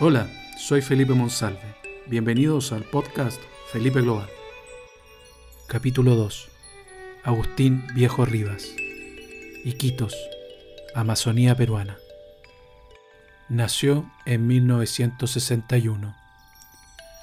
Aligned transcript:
Hola, 0.00 0.28
soy 0.58 0.82
Felipe 0.82 1.14
Monsalve. 1.14 1.76
Bienvenidos 2.06 2.72
al 2.72 2.82
podcast 2.82 3.40
Felipe 3.72 4.02
Global. 4.02 4.28
Capítulo 5.66 6.14
2. 6.14 6.48
Agustín 7.22 7.86
Viejo 7.94 8.26
Rivas. 8.26 8.74
Iquitos, 9.64 10.14
Amazonía 10.94 11.56
peruana. 11.56 11.96
Nació 13.48 14.10
en 14.26 14.46
1961. 14.46 16.14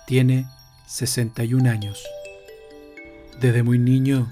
Tiene 0.08 0.48
61 0.88 1.70
años. 1.70 2.04
Desde 3.42 3.64
muy 3.64 3.80
niño 3.80 4.32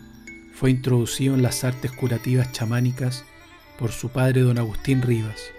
fue 0.53 0.69
introducido 0.69 1.33
en 1.33 1.41
las 1.41 1.63
artes 1.63 1.91
curativas 1.91 2.51
chamánicas 2.51 3.25
por 3.79 3.91
su 3.91 4.09
padre 4.09 4.41
don 4.41 4.59
Agustín 4.59 5.01
Rivas 5.01 5.51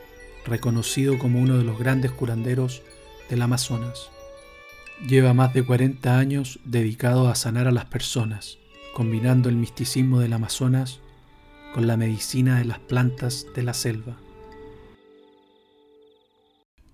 reconocido 0.46 1.18
como 1.18 1.40
uno 1.40 1.58
de 1.58 1.64
los 1.64 1.76
grandes 1.76 2.12
curanderos 2.12 2.82
del 3.28 3.42
Amazonas. 3.42 4.10
Lleva 5.04 5.34
más 5.34 5.52
de 5.52 5.64
40 5.64 6.16
años 6.16 6.60
dedicado 6.64 7.28
a 7.28 7.34
sanar 7.34 7.66
a 7.66 7.72
las 7.72 7.86
personas, 7.86 8.58
combinando 8.94 9.48
el 9.48 9.56
misticismo 9.56 10.20
del 10.20 10.32
Amazonas 10.32 11.00
con 11.74 11.88
la 11.88 11.96
medicina 11.96 12.56
de 12.56 12.66
las 12.66 12.78
plantas 12.78 13.46
de 13.56 13.64
la 13.64 13.74
selva. 13.74 14.16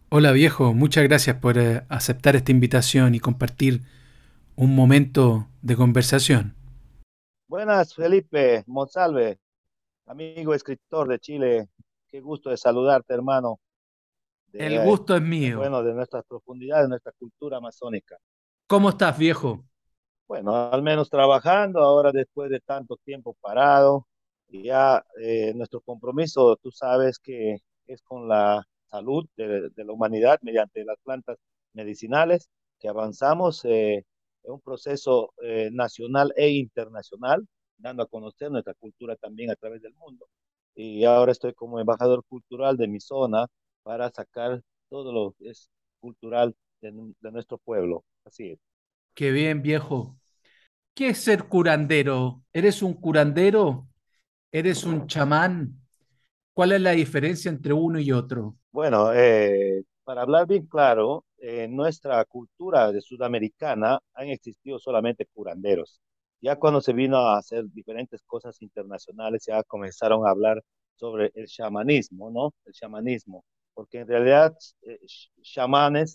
Hola 0.09 0.33
viejo, 0.33 0.73
muchas 0.73 1.05
gracias 1.05 1.37
por 1.37 1.59
eh, 1.59 1.83
aceptar 1.91 2.35
esta 2.35 2.51
invitación 2.51 3.15
y 3.15 3.21
compartir 3.21 3.83
un 4.57 4.75
momento 4.75 5.49
de 5.63 5.77
conversación. 5.77 6.57
Buenas, 7.47 7.95
Felipe 7.95 8.65
Monsalve, 8.67 9.39
amigo 10.07 10.55
escritor 10.55 11.09
de 11.09 11.19
Chile, 11.19 11.69
Qué 12.09 12.21
gusto 12.21 12.51
de 12.51 12.57
saludarte, 12.57 13.13
hermano. 13.13 13.59
el 14.53 14.83
gusto 14.85 15.17
es 15.17 15.23
mío. 15.23 15.59
bueno, 15.59 15.83
de 15.83 15.93
nuestras 15.93 16.25
profundidades, 16.25 16.85
de 16.85 16.91
nuestra 16.91 17.13
cultura 17.19 17.59
amazónica. 17.59 18.17
¿Cómo 18.67 18.89
estás, 18.89 19.19
viejo? 19.19 19.65
Bueno, 20.27 20.55
al 20.55 20.83
menos 20.83 21.11
trabajando 21.11 21.81
ahora 21.81 22.13
después 22.13 22.49
de 22.51 22.61
tanto 22.61 22.97
tiempo 23.05 23.37
parado. 23.41 24.07
Ya 24.49 25.05
eh, 25.21 25.53
nuestro 25.55 25.81
compromiso, 25.81 26.57
tú 26.63 26.71
sabes 26.71 27.19
que 27.19 27.59
es 27.87 28.01
con 28.03 28.29
la 28.29 28.63
salud 28.89 29.27
de, 29.37 29.71
la 29.77 29.93
humanidad 29.93 30.39
mediante 30.43 30.85
las 30.85 30.97
plantas 31.03 31.37
medicinales, 31.75 32.49
que 32.79 32.89
avanzamos 32.89 33.65
eh, 33.65 34.05
en 34.47 34.53
un 34.53 34.61
proceso 34.61 35.35
eh, 35.43 35.71
nacional 35.73 36.33
e 36.37 36.51
internacional, 36.51 37.47
dando 37.77 38.03
a 38.03 38.07
conocer 38.07 38.51
nuestra 38.51 38.75
cultura 38.75 39.17
también 39.17 39.51
a 39.51 39.57
través 39.57 39.83
del 39.83 39.95
mundo 39.95 40.27
y 40.77 41.05
ahora 41.05 41.33
estoy 41.33 41.55
como 41.55 41.81
embajador 41.81 42.23
cultural 42.29 42.77
de 42.77 42.87
mi 42.87 43.01
zona 43.01 43.47
para 43.83 44.11
sacar 44.11 44.63
todo 44.91 45.13
lo 45.13 45.35
que 45.39 45.51
es 45.51 45.71
cultural 46.01 46.55
de, 46.83 46.93
nuestro 47.33 47.59
pueblo. 47.59 48.05
Así 48.25 48.51
es. 48.51 48.59
Qué 49.15 49.33
bien, 49.33 49.63
viejo. 49.63 50.19
¿Qué 50.95 51.09
es 51.09 51.19
ser 51.19 51.45
curandero? 51.45 52.43
¿Eres 52.53 52.83
un 52.83 52.93
curandero? 52.95 53.89
¿Eres 54.53 54.85
un 54.85 55.07
chamán? 55.07 55.81
¿Cuál 56.53 56.73
es 56.73 56.81
la 56.81 56.91
diferencia 56.93 57.49
entre 57.49 57.73
uno 57.73 57.99
y 57.99 58.13
otro? 58.13 58.57
Bueno, 58.71 59.13
eh, 59.15 59.83
para 60.05 60.23
hablar 60.23 60.47
bien 60.47 60.67
claro, 60.67 61.25
en 61.39 61.77
nuestra 61.77 62.25
cultura 62.25 62.93
de 62.93 63.01
sudamericana 63.01 64.01
han 64.15 64.29
existido 64.29 64.79
solamente 64.79 65.27
curanderos. 65.27 66.01
Ya 66.41 66.57
cuando 66.57 66.81
se 66.81 66.93
vino 66.93 67.19
a 67.19 67.39
hacer 67.39 67.65
diferentes 67.73 68.23
cosas 68.23 68.61
internacionales, 68.63 69.45
ya 69.47 69.63
comenzaron 69.65 70.27
a 70.27 70.31
hablar 70.31 70.63
sobre 70.95 71.33
el 71.35 71.47
chamanismo, 71.47 72.31
¿no? 72.31 72.55
El 72.65 72.73
chamanismo, 72.73 73.45
porque 73.75 74.01
en 74.01 74.09
realidad 74.09 74.57
eh, 74.83 74.99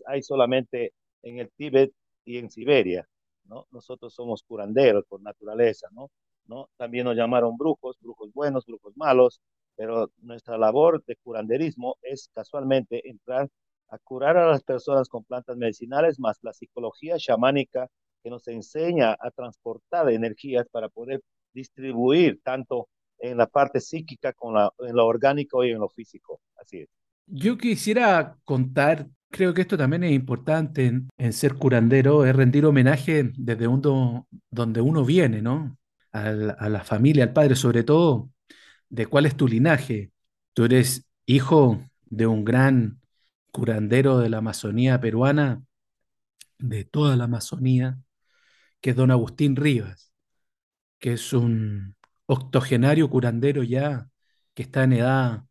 hay 0.08 0.24
solamente 0.24 0.94
en 1.24 1.40
el 1.40 1.52
Tíbet 1.52 1.94
y 2.26 2.38
en 2.38 2.50
Siberia, 2.52 3.08
¿no? 3.46 3.68
Nosotros 3.72 4.14
somos 4.14 4.44
curanderos 4.44 5.06
por 5.08 5.22
naturaleza, 5.22 5.88
¿no? 5.92 6.10
¿no? 6.46 6.70
También 6.78 7.06
nos 7.06 7.16
llamaron 7.16 7.58
brujos, 7.58 7.98
brujos 8.02 8.32
buenos, 8.34 8.66
brujos 8.66 8.96
malos, 8.98 9.40
pero 9.76 10.12
nuestra 10.18 10.58
labor 10.58 11.04
de 11.06 11.16
curanderismo 11.18 11.98
es 12.02 12.30
casualmente 12.34 13.08
entrar 13.10 13.50
a 13.92 13.98
curar 14.00 14.38
a 14.38 14.50
las 14.50 14.64
personas 14.64 15.10
con 15.10 15.24
plantas 15.24 15.58
medicinales 15.58 16.20
más 16.20 16.40
la 16.42 16.54
psicología 16.54 17.18
chamánica 17.18 17.88
que 18.24 18.30
nos 18.30 18.48
enseña 18.48 19.16
a 19.20 19.32
transportar 19.32 20.10
energías 20.10 20.66
para 20.72 20.90
poder 20.90 21.22
distribuir 21.54 22.40
tanto 22.44 22.88
en 23.20 23.38
la 23.38 23.48
parte 23.48 23.82
psíquica 23.82 24.34
como 24.34 24.58
en 24.80 24.96
lo 24.96 25.06
orgánico 25.06 25.64
y 25.64 25.72
en 25.72 25.80
lo 25.80 25.90
físico. 25.90 26.40
Así 26.56 26.80
es. 26.80 26.90
Yo 27.28 27.58
quisiera 27.58 28.38
contar, 28.46 29.08
creo 29.30 29.54
que 29.54 29.62
esto 29.62 29.78
también 29.78 30.04
es 30.06 30.12
importante 30.12 31.02
en, 31.18 31.34
ser 31.34 31.56
curandero, 31.56 32.26
es 32.26 32.36
rendir 32.36 32.66
homenaje 32.66 33.32
desde 33.36 33.68
uno, 33.68 34.28
donde 34.50 34.82
uno 34.82 35.06
viene, 35.06 35.42
¿no? 35.42 35.78
La, 36.14 36.52
a 36.52 36.70
la 36.70 36.84
familia, 36.84 37.26
al 37.26 37.34
padre, 37.34 37.56
sobre 37.56 37.84
todo, 37.84 38.30
de 38.90 39.06
cuál 39.06 39.26
es 39.26 39.36
tu 39.36 39.48
linaje. 39.48 40.12
Tú 40.54 40.66
eres 40.66 41.06
hijo 41.26 41.82
de 42.06 42.28
un 42.28 42.44
gran 42.44 43.01
curandero 43.52 44.20
de 44.20 44.30
la 44.30 44.38
Amazonía 44.38 45.00
peruana, 45.00 45.64
de 46.60 46.86
toda 46.86 47.16
la 47.16 47.26
Amazonía, 47.26 48.00
que 48.82 48.92
es 48.92 48.96
don 48.96 49.12
Agustín 49.12 49.56
Rivas, 49.56 50.12
que 51.00 51.14
es 51.14 51.34
un 51.34 51.96
octogenario 52.26 53.10
curandero 53.10 53.64
ya, 53.64 54.10
que 54.54 54.64
está 54.64 54.84
en 54.84 54.94
edad 54.94 55.44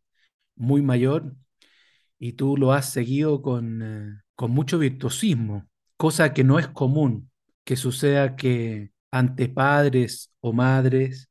muy 0.55 0.81
mayor, 0.81 1.35
y 2.19 2.33
tú 2.33 2.57
lo 2.57 2.73
has 2.73 2.91
seguido 2.91 3.41
con, 3.41 3.81
eh, 3.81 4.21
con 4.35 4.51
mucho 4.51 4.79
virtuosismo, 4.79 5.67
cosa 5.97 6.33
que 6.33 6.43
no 6.43 6.59
es 6.59 6.67
común, 6.67 7.31
que 7.63 7.75
suceda 7.75 8.35
que 8.35 8.91
ante 9.11 9.49
padres 9.49 10.33
o 10.39 10.53
madres 10.53 11.29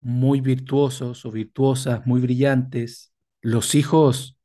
muy 0.00 0.40
virtuosos 0.40 1.24
o 1.24 1.30
virtuosas, 1.30 2.06
muy 2.06 2.20
brillantes, 2.20 3.12
los 3.42 3.74
hijos 3.74 4.39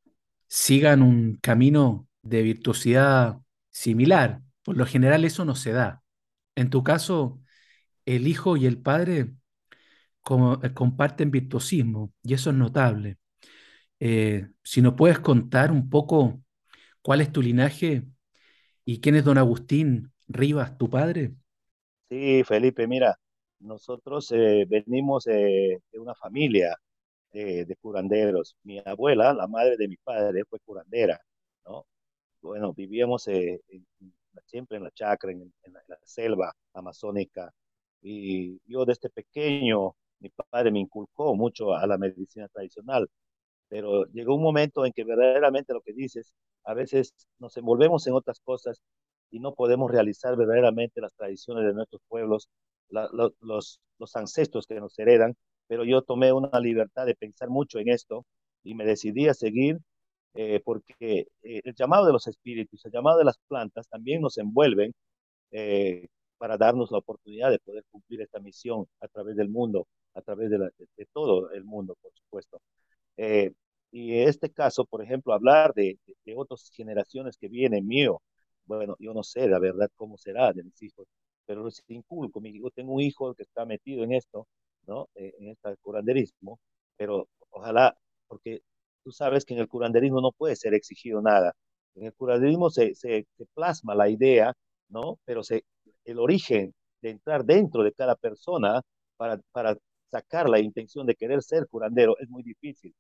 sigan 0.47 1.01
un 1.01 1.35
camino 1.37 2.07
de 2.21 2.41
virtuosidad 2.43 3.39
similar. 3.71 4.41
Por 4.63 4.77
lo 4.77 4.85
general 4.85 5.25
eso 5.25 5.45
no 5.45 5.55
se 5.55 5.71
da. 5.71 6.03
En 6.55 6.69
tu 6.69 6.83
caso, 6.83 7.41
el 8.05 8.27
hijo 8.27 8.57
y 8.57 8.65
el 8.67 8.79
padre 8.81 9.33
eh, 10.63 10.73
comparten 10.73 11.31
virtuosismo 11.31 12.11
y 12.23 12.33
eso 12.33 12.49
es 12.49 12.55
notable. 12.55 13.17
Eh, 13.99 14.49
si 14.63 14.81
nos 14.81 14.95
puedes 14.95 15.19
contar 15.19 15.71
un 15.71 15.89
poco 15.89 16.41
cuál 17.01 17.21
es 17.21 17.31
tu 17.31 17.41
linaje 17.41 18.03
y 18.85 19.01
quién 19.01 19.15
es 19.15 19.25
don 19.25 19.37
Agustín 19.37 20.13
Rivas, 20.27 20.77
tu 20.77 20.89
padre. 20.89 21.33
Sí, 22.09 22.43
Felipe, 22.43 22.87
mira, 22.87 23.15
nosotros 23.59 24.31
eh, 24.31 24.65
venimos 24.67 25.25
de 25.25 25.81
una 25.93 26.13
familia 26.15 26.77
de 27.43 27.75
curanderos. 27.81 28.55
Mi 28.63 28.81
abuela, 28.85 29.33
la 29.33 29.47
madre 29.47 29.75
de 29.77 29.87
mi 29.87 29.97
padre, 29.97 30.43
fue 30.45 30.59
curandera, 30.59 31.19
¿no? 31.65 31.85
Bueno, 32.41 32.73
vivíamos 32.73 33.27
en, 33.27 33.59
siempre 34.45 34.77
en 34.77 34.83
la 34.83 34.91
chacra, 34.91 35.31
en, 35.31 35.51
la, 35.87 35.97
selva 36.03 36.53
amazónica. 36.73 37.51
Y 38.01 38.59
yo 38.67 38.85
desde 38.85 39.09
pequeño, 39.09 39.95
mi 40.19 40.29
padre 40.29 40.71
me 40.71 40.79
inculcó 40.79 41.35
mucho 41.35 41.73
a 41.73 41.85
la 41.87 41.97
medicina 41.97 42.47
tradicional, 42.49 43.09
pero 43.67 44.05
llegó 44.05 44.35
un 44.35 44.43
momento 44.43 44.85
en 44.85 44.93
que 44.93 45.03
verdaderamente 45.03 45.73
lo 45.73 45.81
que 45.81 45.93
dices, 45.93 46.33
a 46.63 46.73
veces 46.73 47.13
nos 47.39 47.57
envolvemos 47.57 48.07
en 48.07 48.13
otras 48.13 48.39
cosas 48.41 48.81
y 49.31 49.39
no 49.39 49.53
podemos 49.55 49.91
realizar 49.91 50.35
verdaderamente 50.37 51.01
las 51.01 51.13
tradiciones 51.15 51.65
de 51.65 51.73
nuestros 51.73 52.01
pueblos, 52.07 52.49
los, 52.89 53.81
los 53.97 54.15
ancestros 54.15 54.67
que 54.67 54.75
nos 54.79 54.97
heredan, 54.99 55.35
pero 55.67 55.83
yo 55.85 56.01
tomé 56.01 56.31
una 56.33 56.59
libertad 56.59 57.05
de 57.05 57.15
pensar 57.15 57.49
mucho 57.49 57.79
en 57.79 57.89
esto 57.89 58.25
y 58.63 58.75
me 58.75 58.85
decidí 58.85 59.27
a 59.27 59.33
seguir 59.33 59.79
eh, 60.35 60.61
porque 60.65 61.27
eh, 61.43 61.61
el 61.63 61.75
llamado 61.75 62.07
de 62.07 62.13
los 62.13 62.27
espíritus, 62.27 62.83
el 62.85 62.91
llamado 62.91 63.19
de 63.19 63.25
las 63.25 63.37
plantas 63.47 63.87
también 63.87 64.21
nos 64.21 64.37
envuelven 64.37 64.93
eh, 65.51 66.07
para 66.37 66.57
darnos 66.57 66.91
la 66.91 66.99
oportunidad 66.99 67.51
de 67.51 67.59
poder 67.59 67.85
cumplir 67.91 68.21
esta 68.21 68.39
misión 68.39 68.85
a 69.01 69.07
través 69.07 69.37
del 69.37 69.49
mundo, 69.49 69.87
a 70.13 70.21
través 70.21 70.49
de, 70.51 70.59
todo 71.13 71.51
el 71.51 71.63
mundo, 71.65 71.95
por 72.01 72.11
supuesto. 72.13 72.61
y 73.91 74.13
en 74.13 74.27
este 74.29 74.51
caso, 74.51 74.85
por 74.85 75.01
ejemplo, 75.03 75.33
hablar 75.33 75.73
de, 75.73 75.97
de, 76.25 76.35
otras 76.35 76.69
generaciones 76.73 77.37
que 77.37 77.47
vienen 77.47 77.87
mío, 77.87 78.21
bueno, 78.65 78.95
yo 78.99 79.13
no 79.13 79.23
sé 79.23 79.47
la 79.47 79.59
verdad 79.59 79.89
cómo 79.95 80.17
será 80.17 80.53
de 80.53 80.63
mis 80.63 80.81
hijos, 80.83 81.07
pero 81.45 81.63
los 81.63 81.81
inculco. 81.87 82.41
Yo 82.43 82.69
tengo 82.71 82.93
un 82.93 83.01
hijo 83.01 83.33
que 83.35 83.43
está 83.43 83.65
metido 83.65 84.03
en 84.03 84.13
esto, 84.13 84.47
¿no? 84.87 85.09
en 85.15 85.49
este 85.49 85.75
curanderismo, 85.81 86.59
pero 86.97 87.27
ojalá, 87.49 87.95
porque 88.27 88.61
tú 89.03 89.11
sabes 89.11 89.45
que 89.45 89.53
en 89.53 89.61
el 89.61 89.67
curanderismo 89.67 90.21
no 90.21 90.31
puede 90.31 90.55
ser 90.55 90.73
exigido 90.73 91.21
nada. 91.21 91.53
En 91.95 92.05
el 92.05 92.13
curanderismo 92.13 92.69
se, 92.69 92.95
se, 92.95 93.25
plasma 93.53 93.95
la 93.95 94.09
idea, 94.09 94.53
¿no? 94.89 95.19
Pero 95.25 95.43
se, 95.43 95.63
el 96.05 96.19
origen 96.19 96.73
de 97.01 97.11
entrar 97.11 97.45
dentro 97.45 97.83
de 97.83 97.93
cada 97.93 98.15
persona 98.15 98.81
para, 99.17 99.39
para 99.51 99.77
sacar 100.11 100.49
la 100.49 100.59
intención 100.59 101.05
de 101.05 101.15
querer 101.15 101.41
ser 101.43 101.67
curandero 101.69 102.17
es 102.19 102.29
muy 102.29 102.43
difícil. 102.43 102.93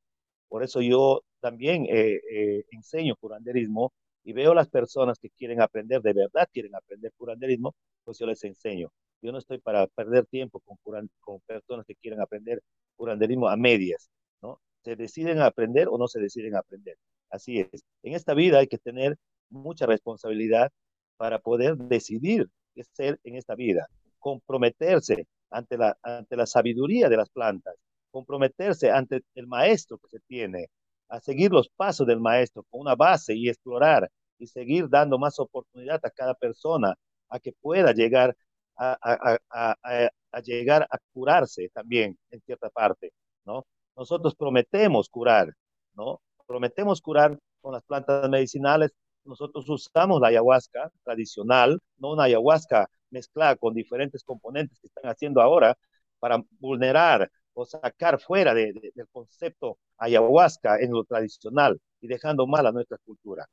Por 0.47 0.63
eso 0.63 0.81
yo 0.81 1.21
también 1.41 1.85
eh, 1.89 2.19
eh, 2.31 2.65
enseño 2.71 3.15
curanderismo 3.17 3.91
y 4.23 4.33
veo 4.33 4.53
las 4.53 4.69
personas 4.69 5.19
que 5.19 5.29
quieren 5.31 5.61
aprender, 5.61 6.01
de 6.01 6.13
verdad 6.13 6.47
quieren 6.51 6.75
aprender 6.75 7.11
curanderismo, 7.17 7.75
pues 8.03 8.19
yo 8.19 8.25
les 8.27 8.43
enseño. 8.43 8.89
Yo 9.25 9.31
no 9.31 9.39
estoy 9.39 9.57
para 9.57 9.87
perder 9.87 10.27
tiempo 10.27 10.61
con, 10.61 11.39
personas 11.47 11.85
que 11.87 11.95
quieren 11.95 12.21
aprender 12.21 12.61
curanderismo 12.95 13.49
a 13.49 13.57
medias, 13.57 14.11
¿no? 14.41 14.61
Se 14.83 14.95
deciden 14.95 15.39
a 15.39 15.47
aprender 15.47 15.87
o 15.89 15.97
no 15.97 16.07
se 16.07 16.19
deciden 16.19 16.55
a 16.55 16.59
aprender. 16.59 16.95
Así 17.31 17.59
es. 17.59 17.83
En 18.03 18.13
esta 18.13 18.35
vida 18.35 18.59
hay 18.59 18.67
que 18.67 18.77
tener 18.77 19.17
mucha 19.49 19.87
responsabilidad 19.87 20.71
para 21.17 21.39
poder 21.39 21.75
decidir 21.75 22.47
qué 22.75 22.83
ser 22.83 23.19
en 23.23 23.35
esta 23.35 23.55
vida, 23.55 23.87
comprometerse 24.19 25.27
ante 25.49 25.77
la, 25.77 25.97
ante 26.03 26.35
la 26.35 26.45
sabiduría 26.45 27.09
de 27.09 27.17
las 27.17 27.29
plantas, 27.29 27.75
comprometerse 28.11 28.91
ante 28.91 29.23
el 29.33 29.47
maestro 29.47 29.97
que 29.97 30.07
se 30.07 30.19
tiene, 30.27 30.67
a 31.09 31.19
seguir 31.19 31.51
los 31.51 31.69
pasos 31.69 32.05
del 32.05 32.19
maestro 32.19 32.63
con 32.69 32.81
una 32.81 32.95
base 32.95 33.33
y 33.35 33.49
explorar 33.49 34.11
y 34.37 34.45
seguir 34.45 34.87
dando 34.87 35.17
más 35.17 35.39
oportunidad 35.39 35.99
a 36.03 36.11
cada 36.11 36.35
persona 36.35 36.93
a 37.29 37.39
que 37.39 37.53
pueda 37.53 37.91
llegar 37.91 38.35
a, 38.77 38.97
a, 39.01 39.37
a, 39.49 40.09
a, 40.31 40.39
llegar 40.41 40.87
a 40.89 40.97
curarse 41.13 41.69
también 41.73 42.17
en 42.31 42.41
cierta 42.41 42.69
parte, 42.69 43.11
¿no? 43.45 43.65
Nosotros 43.95 44.35
prometemos 44.35 45.09
curar, 45.09 45.53
¿no? 45.93 46.21
Prometemos 46.45 47.01
curar 47.01 47.37
con 47.61 47.73
las 47.73 47.83
plantas 47.83 48.29
medicinales. 48.29 48.91
Nosotros 49.23 49.67
usamos 49.69 50.21
la 50.21 50.27
ayahuasca 50.27 50.91
tradicional, 51.03 51.79
no 51.97 52.13
una 52.13 52.25
ayahuasca 52.25 52.87
mezclada 53.09 53.55
con 53.55 53.73
diferentes 53.73 54.23
componentes 54.23 54.79
que 54.79 54.87
están 54.87 55.09
haciendo 55.09 55.41
ahora 55.41 55.77
para 56.19 56.43
vulnerar 56.59 57.31
o 57.53 57.65
sacar 57.65 58.19
fuera 58.19 58.53
de, 58.53 58.73
de, 58.73 58.91
del 58.93 59.07
concepto 59.11 59.77
ayahuasca 59.97 60.77
en 60.79 60.91
lo 60.91 61.03
tradicional 61.05 61.79
y 62.01 62.07
dejando 62.07 62.45
mal 62.45 62.67
a 62.67 62.71
nuestra 62.71 62.97
cultura. 63.05 63.45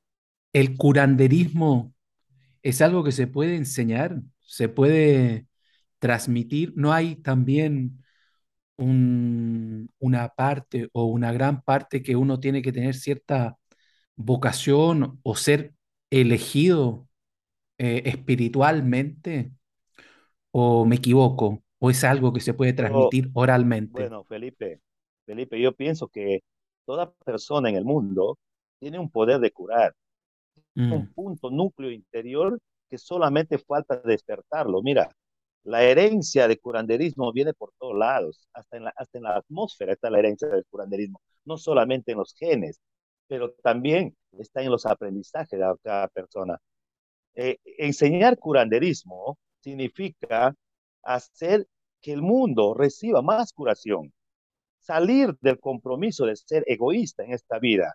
¿El 0.52 0.76
curanderismo 0.76 1.94
es 2.62 2.82
algo 2.82 3.02
que 3.04 3.12
se 3.12 3.26
puede 3.26 3.56
enseñar? 3.56 4.20
¿Se 4.52 4.68
puede 4.68 5.46
transmitir? 5.98 6.72
¿No 6.76 6.92
hay 6.92 7.16
también 7.16 8.04
un, 8.76 9.90
una 10.00 10.30
parte 10.30 10.88
o 10.92 11.06
una 11.06 11.32
gran 11.32 11.62
parte 11.62 12.02
que 12.02 12.16
uno 12.16 12.40
tiene 12.40 12.62
que 12.62 12.72
tener 12.72 12.94
cierta 12.96 13.58
vocación 14.16 15.20
o 15.24 15.36
ser 15.36 15.74
elegido 16.10 17.08
eh, 17.78 18.02
espiritualmente? 18.06 19.52
¿O 20.52 20.84
me 20.86 20.96
equivoco? 20.96 21.62
¿O 21.78 21.90
es 21.90 22.04
algo 22.04 22.32
que 22.32 22.40
se 22.40 22.54
puede 22.54 22.72
transmitir 22.72 23.30
oralmente? 23.34 23.92
bueno, 23.92 24.24
Felipe, 24.24 24.80
Felipe, 25.26 25.60
yo 25.60 25.72
pienso 25.74 26.08
que 26.08 26.40
toda 26.84 27.12
persona 27.24 27.68
en 27.70 27.76
el 27.76 27.84
mundo 27.84 28.38
tiene 28.78 28.98
un 28.98 29.10
poder 29.10 29.40
de 29.40 29.50
curar, 29.52 29.94
un 30.88 31.06
Mm, 31.06 31.12
punto 31.14 31.50
núcleo 31.50 31.90
interior 31.90 32.58
que 32.92 32.98
solamente 32.98 33.56
falta 33.56 33.96
despertarlo. 34.04 34.82
Mira, 34.82 35.08
la 35.64 35.82
herencia 35.82 36.46
de 36.46 36.58
curanderismo 36.58 37.32
viene 37.32 37.54
por 37.54 37.72
todos 37.78 37.96
lados, 37.96 38.46
hasta 38.52 38.76
en 38.76 38.84
la, 38.84 38.92
hasta 38.94 39.16
en 39.16 39.24
la 39.24 39.36
atmósfera 39.36 39.94
está 39.94 40.10
la 40.10 40.18
herencia 40.18 40.46
del 40.48 40.66
curanderismo, 40.66 41.22
no 41.46 41.56
solamente 41.56 42.12
en 42.12 42.18
los 42.18 42.34
genes, 42.34 42.82
pero 43.26 43.52
también 43.62 44.14
está 44.32 44.60
en 44.60 44.70
los 44.70 44.84
aprendizajes 44.84 45.58
de 45.58 45.74
cada 45.82 46.08
persona. 46.08 46.58
Eh, 47.34 47.56
enseñar 47.78 48.38
curanderismo 48.38 49.38
significa 49.60 50.54
hacer 51.02 51.66
que 52.02 52.12
el 52.12 52.20
mundo 52.20 52.74
reciba 52.74 53.22
más 53.22 53.54
curación, 53.54 54.12
salir 54.80 55.34
del 55.40 55.58
compromiso 55.58 56.26
de 56.26 56.36
ser 56.36 56.62
egoísta 56.66 57.24
en 57.24 57.32
esta 57.32 57.58
vida. 57.58 57.94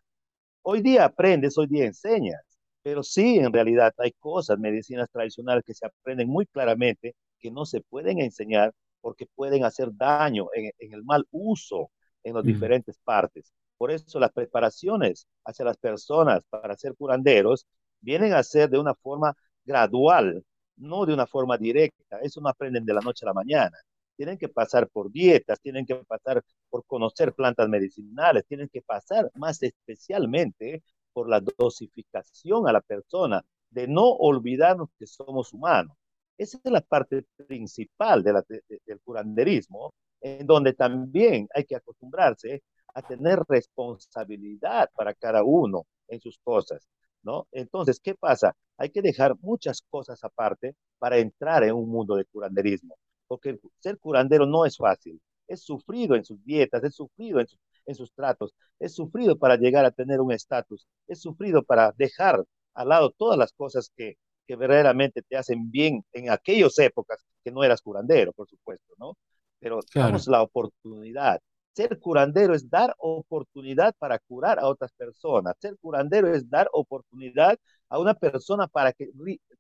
Hoy 0.63 0.81
día 0.81 1.05
aprendes, 1.05 1.55
hoy 1.59 1.67
día 1.67 1.85
enseñas, 1.85 2.41
pero 2.87 3.03
sí, 3.03 3.37
en 3.37 3.51
realidad 3.51 3.93
hay 3.97 4.13
cosas, 4.13 4.57
medicinas 4.59 5.09
tradicionales 5.11 5.61
que 5.65 5.73
se 5.73 5.85
aprenden 5.85 6.29
muy 6.29 6.45
claramente 6.45 7.15
que 7.37 7.51
no 7.51 7.65
se 7.65 7.81
pueden 7.81 8.21
enseñar 8.21 8.73
porque 9.01 9.25
pueden 9.35 9.65
hacer 9.65 9.89
daño 9.91 10.47
en, 10.53 10.71
en 10.79 10.93
el 10.93 11.03
mal 11.03 11.25
uso 11.31 11.91
en 12.23 12.35
las 12.35 12.45
mm, 12.45 12.47
diferentes 12.47 12.97
partes. 13.03 13.51
Por 13.77 13.91
eso 13.91 14.21
las 14.21 14.31
preparaciones 14.31 15.27
hacia 15.43 15.65
las 15.65 15.75
personas 15.77 16.45
para 16.49 16.77
ser 16.77 16.95
curanderos 16.95 17.67
vienen 17.99 18.31
a 18.31 18.41
ser 18.41 18.69
de 18.69 18.79
una 18.79 18.95
forma 18.95 19.33
gradual, 19.65 20.41
no 20.77 21.05
de 21.05 21.13
una 21.13 21.27
forma 21.27 21.57
directa. 21.57 22.19
Eso 22.21 22.39
no 22.39 22.47
aprenden 22.47 22.85
de 22.85 22.93
la 22.93 23.01
noche 23.01 23.25
a 23.25 23.27
la 23.27 23.33
mañana. 23.33 23.77
Tienen 24.15 24.37
que 24.37 24.47
pasar 24.47 24.87
por 24.87 25.11
dietas, 25.11 25.59
tienen 25.59 25.85
que 25.85 25.95
pasar 26.07 26.41
por 26.69 26.85
conocer 26.85 27.33
plantas 27.33 27.67
medicinales, 27.67 28.45
tienen 28.47 28.69
que 28.69 28.81
pasar 28.81 29.29
más 29.35 29.61
especialmente 29.61 30.81
por 31.17 31.29
la 31.29 31.41
dosificación 31.41 32.67
a 32.67 32.71
la 32.71 32.81
persona, 32.81 33.43
de 33.71 33.87
no 33.87 34.03
olvidarnos 34.03 34.89
que 34.99 35.07
somos 35.07 35.51
humanos. 35.51 35.97
Esa 36.37 36.59
es 36.63 36.71
la 36.71 36.81
parte 36.81 37.25
principal 37.47 38.21
de 38.21 38.33
la, 38.33 38.43
de, 38.47 38.61
del 38.85 39.01
curanderismo, 39.01 39.95
en 40.21 40.45
donde 40.45 40.73
también 40.73 41.47
hay 41.55 41.65
que 41.65 41.75
acostumbrarse 41.75 42.61
a 42.93 43.01
tener 43.01 43.39
responsabilidad 43.49 44.91
para 44.95 45.15
cada 45.15 45.41
uno 45.43 45.87
en 46.07 46.21
sus 46.21 46.37
cosas, 46.43 46.87
¿no? 47.23 47.47
Entonces, 47.51 47.99
¿qué 47.99 48.13
pasa? 48.13 48.55
Hay 48.77 48.91
que 48.91 49.01
dejar 49.01 49.35
muchas 49.41 49.81
cosas 49.89 50.23
aparte 50.23 50.75
para 50.99 51.17
entrar 51.17 51.63
en 51.63 51.73
un 51.73 51.89
mundo 51.89 52.15
de 52.15 52.25
curanderismo, 52.25 52.95
porque 53.27 53.59
ser 53.79 53.97
curandero 53.97 54.45
no 54.45 54.65
es 54.65 54.77
fácil, 54.77 55.19
es 55.47 55.63
sufrido 55.63 56.15
en 56.15 56.23
sus 56.23 56.43
dietas, 56.45 56.83
es 56.83 56.93
sufrido 56.93 57.39
en 57.39 57.47
sus, 57.47 57.57
en 57.87 57.95
sus 57.95 58.13
tratos, 58.13 58.53
es 58.79 58.93
sufrido 58.93 59.37
para 59.37 59.57
llegar 59.57 59.85
a 59.85 59.91
tener 59.91 60.21
un 60.21 60.31
estatus, 60.31 60.87
es 61.07 61.21
sufrido 61.21 61.63
para 61.63 61.93
dejar 61.97 62.43
al 62.75 62.89
lado 62.89 63.11
todas 63.17 63.37
las 63.37 63.53
cosas 63.53 63.91
que, 63.95 64.17
que 64.45 64.55
verdaderamente 64.55 65.21
te 65.23 65.37
hacen 65.37 65.71
bien 65.71 66.03
en 66.13 66.29
aquellas 66.29 66.77
épocas 66.79 67.25
que 67.43 67.51
no 67.51 67.63
eras 67.63 67.81
curandero, 67.81 68.33
por 68.33 68.47
supuesto, 68.47 68.93
¿no? 68.97 69.17
Pero 69.59 69.79
damos 69.95 70.25
claro, 70.25 70.37
la 70.37 70.43
oportunidad. 70.43 71.39
Ser 71.73 71.99
curandero 71.99 72.53
es 72.55 72.69
dar 72.69 72.93
oportunidad 72.97 73.93
para 73.97 74.19
curar 74.19 74.59
a 74.59 74.67
otras 74.67 74.91
personas. 74.93 75.55
Ser 75.59 75.77
curandero 75.79 76.33
es 76.33 76.49
dar 76.49 76.69
oportunidad 76.73 77.57
a 77.89 77.99
una 77.99 78.13
persona 78.13 78.67
para 78.67 78.93
que 78.93 79.09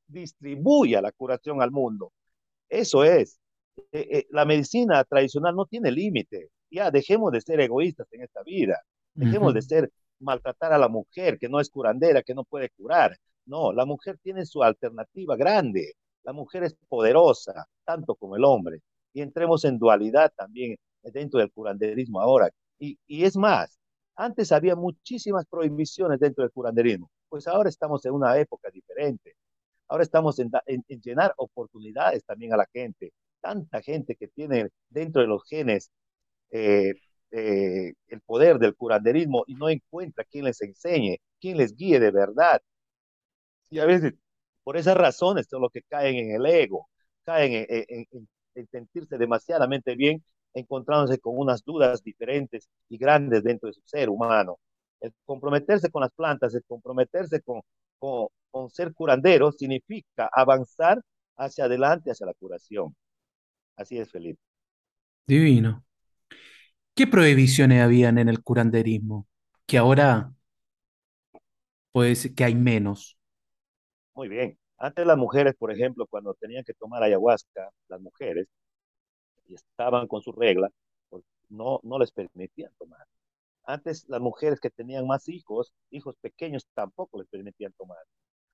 distribuya 0.07 1.01
la 1.01 1.11
curación 1.11 1.61
al 1.61 1.71
mundo. 1.71 2.11
Eso 2.69 3.03
es. 3.03 3.39
Eh, 3.91 4.07
eh, 4.11 4.27
la 4.31 4.45
medicina 4.45 5.03
tradicional 5.03 5.55
no 5.55 5.65
tiene 5.65 5.91
límite. 5.91 6.49
Ya 6.69 6.91
dejemos 6.91 7.31
de 7.31 7.41
ser 7.41 7.59
egoístas 7.61 8.07
en 8.11 8.23
esta 8.23 8.43
vida. 8.43 8.81
Dejemos 9.17 9.53
ujú, 9.53 9.53
de 9.53 9.61
ser 9.61 9.91
maltratar 10.19 10.73
a 10.73 10.77
la 10.77 10.87
mujer 10.89 11.37
que 11.39 11.49
no 11.49 11.59
es 11.59 11.69
curandera, 11.69 12.23
que 12.23 12.33
no 12.35 12.43
puede 12.43 12.69
curar. 12.71 13.17
No, 13.45 13.71
la 13.73 13.85
mujer 13.85 14.17
tiene 14.21 14.45
su 14.45 14.63
alternativa 14.63 15.35
grande. 15.35 15.93
La 16.23 16.33
mujer 16.33 16.63
es 16.63 16.75
poderosa, 16.89 17.65
tanto 17.85 18.15
como 18.15 18.35
el 18.35 18.43
hombre. 18.43 18.81
Y 19.13 19.21
entremos 19.21 19.63
en 19.65 19.79
dualidad 19.79 20.31
también 20.35 20.75
dentro 21.03 21.39
del 21.39 21.51
curanderismo 21.51 22.19
ahora. 22.19 22.49
Y, 22.79 22.97
y 23.07 23.23
es 23.23 23.37
más, 23.37 23.79
antes 24.15 24.51
había 24.51 24.75
muchísimas 24.75 25.45
prohibiciones 25.45 26.19
dentro 26.19 26.43
del 26.43 26.51
curanderismo, 26.51 27.09
pues 27.29 27.47
ahora 27.47 27.69
estamos 27.69 28.05
en 28.05 28.13
una 28.13 28.37
época 28.37 28.69
diferente. 28.71 29.35
Ahora 29.87 30.03
estamos 30.03 30.39
en, 30.39 30.51
en, 30.65 30.83
en 30.87 31.01
llenar 31.01 31.33
oportunidades 31.37 32.23
también 32.25 32.53
a 32.53 32.57
la 32.57 32.67
gente. 32.73 33.11
Tanta 33.41 33.81
gente 33.81 34.15
que 34.15 34.27
tiene 34.27 34.69
dentro 34.89 35.21
de 35.21 35.27
los 35.27 35.43
genes 35.47 35.91
eh, 36.51 36.93
eh, 37.31 37.93
el 38.07 38.21
poder 38.21 38.59
del 38.59 38.75
curanderismo 38.75 39.43
y 39.47 39.55
no 39.55 39.69
encuentra 39.69 40.23
quien 40.25 40.45
les 40.45 40.61
enseñe, 40.61 41.17
quien 41.39 41.57
les 41.57 41.75
guíe 41.75 41.99
de 41.99 42.11
verdad. 42.11 42.61
Y 43.69 43.79
a 43.79 43.85
veces, 43.85 44.13
por 44.63 44.77
esas 44.77 44.97
razones, 44.97 45.47
son 45.49 45.61
los 45.61 45.71
que 45.71 45.81
caen 45.83 46.15
en 46.15 46.31
el 46.35 46.45
ego, 46.45 46.87
caen 47.23 47.53
en, 47.53 47.65
en, 47.69 48.05
en, 48.11 48.29
en 48.55 48.67
sentirse 48.67 49.17
demasiadamente 49.17 49.95
bien, 49.95 50.23
encontrándose 50.53 51.19
con 51.19 51.37
unas 51.37 51.63
dudas 51.63 52.03
diferentes 52.03 52.67
y 52.89 52.97
grandes 52.97 53.43
dentro 53.43 53.67
de 53.67 53.73
su 53.73 53.81
ser 53.85 54.09
humano. 54.09 54.57
El 54.99 55.13
comprometerse 55.25 55.91
con 55.91 56.01
las 56.01 56.11
plantas, 56.11 56.53
el 56.55 56.63
comprometerse 56.65 57.41
con, 57.41 57.61
con, 57.99 58.27
con 58.51 58.69
ser 58.71 58.93
curandero, 58.93 59.51
significa 59.51 60.29
avanzar 60.33 61.01
hacia 61.37 61.65
adelante, 61.65 62.11
hacia 62.11 62.25
la 62.25 62.33
curación. 62.33 62.95
Así 63.77 63.99
es, 63.99 64.11
Felipe. 64.11 64.39
divino. 65.27 65.83
¿Qué 66.97 67.05
prohibiciones 67.05 67.83
habían 67.83 68.17
en 68.17 68.27
el 68.27 68.41
curanderismo? 68.41 69.27
Que 69.67 69.77
ahora 69.77 70.33
puede 71.91 72.15
ser 72.15 72.33
que 72.33 72.43
hay 72.43 72.55
menos. 72.55 73.19
Muy 74.15 74.27
bien. 74.27 74.57
Antes 74.79 75.05
las 75.05 75.15
mujeres, 75.15 75.53
por 75.59 75.71
ejemplo, 75.71 76.07
cuando 76.07 76.33
tenían 76.33 76.63
que 76.63 76.73
tomar 76.73 77.03
ayahuasca, 77.03 77.69
las 77.87 78.01
mujeres, 78.01 78.47
estaban 79.47 80.07
con 80.07 80.23
su 80.23 80.31
regla, 80.31 80.71
pues 81.09 81.23
no, 81.49 81.79
no 81.83 81.99
les 81.99 82.11
permitían 82.11 82.71
tomar. 82.79 83.05
Antes 83.65 84.05
las 84.09 84.19
mujeres 84.19 84.59
que 84.59 84.71
tenían 84.71 85.05
más 85.05 85.29
hijos, 85.29 85.71
hijos 85.91 86.15
pequeños, 86.19 86.65
tampoco 86.73 87.19
les 87.19 87.27
permitían 87.27 87.73
tomar. 87.73 88.03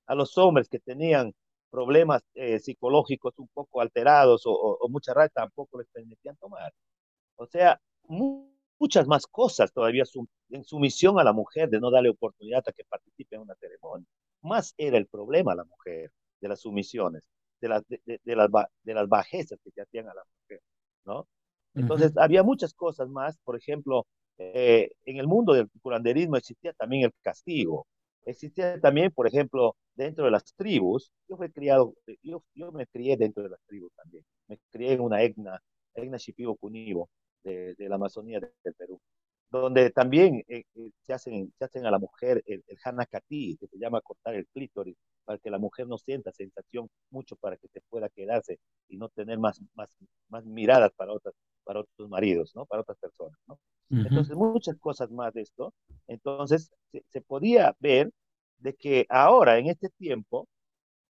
A 0.04 0.14
los 0.14 0.36
hombres 0.36 0.68
que 0.68 0.80
tenían 0.80 1.32
problemas 1.70 2.22
eh, 2.34 2.58
psicológicos 2.58 3.32
un 3.38 3.48
poco 3.54 3.80
alterados 3.80 4.44
o, 4.44 4.52
o, 4.52 4.88
mucha 4.90 5.14
rabia, 5.14 5.30
tampoco 5.30 5.78
les 5.78 5.88
permitían 5.88 6.36
tomar. 6.36 6.74
O 7.36 7.46
sea, 7.46 7.80
muchas 8.08 9.06
más 9.06 9.26
cosas 9.26 9.72
todavía 9.72 10.04
en 10.50 10.64
sumisión 10.64 11.18
a 11.18 11.24
la 11.24 11.32
mujer 11.32 11.70
de 11.70 11.80
no 11.80 11.90
darle 11.90 12.10
oportunidad 12.10 12.62
a 12.66 12.72
que 12.72 12.84
participe 12.84 13.36
en 13.36 13.42
una 13.42 13.54
ceremonia. 13.54 14.06
Más 14.42 14.74
era 14.76 14.98
el 14.98 15.06
problema 15.06 15.54
la 15.54 15.64
mujer 15.64 16.10
de 16.40 16.48
las 16.48 16.60
sumisiones, 16.60 17.22
de 17.60 17.68
las, 17.68 17.82
de, 17.88 18.20
de, 18.22 18.36
las, 18.36 18.50
de 18.82 18.94
las 18.94 19.08
bajezas 19.08 19.58
que 19.62 19.70
se 19.70 19.80
hacían 19.82 20.08
a 20.08 20.14
la 20.14 20.22
mujer, 20.40 20.60
¿no? 21.04 21.26
Entonces, 21.74 22.16
había 22.16 22.44
muchas 22.44 22.72
cosas 22.72 23.08
más, 23.08 23.36
por 23.42 23.56
ejemplo, 23.56 24.06
eh, 24.38 24.92
en 25.04 25.16
el 25.16 25.26
mundo 25.26 25.54
del 25.54 25.68
curanderismo 25.82 26.36
existía 26.36 26.72
también 26.72 27.04
el 27.04 27.12
castigo, 27.20 27.86
existía 28.24 28.80
también, 28.80 29.10
por 29.10 29.26
ejemplo, 29.26 29.76
dentro 29.94 30.24
de 30.24 30.30
las 30.30 30.44
tribus, 30.54 31.10
yo 31.28 31.36
fui 31.36 31.50
criado, 31.50 31.94
yo, 32.22 32.44
yo 32.54 32.70
me 32.72 32.86
crié 32.86 33.16
dentro 33.16 33.42
de 33.42 33.50
las 33.50 33.60
tribus 33.66 33.92
también, 33.94 34.24
me 34.48 34.58
crié 34.70 34.92
en 34.92 35.00
una 35.00 35.22
etna, 35.22 35.60
etna 35.94 36.16
Shipibo 36.16 36.56
Cunibo, 36.56 37.08
de, 37.44 37.74
de, 37.74 37.88
la 37.88 37.96
Amazonía 37.96 38.40
del 38.40 38.74
Perú, 38.74 39.00
donde 39.50 39.90
también 39.90 40.42
eh, 40.48 40.64
eh, 40.74 40.90
se, 41.02 41.12
hacen, 41.12 41.52
se 41.58 41.64
hacen 41.64 41.86
a 41.86 41.90
la 41.90 41.98
mujer 41.98 42.42
el, 42.46 42.64
el 42.66 42.78
hanakati, 42.82 43.56
que 43.58 43.68
se 43.68 43.78
llama 43.78 44.00
cortar 44.00 44.34
el 44.34 44.46
clítoris, 44.48 44.96
para 45.24 45.38
que 45.38 45.50
la 45.50 45.58
mujer 45.58 45.86
no 45.86 45.98
sienta 45.98 46.32
sensación 46.32 46.88
mucho 47.10 47.36
para 47.36 47.56
que 47.56 47.68
se 47.68 47.80
pueda 47.88 48.08
quedarse 48.08 48.58
y 48.88 48.96
no 48.96 49.08
tener 49.08 49.38
más, 49.38 49.60
más, 49.74 49.88
más 50.28 50.44
miradas 50.44 50.92
para, 50.96 51.12
otras, 51.12 51.34
para 51.64 51.80
otros 51.80 52.08
maridos, 52.08 52.54
¿no? 52.54 52.66
para 52.66 52.82
otras 52.82 52.98
personas. 52.98 53.38
¿no? 53.46 53.58
Entonces, 53.90 54.36
muchas 54.36 54.76
cosas 54.78 55.10
más 55.10 55.32
de 55.34 55.42
esto. 55.42 55.72
Entonces, 56.08 56.70
se, 56.90 57.04
se, 57.08 57.20
podía 57.20 57.76
ver 57.78 58.10
de 58.58 58.74
que 58.74 59.06
ahora, 59.08 59.58
en 59.58 59.68
este 59.68 59.88
tiempo, 59.90 60.48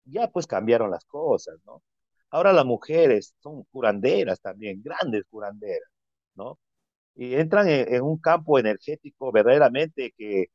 ya 0.05 0.29
pues 0.29 0.47
cambiaron 0.47 0.91
las 0.91 1.05
cosas, 1.05 1.57
¿no? 1.65 1.81
Ahora 2.31 2.53
las 2.53 2.65
mujeres 2.65 3.35
son 3.41 3.63
curanderas 3.71 4.39
también, 4.39 4.81
grandes 4.81 5.25
curanderas, 5.29 5.90
¿no? 6.35 6.59
Y 7.15 7.35
entran 7.35 7.69
en, 7.69 7.93
en 7.93 8.01
un 8.03 8.17
campo 8.19 8.59
energético 8.59 9.31
verdaderamente 9.31 10.13
que, 10.17 10.47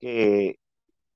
que 0.00 0.56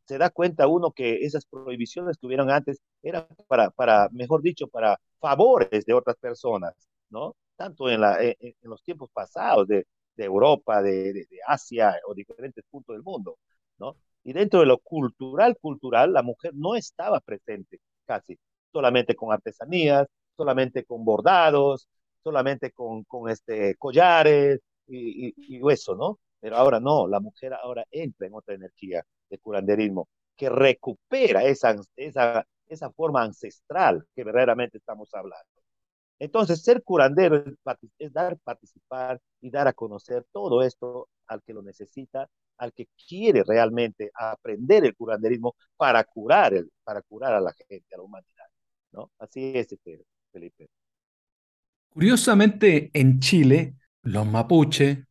se 0.06 0.18
da 0.18 0.30
cuenta 0.30 0.66
uno 0.68 0.92
que 0.92 1.25
esas 1.25 1.47
prohibiciones 1.47 2.18
que 2.18 2.26
hubieron 2.26 2.50
antes 2.50 2.80
eran 3.02 3.26
para, 3.49 3.71
para 3.71 4.09
mejor 4.12 4.42
dicho, 4.42 4.68
para 4.68 4.99
favores 5.21 5.85
de 5.87 5.94
otras 5.94 6.16
personas, 6.18 6.75
¿no? 7.11 7.37
Tanto 7.56 7.88
en, 7.90 8.00
la, 8.00 8.23
en, 8.23 8.35
en 8.40 8.54
los 8.62 8.83
tiempos 8.83 9.11
pasados 9.12 9.66
de, 9.68 9.87
de 10.16 10.25
Europa, 10.25 10.83
de, 10.83 11.12
de, 11.12 11.26
de, 11.30 11.38
Asia 11.47 11.94
o 12.06 12.14
diferentes 12.14 12.64
puntos 12.71 12.94
del 12.97 13.02
mundo, 13.02 13.38
¿no? 13.78 13.97
Y 14.25 14.33
dentro 14.33 14.61
de 14.61 14.66
lo 14.66 14.78
cultural, 14.78 15.56
cultural, 15.61 16.12
la 16.12 16.23
mujer 16.23 16.52
no 16.54 16.75
estaba 16.76 17.21
presente 17.21 17.80
casi, 18.06 18.38
solamente 18.73 19.14
con 19.14 19.33
artesanías, 19.33 20.06
solamente 20.37 20.85
con 20.85 21.04
bordados, 21.04 21.88
solamente 22.25 22.73
con, 22.73 23.04
con 23.04 23.31
este, 23.31 23.76
collares 23.76 24.61
y, 24.88 25.28
y, 25.28 25.35
y 25.59 25.73
eso, 25.73 25.95
¿no? 25.95 26.19
Pero 26.40 26.57
ahora 26.57 26.81
no, 26.81 27.07
la 27.09 27.21
mujer 27.21 27.54
ahora 27.54 27.85
entra 27.90 28.26
en 28.26 28.35
otra 28.35 28.54
energía 28.54 29.04
de 29.31 29.38
curanderismo 29.38 30.09
que 30.37 30.49
recupera 30.50 31.45
esa, 31.45 31.76
esa, 31.97 32.47
esa 32.69 32.90
forma 32.93 33.23
ancestral 33.23 34.07
que 34.14 34.25
verdaderamente 34.25 34.78
estamos 34.78 35.12
hablando. 35.14 35.47
Entonces, 36.19 36.62
ser 36.62 36.83
curandero 36.83 37.37
es, 37.37 37.54
es, 37.99 38.12
dar, 38.12 38.38
participar 38.38 39.21
y 39.40 39.50
dar 39.50 39.69
a 39.69 39.73
conocer 39.73 40.25
todo 40.33 40.62
esto 40.62 41.09
al 41.26 41.43
que 41.43 41.52
lo 41.52 41.62
necesita, 41.62 42.28
al 42.59 42.73
que 42.73 42.88
quiere 43.09 43.43
realmente 43.45 44.11
aprender 44.14 44.85
el 44.85 44.97
curanderismo 44.97 45.57
para 45.76 46.04
curar, 46.04 46.54
el, 46.54 46.71
para 46.85 47.02
curar 47.02 47.35
a 47.35 47.40
la 47.40 47.52
gente, 47.52 47.95
a 47.95 47.99
la 47.99 48.04
humanidad. 48.04 48.47
¿no? 48.93 49.11
Así 49.19 49.52
es, 49.57 49.73
este, 49.73 50.04
Felipe. 50.33 50.69
Curiosamente, 51.94 52.90
en 52.92 53.20
Chile, 53.20 53.76
los 54.02 54.26
mapuche, 54.26 55.06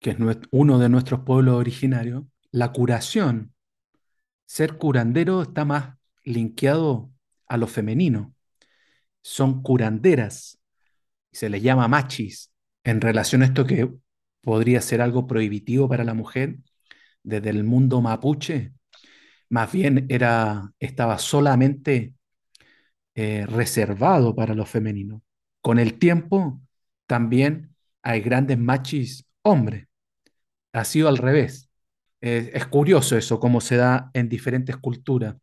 que 0.00 0.10
es 0.10 0.16
uno 0.50 0.78
de 0.80 0.88
nuestros 0.88 1.20
pueblos 1.20 1.54
originarios, 1.56 2.24
la 2.50 2.72
curación, 2.72 3.54
ser 4.46 4.78
curandero 4.78 5.42
está 5.42 5.64
más 5.64 5.96
linkeado 6.24 7.12
a 7.46 7.56
lo 7.56 7.66
femenino 7.68 8.34
son 9.22 9.62
curanderas, 9.62 10.60
se 11.32 11.48
les 11.48 11.62
llama 11.62 11.88
machis, 11.88 12.52
en 12.84 13.00
relación 13.00 13.42
a 13.42 13.46
esto 13.46 13.66
que 13.66 13.90
podría 14.42 14.80
ser 14.80 15.00
algo 15.00 15.26
prohibitivo 15.26 15.88
para 15.88 16.04
la 16.04 16.14
mujer 16.14 16.58
desde 17.22 17.50
el 17.50 17.64
mundo 17.64 18.00
mapuche, 18.02 18.72
más 19.48 19.72
bien 19.72 20.06
era, 20.08 20.72
estaba 20.80 21.18
solamente 21.18 22.14
eh, 23.14 23.46
reservado 23.46 24.34
para 24.34 24.54
lo 24.54 24.66
femenino. 24.66 25.22
Con 25.62 25.78
el 25.78 25.98
tiempo 25.98 26.60
también 27.06 27.74
hay 28.02 28.20
grandes 28.20 28.58
machis 28.58 29.24
hombres. 29.42 29.86
Ha 30.72 30.84
sido 30.84 31.08
al 31.08 31.18
revés. 31.18 31.70
Eh, 32.20 32.50
es 32.54 32.66
curioso 32.66 33.16
eso, 33.16 33.40
cómo 33.40 33.60
se 33.60 33.76
da 33.76 34.10
en 34.12 34.28
diferentes 34.28 34.76
culturas. 34.76 35.36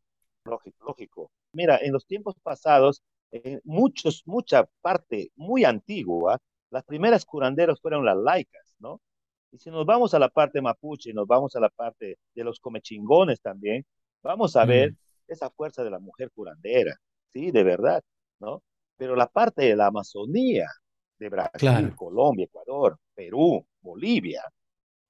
Lógico, 0.46 0.86
lógico. 0.86 1.32
Mira, 1.54 1.80
en 1.82 1.94
los 1.94 2.06
tiempos 2.06 2.36
pasados 2.44 3.02
en 3.32 3.62
muchos, 3.64 4.24
mucha 4.26 4.68
parte 4.82 5.32
muy 5.36 5.64
antigua, 5.64 6.38
las 6.70 6.84
primeras 6.84 7.26
curanderos 7.26 7.80
fueron 7.82 8.06
las 8.06 8.18
laicas, 8.18 8.76
¿no? 8.80 9.02
Y 9.52 9.58
si 9.58 9.72
nos 9.72 9.86
vamos 9.86 10.14
a 10.14 10.20
la 10.20 10.30
parte 10.30 10.62
mapuche, 10.62 11.14
nos 11.14 11.28
vamos 11.28 11.56
a 11.56 11.60
la 11.60 11.70
parte 11.70 12.18
de 12.36 12.44
los 12.44 12.60
comechingones 12.60 13.42
también, 13.42 13.86
vamos 14.22 14.56
a 14.56 14.66
mm. 14.66 14.68
ver 14.68 14.96
esa 15.28 15.50
fuerza 15.50 15.84
de 15.84 15.92
la 15.92 16.00
mujer 16.00 16.32
curandera, 16.32 16.96
sí, 17.34 17.52
de 17.52 17.64
verdad, 17.64 18.04
¿no? 18.40 18.62
Pero 19.00 19.16
la 19.16 19.28
parte 19.28 19.64
de 19.64 19.78
la 19.78 19.88
Amazonía, 19.88 20.68
de 21.18 21.30
Brasil, 21.30 21.58
claro. 21.58 21.96
Colombia, 21.96 22.44
Ecuador, 22.44 22.98
Perú, 23.16 23.66
Bolivia, 23.80 24.44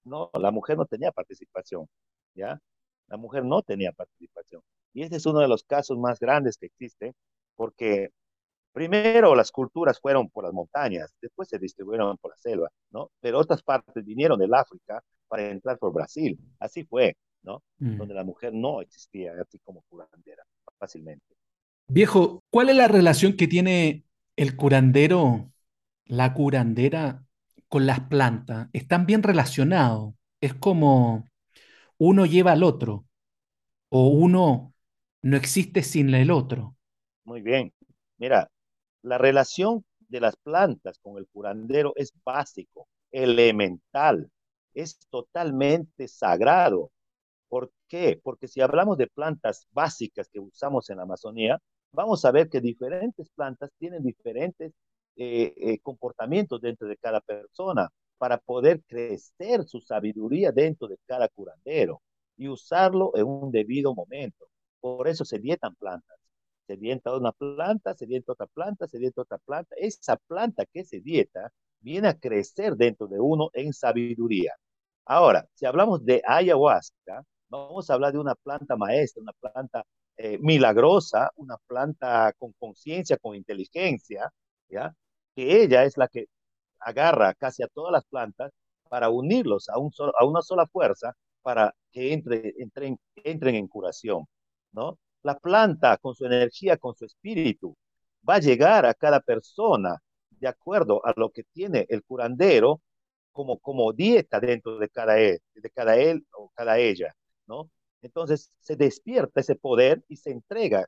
no, 0.03 0.29
la 0.35 0.51
mujer 0.51 0.77
no 0.77 0.85
tenía 0.85 1.11
participación, 1.11 1.87
¿ya? 2.35 2.59
La 3.07 3.17
mujer 3.17 3.43
no 3.43 3.63
tenía 3.63 3.91
participación. 3.91 4.61
Y 4.93 5.01
este 5.01 5.15
es 5.15 5.25
uno 5.25 5.39
de 5.39 5.47
los 5.47 5.63
casos 5.63 5.97
más 5.97 6.19
grandes 6.19 6.57
que 6.57 6.67
existe, 6.67 7.15
porque 7.55 8.09
primero 8.71 9.33
las 9.33 9.51
culturas 9.51 9.99
fueron 9.99 10.29
por 10.29 10.43
las 10.43 10.53
montañas, 10.53 11.11
después 11.19 11.49
se 11.49 11.57
distribuyeron 11.57 12.15
por 12.17 12.29
la 12.29 12.37
selva, 12.37 12.69
¿no? 12.91 13.09
Pero 13.19 13.39
otras 13.39 13.63
partes 13.63 14.05
vinieron 14.05 14.37
del 14.37 14.53
África 14.53 15.03
para 15.27 15.49
entrar 15.49 15.79
por 15.79 15.91
Brasil, 15.91 16.39
así 16.59 16.83
fue, 16.83 17.17
¿no? 17.41 17.63
Mm. 17.79 17.97
Donde 17.97 18.13
la 18.13 18.23
mujer 18.23 18.53
no 18.53 18.81
existía 18.81 19.33
así 19.41 19.57
como 19.59 19.81
curandera 19.89 20.43
fácilmente. 20.77 21.38
Viejo, 21.91 22.43
¿cuál 22.51 22.69
es 22.69 22.75
la 22.75 22.87
relación 22.87 23.35
que 23.35 23.47
tiene 23.47 24.05
el 24.35 24.55
curandero, 24.55 25.51
la 26.05 26.35
curandera 26.35 27.25
con 27.67 27.87
las 27.87 28.01
plantas? 28.01 28.69
Están 28.73 29.07
bien 29.07 29.23
relacionados, 29.23 30.13
es 30.39 30.53
como 30.53 31.25
uno 31.97 32.27
lleva 32.27 32.51
al 32.51 32.61
otro 32.61 33.07
o 33.89 34.07
uno 34.09 34.71
no 35.23 35.35
existe 35.35 35.81
sin 35.81 36.13
el 36.13 36.29
otro. 36.29 36.75
Muy 37.23 37.41
bien. 37.41 37.73
Mira, 38.19 38.51
la 39.01 39.17
relación 39.17 39.83
de 40.09 40.21
las 40.21 40.35
plantas 40.35 40.99
con 40.99 41.17
el 41.17 41.27
curandero 41.27 41.93
es 41.95 42.13
básico, 42.23 42.87
elemental, 43.11 44.29
es 44.75 44.99
totalmente 45.09 46.07
sagrado. 46.07 46.91
¿Por 47.47 47.71
qué? 47.87 48.19
Porque 48.23 48.47
si 48.47 48.61
hablamos 48.61 48.99
de 48.99 49.07
plantas 49.07 49.67
básicas 49.71 50.29
que 50.31 50.39
usamos 50.39 50.91
en 50.91 50.97
la 50.97 51.03
Amazonía, 51.03 51.59
vamos 51.91 52.25
a 52.25 52.31
ver 52.31 52.49
que 52.49 52.61
diferentes 52.61 53.29
plantas 53.29 53.71
tienen 53.77 54.03
diferentes 54.03 54.73
eh, 55.15 55.53
eh, 55.57 55.79
comportamientos 55.79 56.61
dentro 56.61 56.87
de 56.87 56.97
cada 56.97 57.21
persona 57.21 57.89
para 58.17 58.37
poder 58.37 58.81
crecer 58.87 59.65
su 59.65 59.81
sabiduría 59.81 60.51
dentro 60.51 60.87
de 60.87 60.97
cada 61.05 61.27
curandero 61.29 62.01
y 62.37 62.47
usarlo 62.47 63.11
en 63.15 63.25
un 63.25 63.51
debido 63.51 63.93
momento. 63.93 64.47
Por 64.79 65.07
eso 65.07 65.25
se 65.25 65.39
dietan 65.39 65.75
plantas 65.75 66.19
se 66.69 66.77
dieta 66.77 67.15
una 67.17 67.31
planta, 67.31 67.95
se 67.95 68.05
dieta 68.05 68.33
otra 68.33 68.45
planta, 68.45 68.87
se 68.87 68.99
dieta 68.99 69.21
otra 69.21 69.39
planta. 69.39 69.75
Esa 69.77 70.17
planta 70.17 70.65
que 70.67 70.85
se 70.85 70.99
dieta 71.01 71.51
viene 71.79 72.09
a 72.09 72.19
crecer 72.19 72.75
dentro 72.75 73.07
de 73.07 73.19
uno 73.19 73.49
en 73.53 73.73
sabiduría. 73.73 74.53
Ahora, 75.05 75.47
si 75.55 75.65
hablamos 75.65 76.05
de 76.05 76.21
ayahuasca, 76.27 77.23
vamos 77.49 77.89
a 77.89 77.93
hablar 77.95 78.13
de 78.13 78.19
una 78.19 78.35
planta 78.35 78.75
maestra, 78.77 79.23
una 79.23 79.33
planta 79.33 79.83
eh, 80.19 80.37
milagrosa, 80.39 81.31
una 81.37 81.57
planta 81.67 82.33
con 82.37 82.53
conciencia, 82.59 83.17
con 83.17 83.35
inteligencia, 83.35 84.31
¿ya? 84.69 84.93
Que 85.35 85.63
ella 85.63 85.85
es 85.85 85.97
la 85.97 86.07
que 86.07 86.27
agarra 86.79 87.33
casi 87.35 87.63
a 87.63 87.67
todas 87.67 87.91
las 87.93 88.05
plantas 88.05 88.51
para 88.89 89.09
unirlos 89.09 89.69
a, 89.69 89.79
un 89.79 89.91
solo, 89.93 90.13
a 90.19 90.25
una 90.25 90.41
sola 90.41 90.67
fuerza 90.67 91.15
para 91.41 91.73
que 91.91 92.13
entre, 92.13 92.53
entren, 92.59 92.99
entren 93.23 93.55
en 93.55 93.67
curación, 93.67 94.25
¿no? 94.71 94.97
la 95.23 95.37
planta 95.39 95.97
con 95.97 96.15
su 96.15 96.25
energía, 96.25 96.77
con 96.77 96.95
su 96.95 97.05
espíritu, 97.05 97.75
va 98.27 98.35
a 98.35 98.39
llegar 98.39 98.85
a 98.85 98.93
cada 98.93 99.19
persona 99.21 99.97
de 100.29 100.47
acuerdo 100.47 101.05
a 101.05 101.13
lo 101.15 101.31
que 101.31 101.43
tiene 101.43 101.85
el 101.89 102.03
curandero 102.03 102.81
como, 103.31 103.59
como 103.59 103.93
dieta 103.93 104.39
dentro 104.39 104.77
de 104.77 104.89
cada 104.89 105.19
él, 105.19 105.39
de 105.53 105.69
cada 105.71 105.97
él 105.97 106.25
o 106.33 106.51
cada 106.55 106.77
ella, 106.79 107.13
¿no? 107.47 107.69
Entonces 108.01 108.51
se 108.59 108.75
despierta 108.75 109.41
ese 109.41 109.55
poder 109.55 110.03
y 110.07 110.15
se 110.17 110.31
entrega 110.31 110.85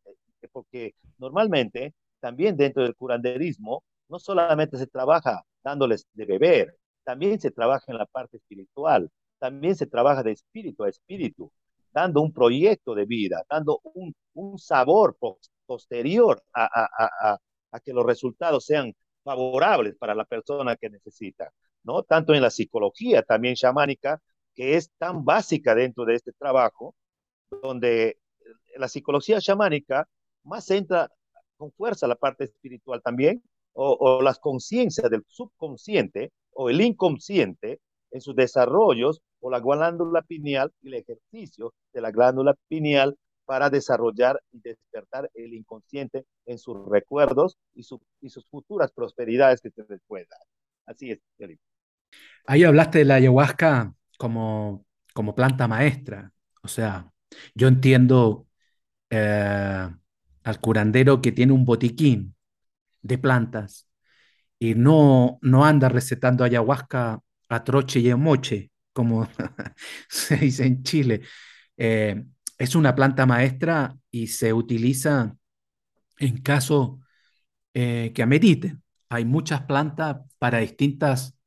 porque 0.51 0.95
normalmente 1.17 1.93
también 2.19 2.57
dentro 2.57 2.83
del 2.83 2.95
curanderismo 2.95 3.83
no 4.09 4.19
solamente 4.19 4.77
se 4.77 4.87
trabaja 4.87 5.43
dándoles 5.63 6.07
de 6.13 6.25
beber, 6.25 6.77
también 7.03 7.39
se 7.39 7.51
trabaja 7.51 7.85
en 7.91 7.97
la 7.97 8.05
parte 8.05 8.37
espiritual, 8.37 9.09
también 9.39 9.75
se 9.75 9.87
trabaja 9.87 10.23
de 10.23 10.31
espíritu 10.31 10.83
a 10.83 10.89
espíritu, 10.89 11.51
dando 11.93 12.21
un 12.21 12.31
proyecto 12.33 12.95
de 12.95 13.05
vida, 13.05 13.43
dando 13.49 13.79
un, 13.83 14.13
un 14.33 14.57
sabor 14.57 15.17
posterior 15.65 16.41
a, 16.53 16.65
a, 16.65 16.89
a, 17.31 17.37
a, 17.71 17.79
que 17.79 17.93
los 17.93 18.05
resultados 18.05 18.65
sean 18.65 18.93
favorables 19.23 19.95
para 19.97 20.15
la 20.15 20.25
persona 20.25 20.75
que 20.75 20.89
necesita, 20.89 21.51
¿no? 21.83 22.03
Tanto 22.03 22.33
en 22.33 22.41
la 22.41 22.49
psicología 22.49 23.23
también 23.23 23.55
chamánica, 23.55 24.21
que 24.55 24.75
es 24.75 24.91
tan 24.97 25.23
básica 25.25 25.75
dentro 25.75 26.05
de 26.05 26.15
este 26.15 26.33
trabajo, 26.33 26.95
donde 27.61 28.17
la 28.77 28.87
psicología 28.87 29.39
chamánica 29.39 30.07
más 30.43 30.69
entra 30.71 31.09
con 31.57 31.71
fuerza 31.71 32.07
la 32.07 32.15
parte 32.15 32.45
espiritual 32.45 33.01
también, 33.03 33.43
o, 33.73 33.97
o 33.99 34.21
las 34.21 34.39
conciencias 34.39 35.09
del 35.09 35.23
subconsciente 35.27 36.31
o 36.53 36.69
el 36.69 36.81
inconsciente 36.81 37.79
en 38.11 38.21
sus 38.21 38.35
desarrollos 38.35 39.21
o 39.39 39.49
la 39.49 39.59
glándula 39.59 40.21
pineal 40.21 40.71
y 40.81 40.89
el 40.89 40.95
ejercicio 40.95 41.73
de 41.93 42.01
la 42.01 42.11
glándula 42.11 42.55
pineal 42.67 43.17
para 43.45 43.69
desarrollar 43.69 44.41
y 44.51 44.61
despertar 44.61 45.29
el 45.33 45.53
inconsciente 45.53 46.25
en 46.45 46.57
sus 46.57 46.87
recuerdos 46.89 47.57
y, 47.73 47.83
su, 47.83 48.01
y 48.21 48.29
sus 48.29 48.45
futuras 48.47 48.91
prosperidades 48.91 49.61
que 49.61 49.71
se 49.71 49.83
les 49.87 49.99
pueda 50.07 50.25
dar. 50.29 50.39
Así 50.85 51.11
es, 51.11 51.19
Felipe. 51.37 51.61
Ahí 52.45 52.63
hablaste 52.63 52.99
de 52.99 53.05
la 53.05 53.15
ayahuasca 53.15 53.93
como, 54.17 54.85
como 55.13 55.35
planta 55.35 55.67
maestra. 55.67 56.31
O 56.63 56.67
sea, 56.67 57.10
yo 57.55 57.67
entiendo 57.67 58.47
eh, 59.09 59.89
al 60.43 60.59
curandero 60.61 61.21
que 61.21 61.31
tiene 61.31 61.53
un 61.53 61.65
botiquín 61.65 62.35
de 63.01 63.17
plantas 63.17 63.87
y 64.59 64.75
no, 64.75 65.39
no 65.41 65.65
anda 65.65 65.89
recetando 65.89 66.43
ayahuasca 66.43 67.21
a 67.49 67.63
troche 67.63 67.99
y 67.99 68.09
a 68.09 68.17
moche, 68.17 68.71
como 68.93 69.27
se 70.09 70.37
dice 70.37 70.65
en 70.65 70.83
Chile. 70.83 71.21
Eh, 71.77 72.23
es 72.57 72.75
una 72.75 72.95
planta 72.95 73.25
maestra 73.25 73.97
y 74.11 74.27
se 74.27 74.53
utiliza 74.53 75.35
en 76.19 76.37
caso 76.41 76.99
eh, 77.73 78.11
que 78.13 78.23
amerite. 78.23 78.77
Hay 79.09 79.25
muchas 79.25 79.63
plantas 79.63 80.17
para 80.39 80.59
distintas 80.59 81.37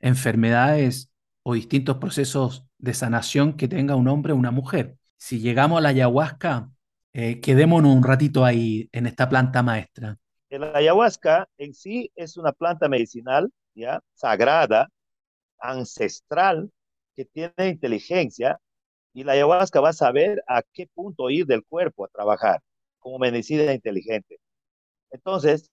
enfermedades 0.00 1.10
o 1.42 1.54
distintos 1.54 1.98
procesos 1.98 2.64
de 2.78 2.94
sanación 2.94 3.56
que 3.56 3.68
tenga 3.68 3.96
un 3.96 4.08
hombre 4.08 4.32
o 4.32 4.36
una 4.36 4.50
mujer. 4.50 4.96
Si 5.24 5.38
llegamos 5.38 5.78
a 5.78 5.82
la 5.82 5.90
ayahuasca, 5.90 6.68
eh, 7.12 7.40
quedémonos 7.40 7.94
un 7.94 8.02
ratito 8.02 8.44
ahí 8.44 8.88
en 8.90 9.06
esta 9.06 9.28
planta 9.28 9.62
maestra. 9.62 10.18
El 10.50 10.64
ayahuasca 10.64 11.48
en 11.58 11.74
sí 11.74 12.10
es 12.16 12.36
una 12.36 12.50
planta 12.50 12.88
medicinal, 12.88 13.48
ya 13.72 14.00
sagrada, 14.14 14.88
ancestral, 15.60 16.72
que 17.14 17.24
tiene 17.24 17.68
inteligencia 17.68 18.58
y 19.14 19.22
la 19.22 19.34
ayahuasca 19.34 19.80
va 19.80 19.90
a 19.90 19.92
saber 19.92 20.42
a 20.48 20.62
qué 20.72 20.88
punto 20.92 21.30
ir 21.30 21.46
del 21.46 21.64
cuerpo 21.66 22.04
a 22.04 22.08
trabajar 22.08 22.60
como 22.98 23.20
medicina 23.20 23.72
inteligente. 23.72 24.40
Entonces, 25.12 25.70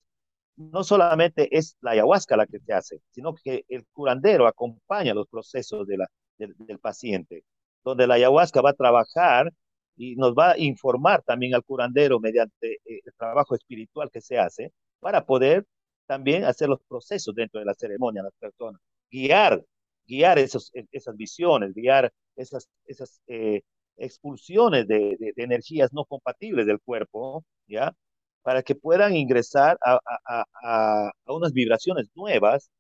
no 0.58 0.84
solamente 0.84 1.58
es 1.58 1.76
la 1.82 1.92
ayahuasca 1.94 2.38
la 2.38 2.46
que 2.46 2.60
se 2.60 2.72
hace, 2.72 3.02
sino 3.10 3.34
que 3.34 3.66
el 3.68 3.88
curandero 3.94 4.46
acompaña 4.46 5.16
los 5.16 5.28
procesos 5.28 5.88
del, 5.88 6.06
del 6.38 6.78
paciente, 6.78 7.46
donde 7.84 8.08
la 8.08 8.16
ayahuasca 8.16 8.62
va 8.62 8.72
a 8.72 8.74
trabajar 8.74 9.52
y 9.96 10.16
nos 10.16 10.34
va 10.34 10.52
a 10.52 10.58
informar 10.58 11.24
también 11.24 11.56
al 11.56 11.64
curandero 11.64 12.20
mediante 12.20 12.74
eh, 12.86 13.02
el 13.06 13.14
trabajo 13.18 13.56
espiritual 13.56 14.10
que 14.12 14.22
se 14.22 14.38
hace 14.38 14.72
para 15.00 15.26
poder 15.26 15.66
también 16.08 16.46
hacer 16.46 16.70
los 16.70 16.80
procesos 16.88 17.36
dentro 17.36 17.60
de 17.60 17.66
la 17.66 17.74
ceremonia 17.76 18.22
a 18.22 18.26
las 18.26 18.34
personas, 18.40 18.82
guiar, 19.12 19.64
guiar 20.08 20.40
esos, 20.40 20.72
e, 20.74 20.86
esas 20.92 21.16
visiones, 21.16 21.74
guiar 21.74 22.12
esas, 22.36 22.68
esas 22.86 23.22
eh, 23.28 23.62
expulsiones 23.98 24.88
de, 24.88 25.18
de, 25.20 25.34
de, 25.36 25.44
energías 25.44 25.94
no 25.94 26.06
compatibles 26.06 26.66
del 26.66 26.80
cuerpo, 26.82 27.44
¿ya? 27.68 27.94
Para 28.42 28.64
que 28.64 28.76
puedan 28.76 29.16
ingresar 29.16 29.78
a, 29.86 30.00
a, 30.26 30.46
a, 30.64 31.12
a 31.26 31.34
unas 31.34 31.54
vibraciones 31.54 32.08
nuevas, 32.16 32.72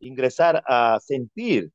ingresar 0.00 0.62
a 0.66 0.98
sentir 1.00 1.70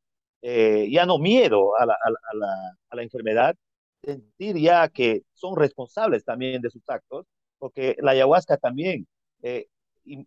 eh, 0.47 0.87
ya 0.91 1.05
no 1.07 1.17
miedo 1.17 1.75
a 1.77 1.85
la, 1.87 1.93
a, 1.95 2.35
la, 2.35 2.47
a 2.89 2.95
la, 2.95 3.03
enfermedad, 3.03 3.55
sentir 4.03 4.57
ya 4.57 4.87
que 4.89 5.23
son 5.33 5.55
responsables 5.55 6.23
también 6.23 6.61
de 6.61 6.69
sus 6.69 6.87
actos, 6.87 7.25
porque 7.57 7.95
la 7.99 8.11
ayahuasca 8.11 8.57
también 8.57 9.07
eh, 9.41 9.65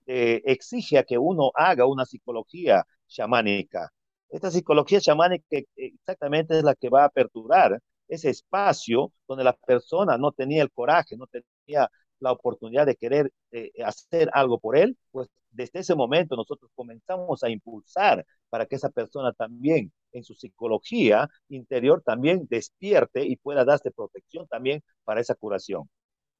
eh, 0.07 0.43
exige 0.45 0.99
a 0.99 1.05
que 1.05 1.19
uno 1.19 1.53
haga 1.55 1.87
una 1.87 2.05
psicología 2.05 2.85
chamánica. 3.07 3.91
Esta 4.29 4.51
psicología 4.51 5.01
chamánica 5.01 5.45
exactamente 5.77 6.59
es 6.59 6.65
la 6.65 6.75
que 6.75 6.89
va 6.89 7.03
a 7.03 7.07
aperturar 7.07 7.79
ese 8.09 8.31
espacio 8.31 9.13
donde 9.29 9.45
la 9.45 9.53
persona 9.53 10.19
no 10.19 10.33
tenía 10.33 10.63
el 10.65 10.73
coraje, 10.73 11.17
no 11.17 11.27
tenía 11.29 11.89
la 12.19 12.33
oportunidad 12.33 12.87
de 12.87 12.97
querer 12.97 13.33
eh, 13.53 13.71
hacer 13.85 14.31
algo 14.33 14.59
por 14.59 14.77
él, 14.77 14.99
pues 15.13 15.29
desde 15.53 15.79
ese 15.81 15.95
momento 15.95 16.35
nosotros 16.35 16.73
comenzamos 16.75 17.45
a 17.45 17.51
impulsar 17.51 18.27
para 18.49 18.67
que 18.67 18.75
esa 18.77 18.91
persona 18.91 19.33
también 19.33 19.93
en 20.13 20.25
su 20.25 20.35
psicología 20.35 21.29
interior 21.49 22.03
también 22.05 22.47
despierte 22.49 23.25
y 23.25 23.37
pueda 23.37 23.65
darse 23.65 23.91
protección 23.91 24.47
también 24.49 24.83
para 25.05 25.21
esa 25.21 25.35
curación. 25.35 25.89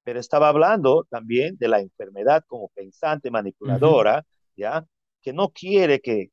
Pero 0.05 0.21
estaba 0.21 0.49
hablando 0.49 1.07
también 1.11 1.57
de 1.59 1.69
la 1.69 1.81
enfermedad 1.81 2.45
como 2.47 2.69
pensante, 2.69 3.31
manipuladora. 3.31 4.25
¿ya? 4.59 4.85
Que 5.23 5.33
no 5.33 5.51
quiere 5.51 6.01
que, 6.01 6.29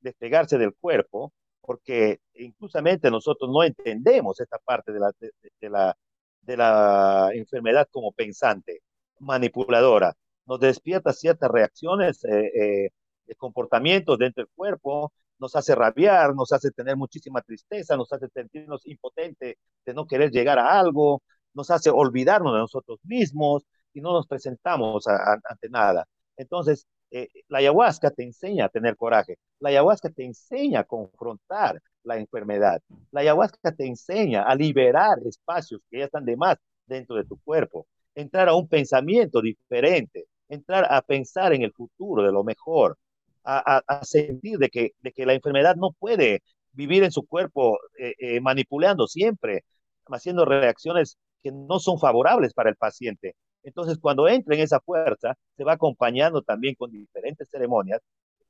despegarse 0.00 0.58
del 0.58 0.74
cuerpo, 0.74 1.32
porque 1.60 2.20
inclusamente 2.34 3.10
nosotros 3.10 3.50
no 3.50 3.62
entendemos 3.62 4.40
esta 4.40 4.58
parte 4.58 4.92
de 4.92 5.00
la, 5.00 5.12
de, 5.60 5.70
la, 5.70 5.96
de 6.42 6.56
la 6.56 7.30
enfermedad 7.34 7.88
como 7.90 8.12
pensante, 8.12 8.80
manipuladora. 9.18 10.14
Nos 10.46 10.60
despierta 10.60 11.12
ciertas 11.12 11.50
reacciones, 11.50 12.24
eh, 12.24 12.86
eh, 12.86 12.90
dentro 13.26 14.42
del 14.42 14.48
cuerpo, 14.54 15.12
nos 15.40 15.56
hace 15.56 15.74
rabiar, 15.74 16.34
nos 16.34 16.52
hace 16.52 16.70
tener 16.70 16.96
muchísima 16.96 17.40
tristeza, 17.42 17.96
nos 17.96 18.12
hace 18.12 18.28
sentirnos 18.28 18.86
impotentes 18.86 19.56
de 19.86 19.94
no 19.94 20.06
querer 20.06 20.30
llegar 20.30 20.58
a 20.58 20.78
algo, 20.78 21.22
nos 21.54 21.70
hace 21.70 21.90
olvidarnos 21.90 22.52
de 22.52 22.60
nosotros 22.60 22.98
mismos 23.04 23.64
y 23.92 24.00
no 24.00 24.12
nos 24.12 24.26
presentamos 24.26 25.06
ante 25.08 25.68
nada. 25.68 26.06
Entonces, 26.36 26.86
eh, 27.10 27.28
la 27.48 27.58
ayahuasca 27.58 28.10
te 28.10 28.22
enseña 28.22 28.66
a 28.66 28.68
tener 28.68 28.96
coraje, 28.96 29.38
la 29.58 29.70
ayahuasca 29.70 30.10
te 30.10 30.24
enseña 30.24 30.80
a 30.80 30.84
confrontar 30.84 31.80
la 32.04 32.16
enfermedad, 32.18 32.80
la 33.10 33.22
ayahuasca 33.22 33.72
te 33.72 33.86
enseña 33.86 34.42
a 34.42 34.54
liberar 34.54 35.18
espacios 35.26 35.80
que 35.90 35.98
ya 35.98 36.04
están 36.04 36.24
de 36.24 36.36
más 36.36 36.56
dentro 36.86 37.16
de 37.16 37.24
tu 37.24 37.38
cuerpo, 37.40 37.86
entrar 38.14 38.48
a 38.48 38.54
un 38.54 38.68
pensamiento 38.68 39.40
diferente, 39.40 40.26
entrar 40.48 40.86
a 40.92 41.02
pensar 41.02 41.52
en 41.52 41.62
el 41.62 41.72
futuro, 41.72 42.22
de 42.22 42.32
lo 42.32 42.44
mejor, 42.44 42.96
a, 43.44 43.82
sentir 44.04 44.58
de 44.58 44.68
que, 44.68 44.92
de 45.00 45.12
que 45.12 45.26
la 45.26 45.34
enfermedad 45.34 45.76
no 45.76 45.92
puede 45.92 46.42
vivir 46.72 47.04
en 47.04 47.12
su 47.12 47.26
cuerpo 47.26 47.78
eh, 47.98 48.14
eh, 48.18 48.40
manipulando 48.40 49.06
siempre, 49.06 49.64
haciendo 50.06 50.44
reacciones 50.44 51.18
que 51.42 51.52
no 51.52 51.78
son 51.78 51.98
favorables 51.98 52.54
para 52.54 52.70
el 52.70 52.76
paciente. 52.76 53.34
Entonces, 53.62 53.98
cuando 53.98 54.28
entra 54.28 54.54
en 54.54 54.62
esa 54.62 54.80
fuerza, 54.80 55.34
se 55.56 55.64
va 55.64 55.72
acompañando 55.74 56.42
también 56.42 56.74
con 56.74 56.90
diferentes 56.90 57.48
ceremonias 57.50 58.00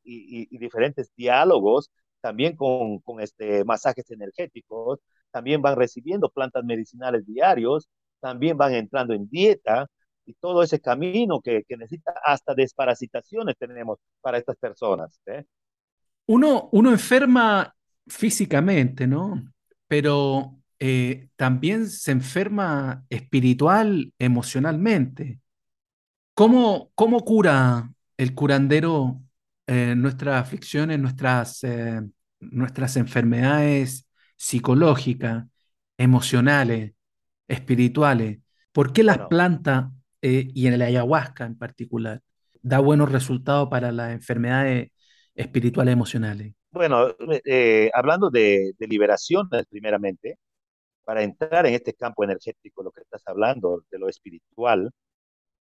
y 0.02 0.58
diferentes 0.58 1.12
diálogos, 1.14 1.90
también 2.20 2.56
con, 2.56 2.98
con 3.00 3.20
este, 3.20 3.64
masajes 3.64 4.10
energéticos, 4.10 5.00
también 5.30 5.62
van 5.62 5.76
recibiendo 5.76 6.28
plantas 6.30 6.64
medicinales 6.64 7.26
diarios, 7.26 7.88
también 8.20 8.56
van 8.56 8.74
entrando 8.74 9.14
en 9.14 9.28
dieta, 9.28 9.86
y 10.30 10.34
todo 10.34 10.62
ese 10.62 10.80
camino 10.80 11.40
que, 11.40 11.64
que, 11.68 11.76
necesita 11.76 12.14
hasta 12.24 12.54
desparasitaciones 12.54 13.56
tenemos 13.58 13.98
para 14.20 14.38
estas 14.38 14.56
personas. 14.56 15.20
¿eh? 15.26 15.44
Uno, 16.26 16.68
uno 16.72 16.90
enferma 16.90 17.74
físicamente, 18.06 19.06
¿no? 19.06 19.42
Pero 19.88 20.56
eh, 20.78 21.28
también 21.36 21.88
se 21.88 22.12
enferma 22.12 23.04
espiritual, 23.10 24.12
emocionalmente. 24.18 25.40
¿Cómo, 26.34 26.90
cómo 26.94 27.24
cura 27.24 27.92
el 28.16 28.34
curandero 28.34 29.20
eh, 29.66 29.94
nuestras 29.96 30.40
aflicciones, 30.40 30.98
nuestras, 30.98 31.64
eh, 31.64 32.00
nuestras 32.38 32.96
enfermedades 32.96 34.08
psicológicas, 34.36 35.46
emocionales, 35.98 36.92
espirituales? 37.48 38.38
¿Por 38.72 38.92
qué 38.92 39.02
las 39.02 39.16
bueno, 39.16 39.28
plantas 39.28 39.90
eh, 40.22 40.48
y 40.54 40.66
en 40.66 40.74
el 40.74 40.82
ayahuasca 40.82 41.44
en 41.46 41.56
particular, 41.58 42.20
da 42.62 42.78
buenos 42.80 43.10
resultados 43.12 43.68
para 43.68 43.92
las 43.92 44.12
enfermedades 44.12 44.90
espirituales 45.34 45.92
emocionales? 45.92 46.54
Bueno, 46.72 47.08
eh, 47.44 47.90
hablando 47.94 48.30
de, 48.30 48.72
de 48.78 49.66
primeramente, 49.68 50.38
para 51.04 51.22
entrar 51.22 51.66
en 51.66 51.74
este 51.74 51.94
campo 51.94 52.24
energético, 52.24 52.82
lo 52.82 52.92
que 52.92 53.02
estás 53.02 53.22
hablando, 53.26 53.84
de 53.90 53.98
lo 53.98 54.08
espiritual, 54.08 54.90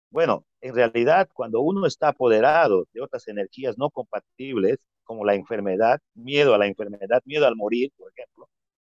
Bueno, 0.09 0.45
en 0.61 0.73
realidad, 0.75 1.27
cuando 1.33 1.61
uno 1.61 1.85
está 1.85 2.09
apoderado 2.09 2.85
de 2.93 3.01
otras 3.01 3.27
energías 3.27 3.77
no 3.77 3.89
compatibles, 3.89 4.77
como 5.03 5.25
la 5.25 5.35
enfermedad, 5.35 5.99
miedo 6.13 6.53
a 6.53 6.57
la 6.57 6.67
enfermedad, 6.67 7.21
miedo 7.25 7.45
al 7.47 7.55
morir, 7.55 7.91
por 7.97 8.11
ejemplo, 8.15 8.49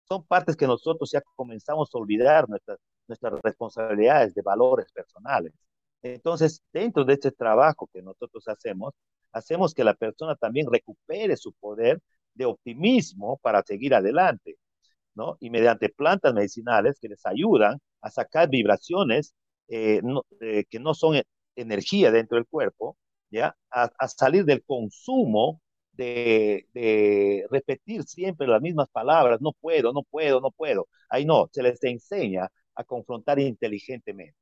son 0.09 0.25
partes 0.27 0.57
que 0.57 0.67
nosotros 0.67 1.11
ya 1.13 1.23
comenzamos 1.37 1.91
a 1.95 1.99
olvidar 1.99 2.49
nuestras, 2.49 2.79
nuestras 3.09 3.35
responsabilidades 3.43 4.35
de 4.35 4.43
valores 4.43 4.91
personales. 4.93 5.53
Entonces, 6.03 6.63
dentro 6.73 7.05
de 7.05 7.15
este 7.15 7.33
trabajo 7.33 7.89
que 7.93 8.03
nosotros 8.03 8.47
hacemos, 8.49 8.95
hacemos 9.33 9.75
que 9.75 9.85
la 9.85 9.95
persona 9.95 10.37
también 10.37 10.67
recupere 10.71 11.37
su 11.37 11.53
poder 11.55 12.01
de 12.35 12.45
optimismo 12.47 13.39
para 13.39 13.63
seguir 13.63 13.95
adelante, 13.95 14.57
¿no? 15.15 15.37
Y 15.41 15.51
mediante 15.51 15.89
plantas 15.91 16.35
medicinales 16.35 16.99
que 17.01 17.09
les 17.09 17.25
ayudan 17.27 17.79
a 18.01 18.11
sacar 18.11 18.49
vibraciones 18.49 19.35
eh, 19.69 20.01
eh, 20.41 20.65
que 20.71 20.81
no 20.81 20.95
son 20.95 21.21
energía 21.57 22.11
dentro 22.13 22.37
del 22.37 22.47
cuerpo, 22.47 22.97
¿ya? 23.31 23.57
A, 23.71 23.91
a 23.99 24.09
salir 24.09 24.45
del 24.45 24.65
consumo 24.65 25.61
de, 25.93 26.67
de, 26.75 27.47
repetir 27.51 28.05
siempre 28.05 28.47
las 28.47 28.63
mismas 28.63 28.89
palabras, 28.91 29.41
no 29.41 29.53
puedo, 29.53 29.93
no 29.93 30.05
puedo, 30.05 30.41
no 30.41 30.51
puedo. 30.53 30.89
Ahí 31.11 31.25
no, 31.25 31.49
se 31.53 31.63
les 31.63 31.83
enseña 31.83 32.49
a 32.79 32.85
confrontar 32.85 33.39
inteligentemente. 33.41 34.37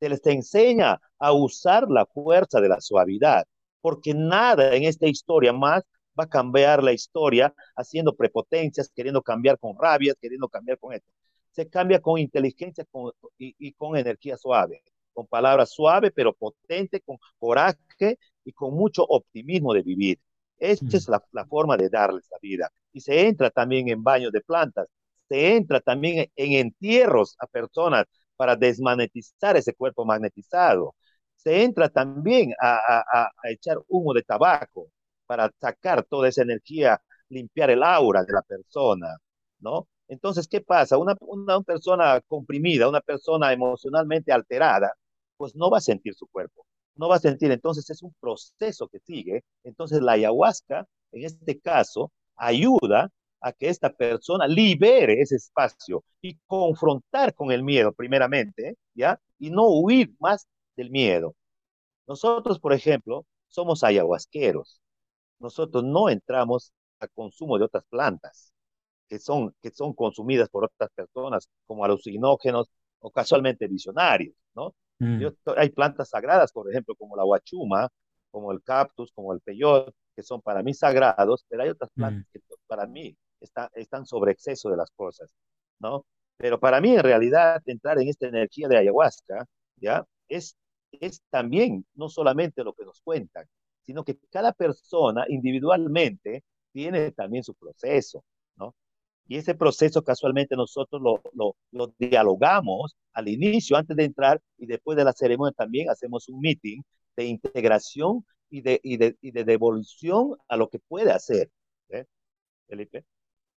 Se 0.00 0.08
les 0.08 0.26
enseña 0.26 1.00
a 1.18 1.32
usar 1.32 1.88
la 1.88 2.04
fuerza 2.04 2.60
de 2.60 2.68
la 2.68 2.80
suavidad, 2.80 3.46
porque 3.80 4.12
nada 4.12 4.74
en 4.74 4.82
esta 4.82 5.06
historia 5.06 5.52
más 5.52 5.84
va 6.18 6.24
a 6.24 6.28
cambiar 6.28 6.82
la 6.82 6.92
historia 6.92 7.54
haciendo 7.76 8.14
prepotencias, 8.14 8.90
queriendo 8.94 9.22
cambiar 9.22 9.58
con 9.58 9.76
rabias, 9.78 10.16
queriendo 10.20 10.48
cambiar 10.48 10.78
con 10.78 10.92
esto. 10.94 11.08
Se 11.52 11.68
cambia 11.68 12.00
con 12.00 12.18
inteligencia 12.18 12.84
con, 12.90 13.12
y, 13.38 13.54
y, 13.58 13.72
con 13.72 13.96
energía 13.96 14.36
suave, 14.36 14.82
con 15.12 15.26
palabras 15.26 15.70
suaves 15.70 16.12
pero 16.14 16.34
potente, 16.34 17.00
con 17.00 17.18
coraje 17.38 18.18
y 18.44 18.52
con 18.52 18.74
mucho 18.74 19.04
optimismo 19.04 19.72
de 19.72 19.82
vivir. 19.82 20.18
Esta 20.58 20.86
mm. 20.86 20.96
es 20.96 21.08
la, 21.08 21.22
la, 21.32 21.46
forma 21.46 21.76
de 21.76 21.88
darles 21.88 22.26
la 22.30 22.38
vida. 22.42 22.70
Y 22.92 23.00
se 23.00 23.26
entra 23.28 23.50
también 23.50 23.88
en 23.88 24.02
baños 24.02 24.32
de 24.32 24.40
plantas, 24.40 24.88
se 25.28 25.56
entra 25.56 25.80
también 25.80 26.30
en 26.36 26.52
entierros 26.54 27.36
a 27.38 27.46
personas 27.46 28.06
para 28.36 28.56
desmagnetizar 28.56 29.56
ese 29.56 29.74
cuerpo 29.74 30.04
magnetizado. 30.04 30.94
Se 31.36 31.62
entra 31.62 31.88
también 31.88 32.52
a, 32.60 32.76
a, 32.76 33.24
a 33.26 33.50
echar 33.50 33.78
humo 33.88 34.12
de 34.14 34.22
tabaco 34.22 34.88
para 35.26 35.50
sacar 35.60 36.04
toda 36.04 36.28
esa 36.28 36.42
energía, 36.42 37.00
limpiar 37.28 37.70
el 37.70 37.82
aura 37.82 38.24
de 38.24 38.32
la 38.32 38.42
persona, 38.42 39.16
¿no? 39.60 39.88
Entonces, 40.08 40.46
¿qué 40.48 40.60
pasa? 40.60 40.98
Una, 40.98 41.16
una, 41.20 41.60
persona 41.62 42.20
comprimida, 42.28 42.88
una 42.88 43.00
persona 43.00 43.52
emocionalmente 43.52 44.32
alterada, 44.32 44.92
pues 45.36 45.54
no 45.56 45.70
va 45.70 45.78
a 45.78 45.80
sentir 45.80 46.14
su 46.14 46.26
cuerpo, 46.28 46.66
no 46.94 47.08
va 47.08 47.16
a 47.16 47.18
sentir. 47.20 47.50
Entonces, 47.50 47.90
es 47.90 48.02
un 48.02 48.14
proceso 48.20 48.88
que 48.88 49.00
sigue. 49.00 49.44
Entonces, 49.64 50.00
la 50.00 50.12
ayahuasca, 50.12 50.86
en 51.12 51.24
este 51.24 51.58
caso, 51.60 52.12
ayuda 52.36 53.10
a 53.46 53.52
que 53.52 53.68
esta 53.68 53.90
persona 53.92 54.48
libere 54.48 55.20
ese 55.20 55.36
espacio 55.36 56.02
y 56.20 56.36
confrontar 56.48 57.32
con 57.32 57.52
el 57.52 57.62
miedo, 57.62 57.92
primeramente, 57.92 58.76
¿ya? 58.92 59.20
Y 59.38 59.50
no 59.50 59.68
huir 59.68 60.12
más 60.18 60.48
del 60.76 60.90
miedo. 60.90 61.36
Nosotros, 62.08 62.58
por 62.58 62.72
ejemplo, 62.72 63.24
somos 63.46 63.84
ayahuasqueros. 63.84 64.80
Nosotros 65.38 65.84
no 65.84 66.08
entramos 66.08 66.72
al 66.98 67.08
consumo 67.12 67.56
de 67.56 67.66
otras 67.66 67.84
plantas 67.88 68.52
que 69.08 69.20
son, 69.20 69.54
que 69.62 69.70
son 69.70 69.92
consumidas 69.94 70.48
por 70.48 70.64
otras 70.64 70.90
personas 70.92 71.48
como 71.66 71.84
alucinógenos 71.84 72.68
o 72.98 73.12
casualmente 73.12 73.68
visionarios, 73.68 74.34
¿no? 74.56 74.74
Mm. 74.98 75.20
Yo, 75.20 75.30
hay 75.56 75.70
plantas 75.70 76.08
sagradas, 76.08 76.50
por 76.50 76.68
ejemplo, 76.68 76.96
como 76.96 77.14
la 77.14 77.24
huachuma, 77.24 77.88
como 78.32 78.50
el 78.50 78.60
cactus, 78.64 79.12
como 79.12 79.32
el 79.32 79.40
peyote, 79.40 79.92
que 80.16 80.24
son 80.24 80.42
para 80.42 80.64
mí 80.64 80.74
sagrados, 80.74 81.44
pero 81.48 81.62
hay 81.62 81.68
otras 81.68 81.90
plantas 81.92 82.26
mm. 82.26 82.30
que 82.32 82.40
para 82.66 82.88
mí 82.88 83.16
está, 83.40 83.70
están 83.74 84.06
sobre 84.06 84.32
exceso 84.32 84.70
de 84.70 84.76
las 84.76 84.90
cosas, 84.92 85.34
¿no? 85.78 86.06
Pero 86.36 86.60
para 86.60 86.80
mí, 86.80 86.94
en 86.94 87.02
realidad, 87.02 87.62
entrar 87.66 87.98
en 88.00 88.08
esta 88.08 88.26
energía 88.28 88.68
de 88.68 88.78
ayahuasca, 88.78 89.46
¿ya? 89.76 90.06
Es, 90.28 90.56
es 90.92 91.22
también, 91.30 91.86
no 91.94 92.08
solamente 92.08 92.64
lo 92.64 92.74
que 92.74 92.84
nos 92.84 93.00
cuentan, 93.00 93.46
sino 93.82 94.04
que 94.04 94.18
cada 94.30 94.52
persona 94.52 95.24
individualmente 95.28 96.44
tiene 96.72 97.12
también 97.12 97.42
su 97.44 97.54
proceso, 97.54 98.24
¿no? 98.56 98.74
Y 99.28 99.36
ese 99.36 99.54
proceso 99.54 100.04
casualmente 100.04 100.56
nosotros 100.56 101.02
lo, 101.02 101.20
lo, 101.32 101.56
lo, 101.72 101.94
dialogamos 101.98 102.96
al 103.12 103.28
inicio, 103.28 103.76
antes 103.76 103.96
de 103.96 104.04
entrar, 104.04 104.40
y 104.58 104.66
después 104.66 104.96
de 104.96 105.04
la 105.04 105.12
ceremonia 105.12 105.52
también 105.56 105.90
hacemos 105.90 106.28
un 106.28 106.40
meeting 106.40 106.82
de 107.16 107.24
integración 107.26 108.24
y 108.50 108.60
de, 108.62 108.80
y 108.82 108.96
de, 108.98 109.16
y 109.20 109.30
de 109.32 109.44
devolución 109.44 110.36
a 110.48 110.56
lo 110.56 110.68
que 110.68 110.78
puede 110.78 111.10
hacer. 111.12 111.50
¿eh? 111.90 112.04
Felipe. 112.68 113.04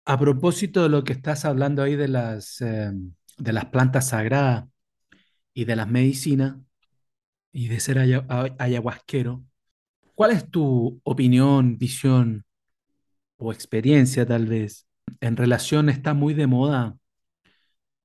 A 0.06 0.18
propósito 0.20 0.84
de 0.84 0.90
lo 0.90 1.04
que 1.04 1.14
estás 1.14 1.46
hablando 1.46 1.84
ahí 1.84 1.96
de 1.96 2.08
las, 2.08 2.62
eh, 2.62 2.92
de 3.38 3.54
las 3.54 3.66
plantas 3.66 4.10
sagradas 4.10 4.66
y 5.54 5.66
de 5.66 5.76
las 5.76 5.88
medicinas 5.88 6.58
y 7.52 7.68
de 7.68 7.80
ser 7.80 8.00
ay 8.00 8.54
ayahuasquero, 8.58 9.44
¿cuál 10.16 10.32
es 10.32 10.50
tu 10.50 11.00
opinión, 11.04 11.78
visión 11.78 12.46
o 13.38 13.54
experiencia 13.54 14.26
tal 14.26 14.48
vez 14.48 14.90
en 15.22 15.38
relación, 15.38 15.90
está 15.90 16.14
muy 16.14 16.34
de 16.34 16.48
moda, 16.48 16.98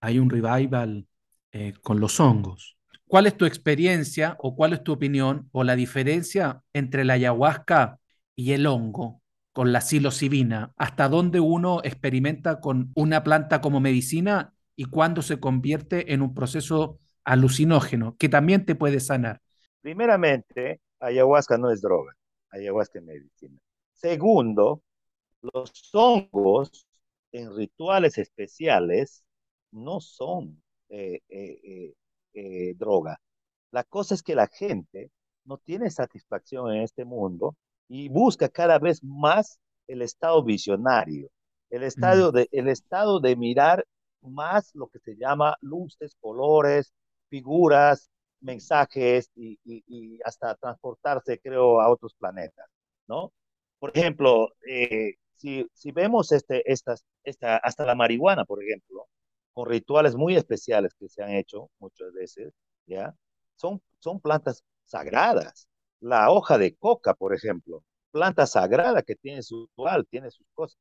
hay 0.00 0.18
un 0.18 0.30
revival 0.30 1.06
eh, 1.52 1.74
con 1.82 2.00
los 2.00 2.20
hongos. 2.20 2.76
¿Cuál 3.06 3.26
es 3.26 3.36
tu 3.36 3.44
experiencia 3.44 4.36
o 4.40 4.56
cuál 4.56 4.72
es 4.72 4.82
tu 4.82 4.92
opinión 4.92 5.48
o 5.52 5.62
la 5.64 5.76
diferencia 5.76 6.62
entre 6.72 7.04
la 7.04 7.14
ayahuasca 7.14 7.98
y 8.34 8.52
el 8.52 8.66
hongo 8.66 9.22
con 9.54 9.72
la 9.72 9.80
psilocibina? 9.80 10.74
¿Hasta 10.76 11.08
dónde 11.08 11.40
uno 11.40 11.80
experimenta 11.84 12.60
con 12.60 12.90
una 12.94 13.22
planta 13.22 13.60
como 13.60 13.80
medicina 13.80 14.52
y 14.76 14.86
cuándo 14.86 15.22
se 15.22 15.38
convierte 15.38 16.12
en 16.12 16.22
un 16.22 16.34
proceso 16.34 16.98
alucinógeno 17.22 18.16
que 18.18 18.28
también 18.28 18.66
te 18.66 18.74
puede 18.74 18.98
sanar? 18.98 19.40
Primeramente, 19.80 20.80
ayahuasca 20.98 21.56
no 21.56 21.70
es 21.70 21.80
droga, 21.80 22.14
ayahuasca 22.50 22.98
es 22.98 23.04
medicina. 23.04 23.58
Segundo, 23.92 24.82
los 25.40 25.70
hongos 25.94 26.86
en 27.30 27.54
rituales 27.54 28.18
especiales 28.18 29.24
no 29.70 30.00
son 30.00 30.60
eh, 30.88 31.20
eh, 31.28 31.94
eh, 32.32 32.74
droga. 32.76 33.20
La 33.70 33.84
cosa 33.84 34.16
es 34.16 34.22
que 34.24 34.34
la 34.34 34.48
gente 34.48 35.12
no 35.44 35.58
tiene 35.58 35.90
satisfacción 35.90 36.72
en 36.72 36.82
este 36.82 37.04
mundo 37.04 37.56
y 37.94 38.08
busca 38.08 38.48
cada 38.48 38.80
vez 38.80 39.04
más 39.04 39.60
el 39.86 40.02
estado 40.02 40.42
visionario, 40.42 41.28
el 41.70 41.84
estado, 41.84 42.32
de, 42.32 42.48
el 42.50 42.68
estado 42.68 43.20
de 43.20 43.36
mirar 43.36 43.86
más 44.20 44.74
lo 44.74 44.88
que 44.88 44.98
se 44.98 45.14
llama 45.14 45.56
luces, 45.60 46.16
colores, 46.20 46.92
figuras, 47.28 48.10
mensajes 48.40 49.30
y, 49.36 49.60
y, 49.64 49.84
y 49.86 50.18
hasta 50.24 50.56
transportarse, 50.56 51.38
creo, 51.38 51.80
a 51.80 51.88
otros 51.88 52.14
planetas, 52.14 52.68
¿no? 53.06 53.32
Por 53.78 53.96
ejemplo, 53.96 54.48
eh, 54.68 55.14
si, 55.36 55.64
si 55.72 55.92
vemos 55.92 56.32
este, 56.32 56.68
estas, 56.70 57.04
esta, 57.22 57.58
hasta 57.58 57.86
la 57.86 57.94
marihuana, 57.94 58.44
por 58.44 58.60
ejemplo, 58.60 59.06
con 59.52 59.68
rituales 59.68 60.16
muy 60.16 60.34
especiales 60.34 60.94
que 60.94 61.08
se 61.08 61.22
han 61.22 61.30
hecho 61.30 61.70
muchas 61.78 62.12
veces, 62.12 62.52
¿ya? 62.86 63.14
Son, 63.54 63.80
son 64.00 64.18
plantas 64.18 64.64
sagradas. 64.84 65.68
La 66.00 66.30
hoja 66.30 66.58
de 66.58 66.74
coca, 66.76 67.14
por 67.14 67.34
ejemplo, 67.34 67.82
planta 68.10 68.46
sagrada 68.46 69.02
que 69.02 69.16
tiene 69.16 69.42
su 69.42 69.66
ritual, 69.66 70.06
tiene 70.08 70.30
sus 70.30 70.46
cosas. 70.54 70.78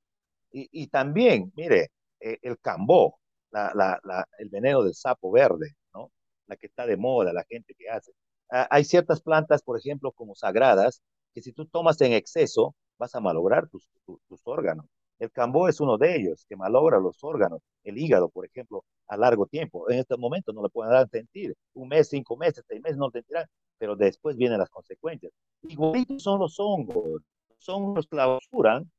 Y, 0.51 0.69
y 0.71 0.87
también, 0.87 1.51
mire, 1.55 1.91
eh, 2.19 2.37
el 2.41 2.59
cambó, 2.59 3.19
la, 3.51 3.71
la, 3.75 3.99
la, 4.03 4.27
el 4.39 4.49
veneno 4.49 4.83
del 4.83 4.93
sapo 4.95 5.31
verde, 5.31 5.75
¿no? 5.93 6.11
La 6.47 6.55
que 6.57 6.67
está 6.67 6.85
de 6.85 6.97
moda, 6.97 7.33
la 7.33 7.43
gente 7.49 7.73
que 7.77 7.89
hace. 7.89 8.11
Ah, 8.49 8.67
hay 8.69 8.83
ciertas 8.85 9.21
plantas, 9.21 9.63
por 9.63 9.77
ejemplo, 9.79 10.11
como 10.11 10.35
sagradas, 10.35 11.01
que 11.33 11.41
si 11.41 11.53
tú 11.53 11.65
tomas 11.65 11.99
en 12.01 12.13
exceso, 12.13 12.75
vas 12.97 13.15
a 13.15 13.19
malograr 13.19 13.67
tus, 13.69 13.89
tus, 14.05 14.41
órganos. 14.45 14.85
El 15.19 15.31
cambó 15.31 15.67
es 15.69 15.79
uno 15.79 15.97
de 15.97 16.15
ellos 16.15 16.45
que 16.47 16.55
malogra 16.55 16.99
los 16.99 17.23
órganos, 17.23 17.61
el 17.83 17.97
hígado, 17.97 18.29
por 18.29 18.45
ejemplo, 18.45 18.83
a 19.07 19.17
largo 19.17 19.47
tiempo. 19.47 19.89
En 19.89 19.99
este 19.99 20.17
momento 20.17 20.53
no 20.53 20.63
le 20.63 20.69
pueden 20.69 20.93
dar 20.93 21.09
sentir. 21.09 21.55
Un 21.73 21.89
mes, 21.89 22.09
cinco 22.09 22.37
meses, 22.37 22.63
seis 22.67 22.81
meses 22.81 22.97
no 22.97 23.05
lo 23.05 23.11
sentirán, 23.11 23.45
pero 23.83 23.97
después 23.97 24.37
vienen 24.37 24.59
las 24.59 24.69
consecuencias. 24.69 25.33
Igualitos 25.63 26.23
son 26.23 26.39
los 26.39 26.57
hongos. 26.57 27.21
Los 27.49 27.67
hongos 27.67 28.07
clausuran 28.07 28.89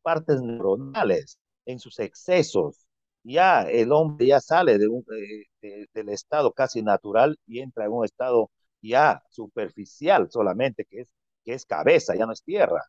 partes 0.00 0.40
neuronales 0.40 1.38
en 1.66 1.78
sus 1.78 1.98
excesos. 1.98 2.86
Ya 3.22 3.68
el 3.68 3.92
hombre 3.92 4.28
ya 4.28 4.40
sale 4.40 4.78
de 4.78 4.88
un, 4.88 5.04
de, 5.04 5.44
de, 5.60 5.86
del 5.92 6.08
estado 6.08 6.52
casi 6.52 6.80
natural 6.82 7.36
y 7.46 7.60
entra 7.60 7.84
en 7.84 7.92
un 7.92 8.06
estado 8.06 8.50
ya 8.80 9.22
superficial 9.28 10.30
solamente, 10.30 10.86
que 10.86 11.02
es, 11.02 11.08
que 11.44 11.52
es 11.52 11.66
cabeza, 11.66 12.14
ya 12.16 12.24
no 12.24 12.32
es 12.32 12.42
tierra. 12.42 12.80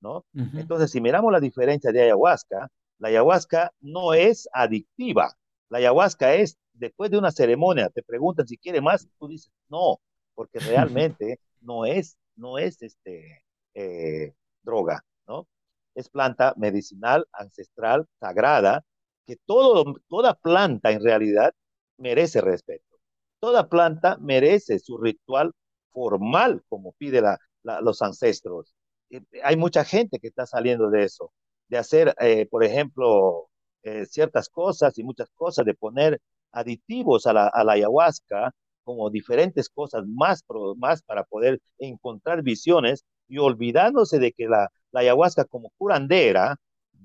¿no? 0.00 0.18
Uh 0.18 0.24
-huh. 0.34 0.60
Entonces, 0.60 0.92
si 0.92 1.00
miramos 1.00 1.32
la 1.32 1.40
diferencia 1.40 1.90
de 1.90 2.02
ayahuasca, 2.02 2.68
la 2.98 3.08
ayahuasca 3.08 3.72
no 3.80 4.14
es 4.14 4.48
adictiva. 4.52 5.32
La 5.68 5.78
ayahuasca 5.78 6.34
es, 6.34 6.56
después 6.74 7.10
de 7.10 7.18
una 7.18 7.32
ceremonia, 7.32 7.90
te 7.90 8.04
preguntan 8.04 8.46
si 8.46 8.56
quiere 8.56 8.80
más, 8.80 9.08
tú 9.18 9.26
dices, 9.26 9.50
no, 9.68 9.98
porque 10.36 10.60
realmente 10.94 11.40
no 11.60 11.84
es, 11.84 12.16
no 12.36 12.58
es 12.58 12.80
este, 12.82 13.42
eh, 13.74 14.32
droga, 14.62 15.02
¿no? 15.26 15.48
Es 15.96 16.08
planta 16.08 16.54
medicinal, 16.56 17.26
ancestral, 17.32 18.06
sagrada, 18.20 18.84
que 19.26 19.36
todo, 19.46 19.96
toda 20.08 20.34
planta 20.34 20.92
en 20.92 21.02
realidad 21.02 21.52
merece 21.98 22.40
respeto. 22.40 22.84
Toda 23.40 23.68
planta 23.68 24.16
merece 24.20 24.78
su 24.78 24.98
ritual 24.98 25.52
formal, 25.90 26.62
como 26.68 26.92
pide 26.92 27.20
la, 27.20 27.38
la, 27.62 27.80
los 27.80 28.02
ancestros. 28.02 28.74
Hay 29.42 29.56
mucha 29.56 29.84
gente 29.84 30.18
que 30.20 30.28
está 30.28 30.46
saliendo 30.46 30.90
de 30.90 31.04
eso, 31.04 31.32
de 31.68 31.78
hacer, 31.78 32.14
eh, 32.20 32.46
por 32.46 32.64
ejemplo, 32.64 33.48
eh, 33.82 34.06
ciertas 34.06 34.48
cosas 34.48 34.98
y 34.98 35.04
muchas 35.04 35.30
cosas, 35.34 35.64
de 35.64 35.74
poner 35.74 36.20
aditivos 36.52 37.26
a 37.26 37.32
la, 37.32 37.48
a 37.48 37.64
la 37.64 37.72
ayahuasca, 37.74 38.52
como 38.86 39.10
diferentes 39.10 39.68
cosas 39.68 40.04
más, 40.06 40.44
para 41.02 41.24
poder 41.24 41.60
encontrar 41.78 42.42
visiones 42.42 43.04
y 43.28 43.38
olvidándose 43.38 44.20
de 44.20 44.32
que 44.32 44.46
la, 44.46 44.70
la 44.92 45.00
ayahuasca 45.00 45.44
como 45.44 45.70
curandera 45.76 46.56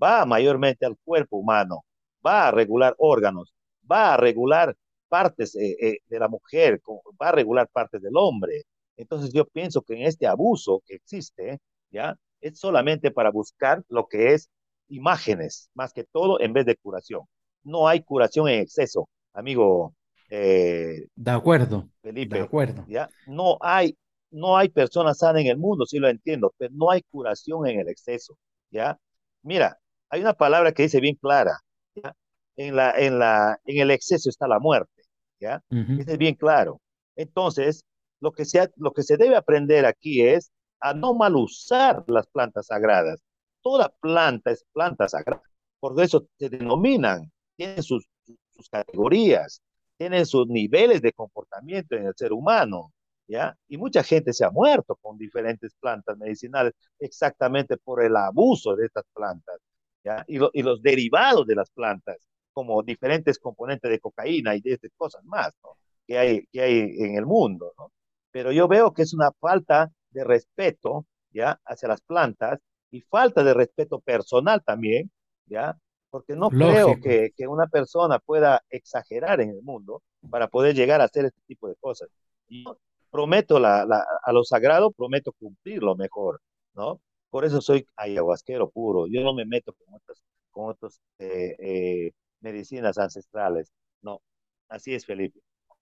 va 0.02 0.26
mayormente 0.26 0.86
al 0.86 0.96
cuerpo 1.04 1.38
humano, 1.38 1.84
va 2.26 2.48
a 2.48 2.52
regular 2.52 2.94
órganos, 3.00 3.54
va 3.92 4.14
a 4.14 4.18
regular 4.18 4.76
partes 5.10 5.56
eh, 5.56 5.76
eh, 5.82 5.98
de 6.08 6.20
la 6.20 6.28
mujer, 6.28 6.80
va 7.22 7.30
a 7.30 7.32
regular 7.32 7.68
partes 7.68 8.02
del 8.02 8.16
hombre. 8.16 8.64
Entonces 8.98 9.34
yo 9.34 9.46
pienso 9.46 9.82
que 9.82 9.96
en 9.96 10.04
este 10.04 10.28
abuso 10.28 10.84
que 10.86 10.96
existe, 10.96 11.60
¿ya? 11.90 12.16
Es 12.42 12.60
solamente 12.60 13.10
para 13.12 13.32
buscar 13.32 13.84
lo 13.90 14.08
que 14.08 14.34
es 14.34 14.50
imágenes, 14.88 15.70
más 15.74 15.94
que 15.94 16.04
todo, 16.04 16.40
en 16.40 16.54
vez 16.54 16.66
de 16.68 16.76
curación. 16.78 17.24
No 17.64 17.88
hay 17.88 18.02
curación 18.04 18.48
en 18.50 18.62
exceso, 18.62 19.10
amigo. 19.34 19.96
Eh, 20.34 21.08
de 21.14 21.32
acuerdo. 21.32 21.90
Felipe, 22.02 22.38
de 22.38 22.44
acuerdo. 22.44 22.86
¿ya? 22.88 23.10
No 23.28 23.58
hay, 23.60 23.98
no 24.32 24.56
hay 24.56 24.70
personas 24.70 25.18
sanas 25.18 25.42
en 25.42 25.48
el 25.48 25.58
mundo, 25.58 25.86
sí 25.86 26.00
lo 26.00 26.08
entiendo, 26.08 26.54
pero 26.58 26.74
no 26.74 26.90
hay 26.90 27.02
curación 27.02 27.68
en 27.68 27.82
el 27.82 27.90
exceso, 27.90 28.38
¿ya? 28.70 28.98
Mira, 29.44 29.78
hay 30.10 30.22
una 30.22 30.34
palabra 30.34 30.72
que 30.72 30.84
dice 30.84 31.02
bien 31.02 31.16
clara, 31.16 31.60
¿ya? 31.96 32.16
En, 32.56 32.78
la, 32.78 32.98
en, 32.98 33.20
la, 33.20 33.60
en 33.66 33.82
el 33.82 33.92
exceso 33.92 34.30
está 34.30 34.48
la 34.48 34.60
muerte, 34.60 35.04
¿ya? 35.38 35.62
es 35.70 36.18
bien 36.18 36.36
claro. 36.36 36.80
Entonces, 37.18 37.84
lo 38.22 38.32
que, 38.32 38.46
se, 38.46 38.72
lo 38.78 38.94
que 38.94 39.04
se 39.04 39.18
debe 39.18 39.36
aprender 39.36 39.86
aquí 39.86 40.22
es 40.22 40.50
a 40.80 40.94
no 40.94 41.14
mal 41.14 41.36
usar 41.36 42.06
las 42.08 42.26
plantas 42.28 42.68
sagradas. 42.68 43.22
Toda 43.62 43.90
planta 44.00 44.52
es 44.52 44.66
planta 44.72 45.10
sagrada, 45.10 45.44
por 45.82 46.02
eso 46.02 46.26
se 46.40 46.48
denominan, 46.48 47.30
tienen 47.58 47.84
sus, 47.84 48.08
sus 48.52 48.70
categorías, 48.70 49.62
tienen 50.02 50.26
sus 50.26 50.48
niveles 50.48 51.00
de 51.04 51.14
comportamiento 51.14 51.96
en 51.96 52.08
el 52.08 52.16
ser 52.16 52.34
humano, 52.34 52.92
¿ya? 53.28 53.56
Y 53.68 53.78
mucha 53.78 54.02
gente 54.02 54.34
se 54.34 54.44
ha 54.44 54.50
muerto 54.50 54.96
con 54.96 55.16
diferentes 55.16 55.76
plantas 55.80 56.18
medicinales 56.18 56.74
exactamente 56.98 57.78
por 57.78 58.04
el 58.04 58.16
abuso 58.16 58.76
de 58.76 58.88
estas 58.88 59.04
plantas, 59.14 59.60
¿ya? 60.04 60.26
Y, 60.28 60.40
y 60.54 60.64
los 60.64 60.82
derivados 60.82 61.46
de 61.46 61.54
las 61.54 61.70
plantas, 61.70 62.18
como 62.52 62.82
diferentes 62.82 63.38
componentes 63.38 63.92
de 63.92 64.00
cocaína 64.00 64.56
y 64.56 64.62
de 64.62 64.74
estas 64.74 64.90
cosas 64.98 65.24
más, 65.24 65.52
¿no? 65.64 65.78
Que 66.08 66.18
hay, 66.18 66.48
que 66.48 66.62
hay 66.64 66.80
en 66.98 67.16
el 67.16 67.28
mundo, 67.28 67.72
¿no? 67.78 67.92
Pero 68.32 68.52
yo 68.52 68.68
veo 68.68 68.94
que 68.94 69.04
es 69.04 69.14
una 69.14 69.32
falta 69.34 69.92
de 70.10 70.24
respeto, 70.24 71.06
¿ya? 71.30 71.62
Hacia 71.64 71.90
las 71.90 72.02
plantas 72.02 72.60
y 72.90 73.02
falta 73.02 73.44
de 73.44 73.54
respeto 73.54 74.00
personal 74.00 74.64
también, 74.64 75.12
¿ya? 75.46 75.78
Porque 76.12 76.36
no 76.36 76.50
creo 76.50 77.00
que, 77.02 77.32
que, 77.36 77.48
una 77.48 77.68
persona 77.68 78.20
pueda 78.20 78.62
exagerar 78.70 79.42
en 79.42 79.50
el 79.50 79.62
mundo 79.64 80.04
para 80.30 80.48
poder 80.48 80.76
llegar 80.76 81.02
a 81.02 81.06
hacer 81.06 81.26
este 81.26 81.40
tipo 81.48 81.68
de 81.68 81.76
cosas. 81.76 82.10
Yo 82.50 82.78
prometo 83.10 83.60
la, 83.60 83.86
la, 83.86 84.06
a 84.24 84.32
lo 84.34 84.44
sagrado, 84.44 84.92
prometo 84.92 85.32
cumplirlo 85.32 85.96
mejor, 85.96 86.42
¿no? 86.74 87.00
Por 87.30 87.46
eso 87.46 87.62
soy 87.62 87.86
ayahuasquero 87.96 88.70
puro. 88.70 89.08
Yo 89.08 89.22
no 89.22 89.34
me 89.34 89.46
meto 89.46 89.74
con 89.74 89.96
otras, 89.96 90.22
con 90.52 90.70
otras 90.70 91.00
eh, 91.18 91.56
eh, 91.60 92.12
medicinas 92.42 92.98
ancestrales. 92.98 93.72
No, 94.02 94.22
así 94.68 94.94
es, 94.94 95.06
Felipe. 95.06 95.40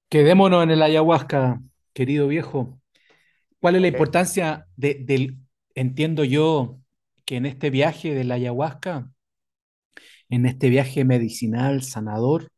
Quedémonos 0.10 0.64
en 0.64 0.72
el 0.72 0.82
ayahuasca, 0.82 1.60
querido 1.94 2.28
viejo. 2.28 2.80
¿Cuál 3.60 3.76
es 3.76 3.82
la 3.82 3.88
importancia 3.88 4.68
de, 4.76 4.96
del, 4.96 5.38
entiendo 5.76 6.24
yo, 6.24 6.78
que 7.26 7.36
en 7.36 7.46
este 7.46 7.70
viaje 7.70 8.14
de 8.14 8.24
la 8.24 8.36
ayahuasca, 8.36 9.12
en 10.30 10.46
este 10.46 10.70
viaje 10.70 11.06
medicinal, 11.06 11.84
sanador, 11.84 12.50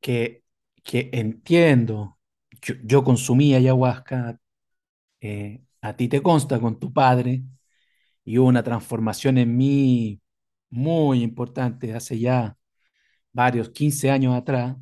que, 0.00 0.44
que 0.84 1.10
entiendo, 1.12 2.18
yo, 2.62 2.74
yo 2.84 3.04
consumí 3.04 3.54
ayahuasca, 3.54 4.38
eh, 5.20 5.62
a 5.82 5.96
ti 5.96 6.08
te 6.08 6.22
consta 6.22 6.60
con 6.60 6.78
tu 6.80 6.92
padre, 6.92 7.42
y 8.24 8.38
hubo 8.38 8.48
una 8.48 8.62
transformación 8.62 9.38
en 9.38 9.56
mí 9.56 10.20
muy 10.70 11.22
importante 11.22 11.94
hace 11.94 12.18
ya 12.18 12.56
varios 13.32 13.70
15 13.70 14.10
años 14.10 14.34
atrás, 14.36 14.76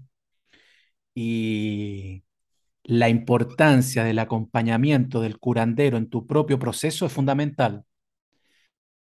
y 1.15 2.25
la 2.85 3.09
importancia 3.09 4.05
del 4.05 4.19
acompañamiento 4.21 5.21
del 5.23 5.39
curandero 5.39 5.97
en 5.99 6.11
tu 6.11 6.27
propio 6.27 6.59
proceso 6.59 7.07
es 7.07 7.13
fundamental. 7.13 7.85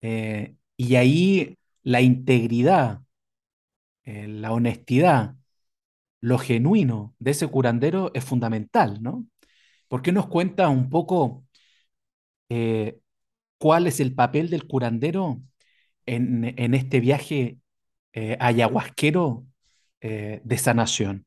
Eh, 0.03 0.57
y 0.77 0.95
ahí 0.97 1.59
la 1.83 2.01
integridad, 2.01 3.03
eh, 4.05 4.29
la 4.29 4.53
honestidad, 4.53 5.37
lo 6.21 6.39
genuino 6.39 7.15
de 7.19 7.33
ese 7.33 7.47
curandero 7.49 8.11
es 8.15 8.25
fundamental, 8.25 9.03
¿no? 9.03 9.27
¿Por 9.89 10.03
qué 10.03 10.13
nos 10.13 10.29
cuenta 10.29 10.69
un 10.69 10.91
poco 10.91 11.45
eh, 12.49 13.01
cuál 13.59 13.87
es 13.87 14.01
el 14.01 14.15
papel 14.15 14.51
del 14.51 14.67
curandero 14.67 15.41
en, 16.07 16.75
este 16.75 17.01
viaje 17.01 17.59
ayahuasquero 18.13 19.47
de 20.01 20.59
sanación? 20.59 21.27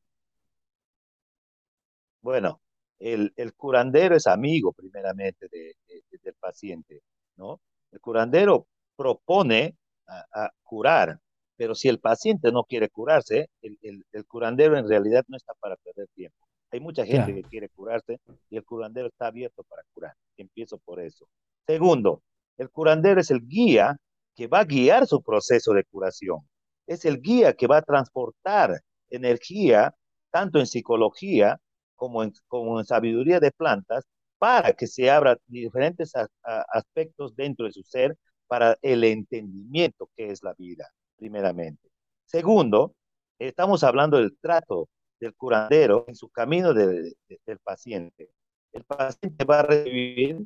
Bueno, 2.20 2.62
el, 2.98 3.54
curandero 3.54 4.16
es 4.16 4.26
amigo 4.26 4.72
primeramente 4.72 5.48
de, 5.48 5.76
del 6.22 6.34
paciente, 6.34 7.02
¿no? 7.36 7.60
El 7.92 8.00
curandero 8.00 8.66
propone 8.96 9.76
a, 10.06 10.50
curar, 10.62 11.18
pero 11.56 11.74
si 11.74 11.88
el 11.88 12.00
paciente 12.00 12.50
no 12.52 12.64
quiere 12.64 12.88
curarse, 12.88 13.48
el, 13.62 13.78
el, 14.12 14.26
curandero 14.26 14.76
en 14.76 14.88
realidad 14.88 15.24
no 15.28 15.36
está 15.36 15.52
para 15.60 15.76
perder 15.76 16.08
tiempo. 16.14 16.36
Hay 16.72 16.80
mucha 16.80 17.06
gente 17.06 17.34
que 17.34 17.42
quiere 17.44 17.68
curarse 17.68 18.18
y 18.50 18.56
el 18.56 18.64
curandero 18.64 19.06
está 19.08 19.28
abierto 19.28 19.62
para 19.64 19.82
curar. 19.92 20.14
Empiezo 20.36 20.78
por 20.78 21.00
eso. 21.00 21.28
Segundo, 21.66 22.22
el 22.58 22.70
curandero 22.70 23.20
es 23.20 23.30
el 23.30 23.46
guía 23.46 23.96
que 24.34 24.48
va 24.48 24.60
a 24.60 24.64
guiar 24.64 25.06
su 25.06 25.22
proceso 25.22 25.72
de 25.72 25.84
curación. 25.84 26.40
Es 26.86 27.04
el 27.04 27.20
guía 27.20 27.54
que 27.54 27.66
va 27.66 27.78
a 27.78 27.82
transportar 27.82 28.80
energía, 29.08 29.94
tanto 30.30 30.58
en 30.58 30.66
psicología 30.66 31.58
como 31.94 32.22
en, 32.24 32.32
como 32.48 32.80
en 32.80 32.86
sabiduría 32.86 33.38
de 33.38 33.52
plantas, 33.52 34.04
para 34.38 34.72
que 34.72 34.86
se 34.86 35.10
abran 35.10 35.38
diferentes 35.46 36.12
aspectos 36.42 37.34
dentro 37.36 37.66
de 37.66 37.72
su 37.72 37.82
ser 37.82 38.16
para 38.46 38.78
el 38.82 39.04
entendimiento 39.04 40.10
que 40.16 40.30
es 40.30 40.42
la 40.42 40.54
vida, 40.54 40.90
primeramente. 41.16 41.90
Segundo, 42.24 42.94
estamos 43.38 43.84
hablando 43.84 44.18
del 44.18 44.36
trato 44.38 44.88
del 45.20 45.34
curandero 45.34 46.04
en 46.08 46.14
su 46.14 46.28
camino 46.28 46.74
de, 46.74 47.14
del 47.46 47.58
paciente. 47.60 48.30
El 48.72 48.84
paciente 48.84 49.44
va 49.44 49.60
a 49.60 49.62
recibir, 49.62 50.38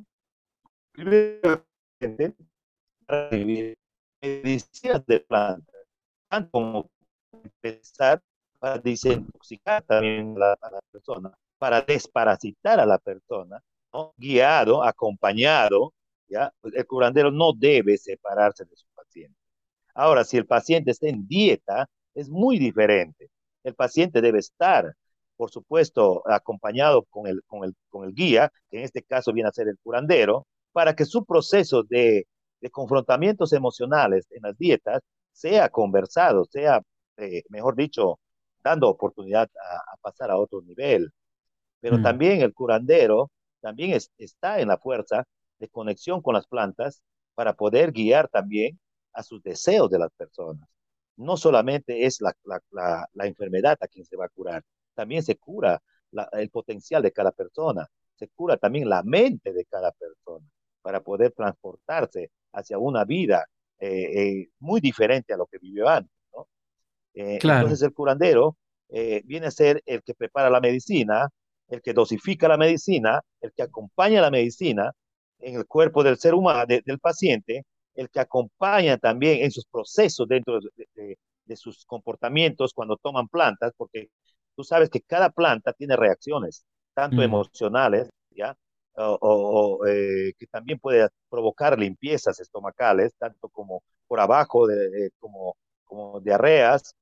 va 0.97 1.65
a 3.07 3.29
recibir 3.29 3.77
medicinas 4.21 5.05
de 5.05 5.19
plantas, 5.21 5.85
tanto 6.29 6.51
como 6.51 6.89
empezar 7.31 8.21
para 8.59 8.77
desintoxicar 8.77 9.83
también 9.83 10.35
a 10.37 10.55
la, 10.69 10.81
persona, 10.91 11.33
para 11.57 11.81
desparasitar 11.81 12.79
a 12.79 12.85
la 12.85 12.97
persona, 12.97 13.61
¿no? 13.93 14.13
guiado, 14.17 14.83
acompañado, 14.83 15.93
¿ya? 16.29 16.53
Pues 16.61 16.73
el 16.75 16.85
curandero 16.85 17.31
no 17.31 17.53
debe 17.53 17.97
separarse 17.97 18.65
de 18.65 18.75
su 18.75 18.85
paciente. 18.95 19.37
Ahora, 19.93 20.23
si 20.23 20.37
el 20.37 20.45
paciente 20.45 20.91
está 20.91 21.07
en 21.07 21.27
dieta, 21.27 21.89
es 22.13 22.29
muy 22.29 22.59
diferente. 22.59 23.29
El 23.63 23.75
paciente 23.75 24.21
debe 24.21 24.39
estar, 24.39 24.93
por 25.35 25.51
supuesto, 25.51 26.23
acompañado 26.29 27.03
con 27.09 27.27
el, 27.27 27.41
con 27.47 27.63
el, 27.63 27.73
con 27.89 28.05
el 28.07 28.13
guía, 28.13 28.51
que 28.69 28.77
en 28.79 28.83
este 28.85 29.03
caso 29.03 29.33
viene 29.33 29.49
a 29.49 29.53
ser 29.53 29.67
el 29.67 29.77
curandero, 29.83 30.47
para 30.71 30.95
que 30.95 31.05
su 31.05 31.25
proceso 31.25 31.83
de, 31.83 32.27
de 32.61 32.69
confrontamientos 32.69 33.53
emocionales 33.53 34.27
en 34.31 34.43
las 34.43 34.57
dietas 34.57 35.01
sea 35.31 35.69
conversado, 35.69 36.45
sea, 36.45 36.81
eh, 37.17 37.43
mejor 37.49 37.75
dicho, 37.75 38.19
dando 38.63 38.89
oportunidad 38.89 39.49
a, 39.55 39.97
pasar 40.01 40.31
a 40.31 40.37
otro 40.37 40.61
nivel. 40.61 41.11
Pero 41.79 41.97
mm. 41.97 42.03
también 42.03 42.41
el 42.41 42.53
curandero 42.53 43.31
también 43.61 43.97
está 44.17 44.59
en 44.59 44.67
la 44.69 44.77
fuerza 44.77 45.25
de 45.59 45.69
conexión 45.69 46.21
con 46.21 46.33
las 46.33 46.47
plantas 46.47 47.01
para 47.35 47.53
poder 47.53 47.91
guiar 47.91 48.27
también 48.27 48.79
a 49.13 49.23
sus 49.23 49.41
deseos 49.43 49.89
de 49.89 49.99
las 49.99 50.11
personas. 50.11 50.67
No 51.15 51.37
solamente 51.37 52.05
es 52.05 52.21
la, 52.21 52.33
la, 52.71 53.27
enfermedad 53.27 53.77
a 53.81 53.87
quien 53.87 54.05
se 54.05 54.15
va 54.15 54.25
a 54.25 54.29
curar, 54.29 54.63
también 54.93 55.23
se 55.23 55.35
cura 55.35 55.81
el 56.33 56.49
potencial 56.49 57.03
de 57.03 57.11
cada 57.11 57.31
persona. 57.31 57.87
se 58.15 58.27
cura 58.29 58.57
también 58.57 58.89
la 58.89 59.01
mente 59.03 59.53
de 59.53 59.63
cada 59.65 59.93
persona 59.93 60.45
para 60.81 61.01
poder 61.01 61.31
transportarse 61.31 62.31
hacia 62.51 62.77
una 62.77 63.05
vida 63.05 63.45
eh, 63.79 64.41
eh, 64.41 64.49
muy 64.59 64.81
diferente 64.81 65.33
a 65.33 65.37
lo 65.37 65.45
que 65.45 65.57
vivió 65.57 65.87
antes. 65.87 66.11
¿no? 66.33 66.47
Eh, 67.13 67.37
Claro. 67.39 67.61
entonces 67.61 67.87
el 67.87 67.93
curandero 67.93 68.57
viene 68.89 69.47
a 69.47 69.51
ser 69.51 69.83
el 69.85 70.01
que 70.01 70.15
prepara 70.15 70.49
la 70.49 70.59
medicina, 70.59 71.29
el 71.67 71.81
que 71.81 71.93
dosifica 71.93 72.47
la 72.47 72.57
medicina, 72.57 73.21
el 73.39 73.53
que 73.53 73.61
acompaña 73.61 74.19
la 74.19 74.31
medicina 74.31 74.91
en 75.39 75.55
el 75.55 75.65
cuerpo 75.65 76.03
del 76.03 76.17
ser 76.17 76.33
humano, 76.33 76.65
de, 76.67 76.81
del 76.85 76.99
paciente, 76.99 77.65
el 77.95 78.09
que 78.09 78.19
acompaña 78.19 78.97
también 78.97 79.43
en 79.43 79.51
sus 79.51 79.65
procesos 79.65 80.27
dentro 80.27 80.59
de, 80.59 80.87
de, 80.95 81.17
de, 81.45 81.55
sus 81.55 81.85
comportamientos 81.85 82.73
cuando 82.73 82.97
toman 82.97 83.27
plantas, 83.27 83.73
porque 83.75 84.09
tú 84.55 84.63
sabes 84.63 84.89
que 84.89 85.01
cada 85.01 85.29
planta 85.29 85.73
tiene 85.73 85.95
reacciones, 85.95 86.65
tanto 86.93 87.17
mm. 87.17 87.23
emocionales, 87.23 88.09
¿ya? 88.31 88.55
O, 88.95 89.17
o 89.81 89.87
eh, 89.87 90.33
que 90.37 90.47
también 90.47 90.79
puede 90.79 91.07
provocar 91.29 91.79
limpiezas 91.79 92.39
estomacales, 92.39 93.13
tanto 93.17 93.47
como 93.49 93.83
por 94.07 94.19
abajo, 94.19 94.67
de, 94.67 94.89
de, 94.89 95.11
como, 95.19 95.55
como 95.85 96.19
diarreas, 96.19 96.95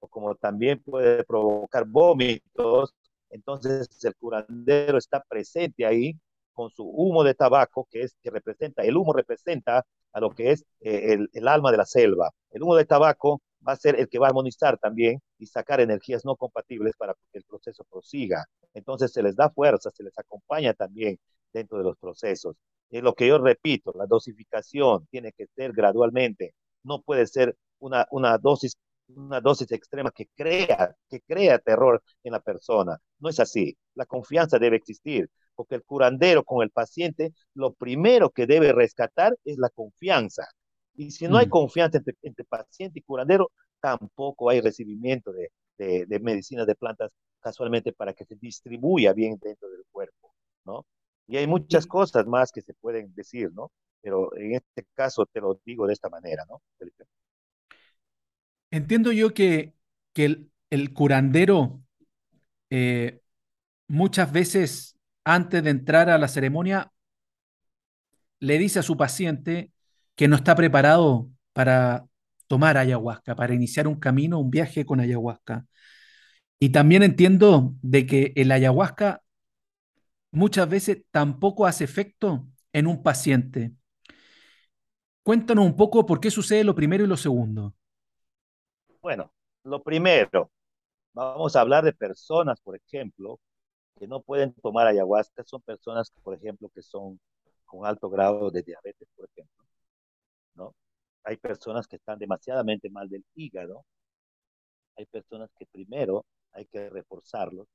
o 0.00 0.08
como 0.08 0.34
también 0.34 0.82
puede 0.82 1.24
provocar 1.24 1.84
vómitos. 1.86 2.94
Entonces 3.30 3.88
el 4.04 4.14
curandero 4.16 4.98
está 4.98 5.22
presente 5.22 5.84
ahí 5.86 6.18
con 6.52 6.70
su 6.70 6.84
humo 6.84 7.24
de 7.24 7.34
tabaco, 7.34 7.86
que 7.90 8.02
es 8.02 8.16
que 8.22 8.30
representa, 8.30 8.82
el 8.82 8.96
humo 8.96 9.12
representa 9.12 9.84
a 10.12 10.20
lo 10.20 10.30
que 10.30 10.52
es 10.52 10.64
eh, 10.80 11.12
el, 11.14 11.30
el, 11.32 11.48
alma 11.48 11.70
de 11.70 11.78
la 11.78 11.86
selva. 11.86 12.30
El 12.50 12.62
humo 12.62 12.76
de 12.76 12.84
tabaco 12.84 13.40
va 13.66 13.72
a 13.72 13.76
ser 13.76 13.98
el 13.98 14.08
que 14.08 14.18
va 14.18 14.26
a 14.26 14.30
armonizar 14.30 14.78
también 14.78 15.20
y 15.38 15.46
sacar 15.46 15.80
energías 15.80 16.24
no 16.24 16.36
compatibles 16.36 16.94
para 16.96 17.14
que 17.14 17.38
el 17.38 17.44
proceso 17.44 17.84
prosiga. 17.90 18.44
Entonces 18.74 19.12
se 19.12 19.22
les 19.22 19.36
da 19.36 19.50
fuerza, 19.50 19.90
se 19.90 20.02
les 20.02 20.18
acompaña 20.18 20.74
también 20.74 21.18
dentro 21.52 21.78
de 21.78 21.84
los 21.84 21.96
procesos. 21.98 22.56
Es 22.90 23.02
lo 23.02 23.14
que 23.14 23.26
yo 23.26 23.38
repito, 23.38 23.92
la 23.96 24.06
dosificación 24.06 25.06
tiene 25.10 25.32
que 25.32 25.46
ser 25.56 25.72
gradualmente, 25.72 26.54
no 26.82 27.00
puede 27.02 27.26
ser 27.26 27.56
una, 27.78 28.06
una 28.10 28.38
dosis 28.38 28.76
una 29.14 29.40
dosis 29.40 29.70
extrema 29.72 30.10
que 30.10 30.26
crea, 30.34 30.96
que 31.08 31.20
crea 31.20 31.58
terror 31.58 32.02
en 32.22 32.32
la 32.32 32.40
persona. 32.40 32.98
No 33.18 33.28
es 33.28 33.40
así. 33.40 33.76
La 33.94 34.06
confianza 34.06 34.58
debe 34.58 34.76
existir, 34.76 35.28
porque 35.54 35.76
el 35.76 35.84
curandero 35.84 36.44
con 36.44 36.62
el 36.62 36.70
paciente, 36.70 37.32
lo 37.54 37.72
primero 37.74 38.30
que 38.30 38.46
debe 38.46 38.72
rescatar 38.72 39.36
es 39.44 39.58
la 39.58 39.70
confianza. 39.70 40.46
Y 40.94 41.10
si 41.10 41.28
no 41.28 41.38
hay 41.38 41.48
confianza 41.48 41.98
entre, 41.98 42.16
entre 42.22 42.44
paciente 42.44 42.98
y 42.98 43.02
curandero, 43.02 43.50
tampoco 43.80 44.50
hay 44.50 44.60
recibimiento 44.60 45.32
de, 45.32 45.50
de, 45.78 46.06
de 46.06 46.20
medicinas 46.20 46.66
de 46.66 46.74
plantas 46.74 47.10
casualmente 47.40 47.92
para 47.92 48.14
que 48.14 48.24
se 48.24 48.36
distribuya 48.36 49.12
bien 49.12 49.38
dentro 49.40 49.68
del 49.68 49.82
cuerpo, 49.90 50.34
¿no? 50.64 50.86
Y 51.26 51.36
hay 51.36 51.46
muchas 51.46 51.86
cosas 51.86 52.26
más 52.26 52.52
que 52.52 52.62
se 52.62 52.74
pueden 52.74 53.12
decir, 53.14 53.50
¿no? 53.52 53.70
Pero 54.00 54.34
en 54.36 54.54
este 54.54 54.86
caso 54.94 55.26
te 55.26 55.40
lo 55.40 55.60
digo 55.64 55.86
de 55.86 55.92
esta 55.92 56.08
manera, 56.08 56.44
¿no? 56.48 56.62
Felipe? 56.78 57.04
Entiendo 58.70 59.12
yo 59.12 59.34
que, 59.34 59.74
que 60.12 60.24
el, 60.24 60.50
el, 60.70 60.92
curandero 60.92 61.82
eh, 62.70 63.20
muchas 63.86 64.32
veces 64.32 64.96
antes 65.24 65.62
de 65.62 65.70
entrar 65.70 66.10
a 66.10 66.18
la 66.18 66.28
ceremonia 66.28 66.92
le 68.40 68.58
dice 68.58 68.80
a 68.80 68.82
su 68.82 68.96
paciente 68.96 69.72
que 70.16 70.28
no 70.28 70.36
está 70.36 70.54
preparado 70.54 71.28
para 71.52 72.06
tomar 72.46 72.76
ayahuasca, 72.76 73.34
para 73.34 73.54
iniciar 73.54 73.86
un 73.86 73.98
camino, 73.98 74.38
un 74.40 74.50
viaje 74.50 74.84
con 74.84 75.00
ayahuasca. 75.00 75.64
Y 76.58 76.70
también 76.70 77.02
entiendo 77.02 77.74
de 77.82 78.06
que 78.06 78.32
el 78.36 78.52
ayahuasca 78.52 79.22
muchas 80.30 80.68
veces 80.68 81.04
tampoco 81.10 81.66
hace 81.66 81.84
efecto 81.84 82.46
en 82.72 82.86
un 82.86 83.02
paciente. 83.02 83.72
Cuéntanos 85.22 85.64
un 85.64 85.76
poco 85.76 86.04
por 86.04 86.20
qué 86.20 86.30
sucede 86.30 86.64
lo 86.64 86.74
primero 86.74 87.04
y 87.04 87.06
lo 87.06 87.16
segundo. 87.16 87.74
Bueno, 89.00 89.32
lo 89.64 89.82
primero, 89.82 90.50
vamos 91.12 91.54
a 91.54 91.60
hablar 91.60 91.84
de 91.84 91.92
personas, 91.92 92.60
por 92.60 92.76
ejemplo, 92.76 93.40
que 94.02 94.08
no 94.08 94.20
pueden 94.20 94.52
tomar 94.54 94.88
ayahuasca, 94.88 95.44
son 95.44 95.62
personas, 95.62 96.10
por 96.24 96.34
ejemplo, 96.34 96.68
que 96.70 96.82
son 96.82 97.20
con 97.64 97.86
alto 97.86 98.10
grado 98.10 98.50
de 98.50 98.64
diabetes, 98.64 99.06
por 99.14 99.28
ejemplo, 99.30 99.64
¿no? 100.56 100.74
Hay 101.22 101.36
personas 101.36 101.86
que 101.86 101.94
están 101.96 102.18
demasiadamente 102.18 102.90
mal 102.90 103.08
del 103.08 103.24
hígado, 103.36 103.84
hay 104.96 105.06
personas 105.06 105.50
que 105.56 105.66
primero 105.66 106.26
hay 106.50 106.66
que 106.66 106.90
reforzarlos, 106.90 107.68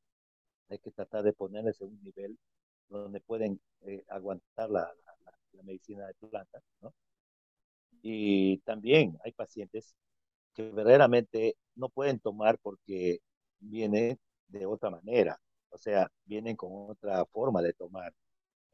hay 0.68 0.80
que 0.80 0.92
tratar 0.92 1.24
de 1.24 1.32
ponerles 1.32 1.80
en 1.80 1.88
un 1.92 2.04
nivel 2.04 2.38
donde 2.90 3.22
pueden 3.22 3.62
eh, 3.86 4.04
aguantar 4.10 4.70
la, 4.70 4.94
medicina 5.64 6.08
de 6.08 6.14
plantas, 6.30 6.62
¿no? 6.82 6.94
Y 8.02 8.58
también 8.66 9.18
hay 9.24 9.32
pacientes 9.32 9.96
que 10.54 10.64
verdaderamente 10.72 11.56
no 11.76 11.88
pueden 11.88 12.20
tomar 12.20 12.60
porque 12.60 13.20
vienen 13.60 14.20
de 14.50 14.66
otra 14.66 14.90
manera, 14.90 15.40
o 15.78 15.80
sea, 15.80 16.12
vienen 16.26 16.56
con 16.56 16.72
otra 16.90 17.24
forma 17.26 17.62
de 17.62 17.74
tomar. 17.74 18.12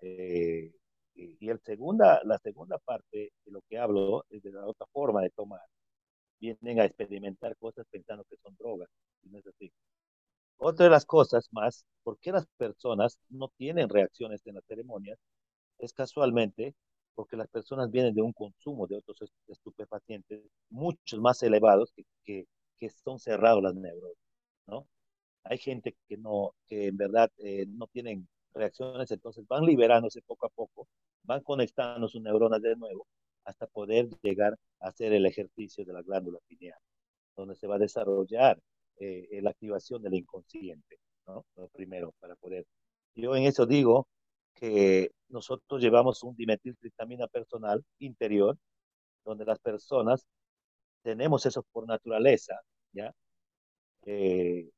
Eh, 0.01 0.73
y, 1.15 1.49
el 1.49 1.59
segunda, 1.61 2.21
la 2.23 2.37
segunda 2.39 2.77
parte 2.79 3.33
de 3.45 3.51
lo 3.51 3.61
que 3.69 3.77
hablo 3.77 4.25
es 4.29 4.41
de 4.43 4.51
la 4.53 4.65
otra 4.65 4.87
forma 4.93 5.21
de 5.21 5.29
tomar. 5.31 5.61
Vienen 6.39 6.79
a 6.79 6.85
experimentar 6.85 7.57
cosas 7.57 7.85
pensando 7.91 8.23
que 8.25 8.37
son 8.37 8.55
drogas, 8.57 8.89
y 9.23 9.29
no 9.29 9.39
es 9.39 9.47
así. 9.47 9.71
Otra 10.57 10.85
de 10.85 10.91
las 10.91 11.05
cosas 11.05 11.49
más, 11.51 11.85
¿por 12.03 12.17
qué 12.19 12.31
las 12.31 12.47
personas 12.57 13.19
no 13.29 13.49
tienen 13.57 13.89
reacciones 13.89 14.41
en 14.47 14.55
las 14.55 14.65
ceremonias? 14.65 15.19
Es 15.79 15.93
casualmente 15.93 16.75
porque 17.15 17.37
las 17.37 17.49
personas 17.49 17.91
vienen 17.91 18.13
de 18.15 18.21
un 18.21 18.33
consumo 18.33 18.87
de 18.87 18.97
otros 18.97 19.29
estupefacientes 19.47 20.41
muchos 20.69 21.19
más 21.19 21.43
elevados 21.43 21.91
que, 21.95 22.03
que, 22.23 22.47
que 22.77 22.89
son 22.89 23.19
cerrados 23.19 23.63
las 23.63 23.75
neuronas, 23.75 24.17
¿no? 24.67 24.87
Hay 25.43 25.57
gente 25.57 25.95
que 26.07 26.17
no, 26.17 26.53
que 26.67 26.87
en 26.87 26.97
verdad 26.97 27.29
eh, 27.37 27.65
no 27.67 27.87
tienen 27.87 28.27
reacciones, 28.53 29.11
entonces 29.11 29.45
van 29.47 29.65
liberándose 29.65 30.21
poco 30.21 30.45
a 30.45 30.49
poco, 30.49 30.87
van 31.23 31.41
conectando 31.41 32.07
sus 32.07 32.21
neuronas 32.21 32.61
de 32.61 32.75
nuevo 32.75 33.07
hasta 33.45 33.67
poder 33.67 34.09
llegar 34.21 34.57
a 34.79 34.87
hacer 34.89 35.13
el 35.13 35.25
ejercicio 35.25 35.83
de 35.85 35.93
la 35.93 36.01
glándula 36.01 36.39
pineal, 36.47 36.79
donde 37.35 37.55
se 37.55 37.67
va 37.67 37.75
a 37.75 37.79
desarrollar 37.79 38.59
eh, 38.97 39.39
la 39.41 39.49
activación 39.51 40.01
del 40.01 40.13
inconsciente, 40.15 40.99
¿no? 41.27 41.45
Lo 41.55 41.67
primero, 41.69 42.13
para 42.19 42.35
poder. 42.35 42.65
Yo 43.15 43.35
en 43.35 43.43
eso 43.43 43.65
digo 43.65 44.07
que 44.53 45.11
nosotros 45.29 45.81
llevamos 45.81 46.23
un 46.23 46.35
dimetiltriptamina 46.35 47.27
personal 47.27 47.83
interior, 47.99 48.57
donde 49.25 49.45
las 49.45 49.59
personas 49.59 50.25
tenemos 51.03 51.45
eso 51.45 51.63
por 51.71 51.87
naturaleza, 51.87 52.59
¿ya? 52.93 53.13
Eh, 54.05 54.69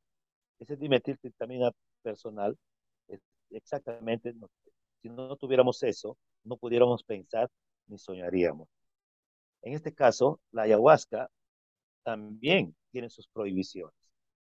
ese 0.60 0.76
dimetiltriptamina 0.76 1.72
personal, 2.02 2.58
es 3.08 3.22
exactamente, 3.50 4.34
si 5.02 5.10
no 5.10 5.36
tuviéramos 5.36 5.82
eso, 5.84 6.18
no 6.44 6.58
pudiéramos 6.58 7.04
pensar 7.04 7.50
ni 7.88 7.98
soñaríamos. 7.98 8.68
En 9.62 9.74
este 9.74 9.94
caso, 9.94 10.40
la 10.52 10.64
ayahuasca 10.64 11.30
también 12.04 12.76
tiene 12.92 13.10
sus 13.10 13.28
prohibiciones. 13.28 13.96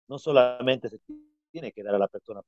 No 0.08 0.20
solamente 0.20 0.90
se 0.90 1.00
tiene 1.52 1.72
que 1.72 1.84
dar 1.84 1.96
a 1.96 2.00
la 2.00 2.08
persona 2.08 2.42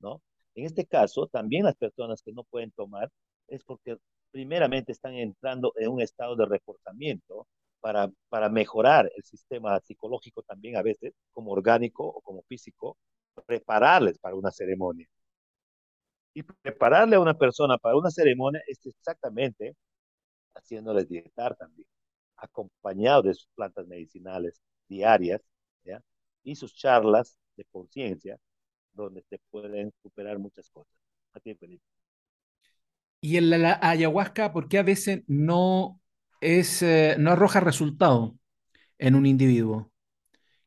¿no? 0.00 0.20
En 0.54 0.66
este 0.66 0.86
caso, 0.86 1.26
también 1.28 1.64
las 1.64 1.76
personas 1.76 2.22
que 2.22 2.32
no 2.32 2.44
pueden 2.44 2.72
tomar 2.72 3.10
es 3.48 3.62
porque 3.64 3.96
primeramente 4.30 4.92
están 4.92 5.14
entrando 5.14 5.72
en 5.76 5.90
un 5.90 6.00
estado 6.00 6.36
de 6.36 6.46
reforzamiento 6.46 7.46
para, 7.82 8.10
para 8.30 8.48
mejorar 8.48 9.10
el 9.14 9.22
sistema 9.24 9.78
psicológico 9.80 10.42
también 10.42 10.76
a 10.76 10.82
veces, 10.82 11.12
como 11.32 11.52
orgánico 11.52 12.06
o 12.06 12.22
como 12.22 12.42
físico, 12.44 12.96
prepararles 13.46 14.18
para 14.18 14.36
una 14.36 14.50
ceremonia. 14.50 15.06
Y 16.34 16.42
prepararle 16.42 17.16
a 17.16 17.20
una 17.20 17.34
persona 17.34 17.76
para 17.78 17.96
una 17.96 18.10
ceremonia 18.10 18.62
es 18.66 18.84
exactamente 18.86 19.76
haciéndoles 20.54 21.08
dietar 21.08 21.56
también, 21.56 21.88
acompañado 22.36 23.22
de 23.22 23.34
sus 23.34 23.48
plantas 23.54 23.86
medicinales 23.86 24.60
diarias, 24.88 25.42
y 26.44 26.56
sus 26.56 26.74
charlas 26.74 27.38
de 27.56 27.64
conciencia, 27.66 28.38
donde 28.92 29.22
te 29.22 29.38
pueden 29.50 29.92
superar 30.02 30.38
muchas 30.38 30.68
cosas. 30.70 30.94
A 31.34 31.40
ti. 31.40 31.56
Y 33.20 33.40
la, 33.40 33.78
ayahuasca, 33.80 34.52
¿por 34.52 34.68
qué 34.68 34.78
a 34.78 34.82
veces 34.82 35.22
no, 35.26 36.00
es, 36.42 36.82
eh, 36.82 37.16
no 37.18 37.30
arroja 37.32 37.60
resultado 37.60 38.34
en 38.98 39.14
un 39.14 39.26
individuo? 39.26 39.90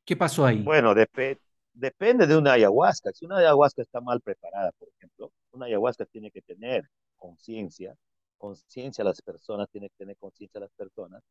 ¿Qué 0.05 0.15
pasó 0.15 0.45
ahí? 0.45 0.63
Bueno, 0.63 0.95
dep 0.95 1.39
depende 1.73 2.26
de 2.26 2.38
una 2.38 2.53
ayahuasca. 2.53 3.11
Si 3.13 3.26
una 3.26 3.38
ayahuasca 3.39 3.82
está 3.82 3.99
mal 3.99 4.21
preparada, 4.21 4.71
por 4.80 4.88
ejemplo, 4.97 5.32
una 5.51 5.65
ayahuasca 5.65 6.05
tiene 6.05 6.32
que 6.32 6.41
tener 6.41 6.89
conciencia, 7.17 7.95
conciencia 8.38 9.03
las 9.03 9.21
personas, 9.21 9.67
tiene 9.69 9.89
que 9.89 9.95
tener 9.97 10.15
conciencia 10.17 10.61
las 10.61 10.71
personas, 10.71 11.21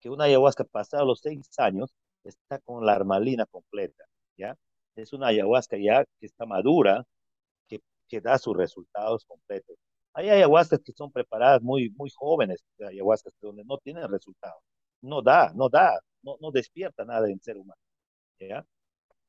que 0.00 0.10
una 0.10 0.24
ayahuasca 0.24 0.64
pasada 0.64 1.04
los 1.04 1.20
seis 1.20 1.48
años 1.58 1.94
está 2.24 2.58
con 2.58 2.84
la 2.84 2.94
armalina 2.94 3.46
completa, 3.46 4.04
¿ya? 4.36 4.56
Es 4.96 5.12
una 5.12 5.28
ayahuasca 5.28 5.76
ya 5.76 6.04
que 6.18 6.26
está 6.26 6.46
madura, 6.46 7.04
que 7.68 7.80
que 8.08 8.20
da 8.20 8.38
sus 8.38 8.56
resultados 8.56 9.24
completos. 9.26 9.76
Hay 10.14 10.30
ayahuascas 10.30 10.80
que 10.84 10.92
son 10.92 11.10
preparadas 11.12 11.60
muy, 11.62 11.90
muy 11.90 12.10
jóvenes, 12.14 12.64
ayahuascas 12.80 13.32
donde 13.40 13.64
no 13.64 13.78
tienen 13.78 14.08
resultados. 14.08 14.62
No 15.02 15.22
da, 15.22 15.52
no 15.54 15.68
da, 15.68 15.98
no, 16.22 16.36
no 16.40 16.50
despierta 16.50 17.04
nada 17.04 17.28
en 17.28 17.40
ser 17.40 17.56
humano. 17.56 17.80
¿ya? 18.38 18.64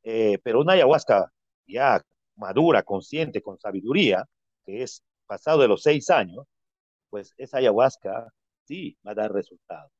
Eh, 0.03 0.37
pero 0.43 0.61
una 0.61 0.73
ayahuasca 0.73 1.31
ya 1.67 2.01
madura, 2.35 2.83
consciente, 2.83 3.41
con 3.41 3.57
sabiduría, 3.57 4.25
que 4.65 4.83
es 4.83 5.03
pasado 5.25 5.61
de 5.61 5.67
los 5.67 5.81
seis 5.81 6.09
años, 6.09 6.45
pues 7.09 7.33
esa 7.37 7.57
ayahuasca 7.57 8.27
sí 8.65 8.97
va 9.05 9.11
a 9.11 9.15
dar 9.15 9.31
resultados. 9.33 9.91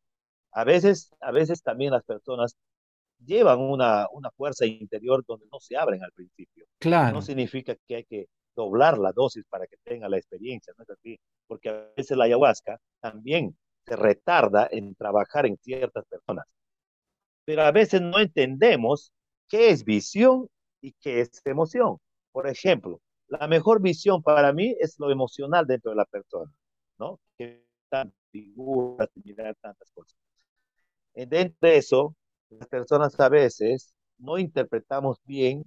A 0.51 0.63
veces, 0.63 1.11
a 1.19 1.31
veces 1.31 1.61
también 1.63 1.91
las 1.91 2.03
personas 2.03 2.55
llevan 3.25 3.59
una, 3.59 4.07
una 4.11 4.31
fuerza 4.31 4.65
interior 4.65 5.23
donde 5.27 5.47
no 5.51 5.59
se 5.59 5.77
abren 5.77 6.03
al 6.03 6.11
principio. 6.11 6.65
Claro. 6.79 7.15
No 7.15 7.21
significa 7.21 7.75
que 7.87 7.95
hay 7.95 8.03
que 8.05 8.27
doblar 8.55 8.97
la 8.97 9.11
dosis 9.11 9.45
para 9.49 9.67
que 9.67 9.77
tenga 9.83 10.09
la 10.09 10.17
experiencia, 10.17 10.73
no 10.77 10.83
es 10.83 10.89
así, 10.89 11.19
porque 11.47 11.69
a 11.69 11.91
veces 11.95 12.17
la 12.17 12.25
ayahuasca 12.25 12.79
también 12.99 13.57
se 13.85 13.95
retarda 13.95 14.67
en 14.71 14.95
trabajar 14.95 15.45
en 15.45 15.57
ciertas 15.57 16.05
personas. 16.05 16.45
Pero 17.45 17.61
a 17.63 17.71
veces 17.71 18.01
no 18.01 18.19
entendemos 18.19 19.11
qué 19.47 19.69
es 19.69 19.83
visión 19.85 20.49
y 20.81 20.93
qué 20.93 21.21
es 21.21 21.41
emoción. 21.45 21.97
Por 22.31 22.47
ejemplo, 22.47 23.01
la 23.27 23.47
mejor 23.47 23.81
visión 23.81 24.21
para 24.23 24.53
mí 24.53 24.75
es 24.79 24.99
lo 24.99 25.11
emocional 25.11 25.65
dentro 25.67 25.91
de 25.91 25.97
la 25.97 26.05
persona, 26.05 26.51
¿no? 26.97 27.19
Que 27.37 27.65
tan 27.89 28.13
figuras, 28.31 29.09
mirar 29.23 29.55
tantas 29.61 29.91
cosas. 29.91 30.17
Dentro 31.13 31.57
de 31.61 31.77
eso, 31.77 32.15
las 32.49 32.67
personas 32.67 33.19
a 33.19 33.29
veces 33.29 33.93
no 34.17 34.37
interpretamos 34.37 35.17
bien 35.25 35.63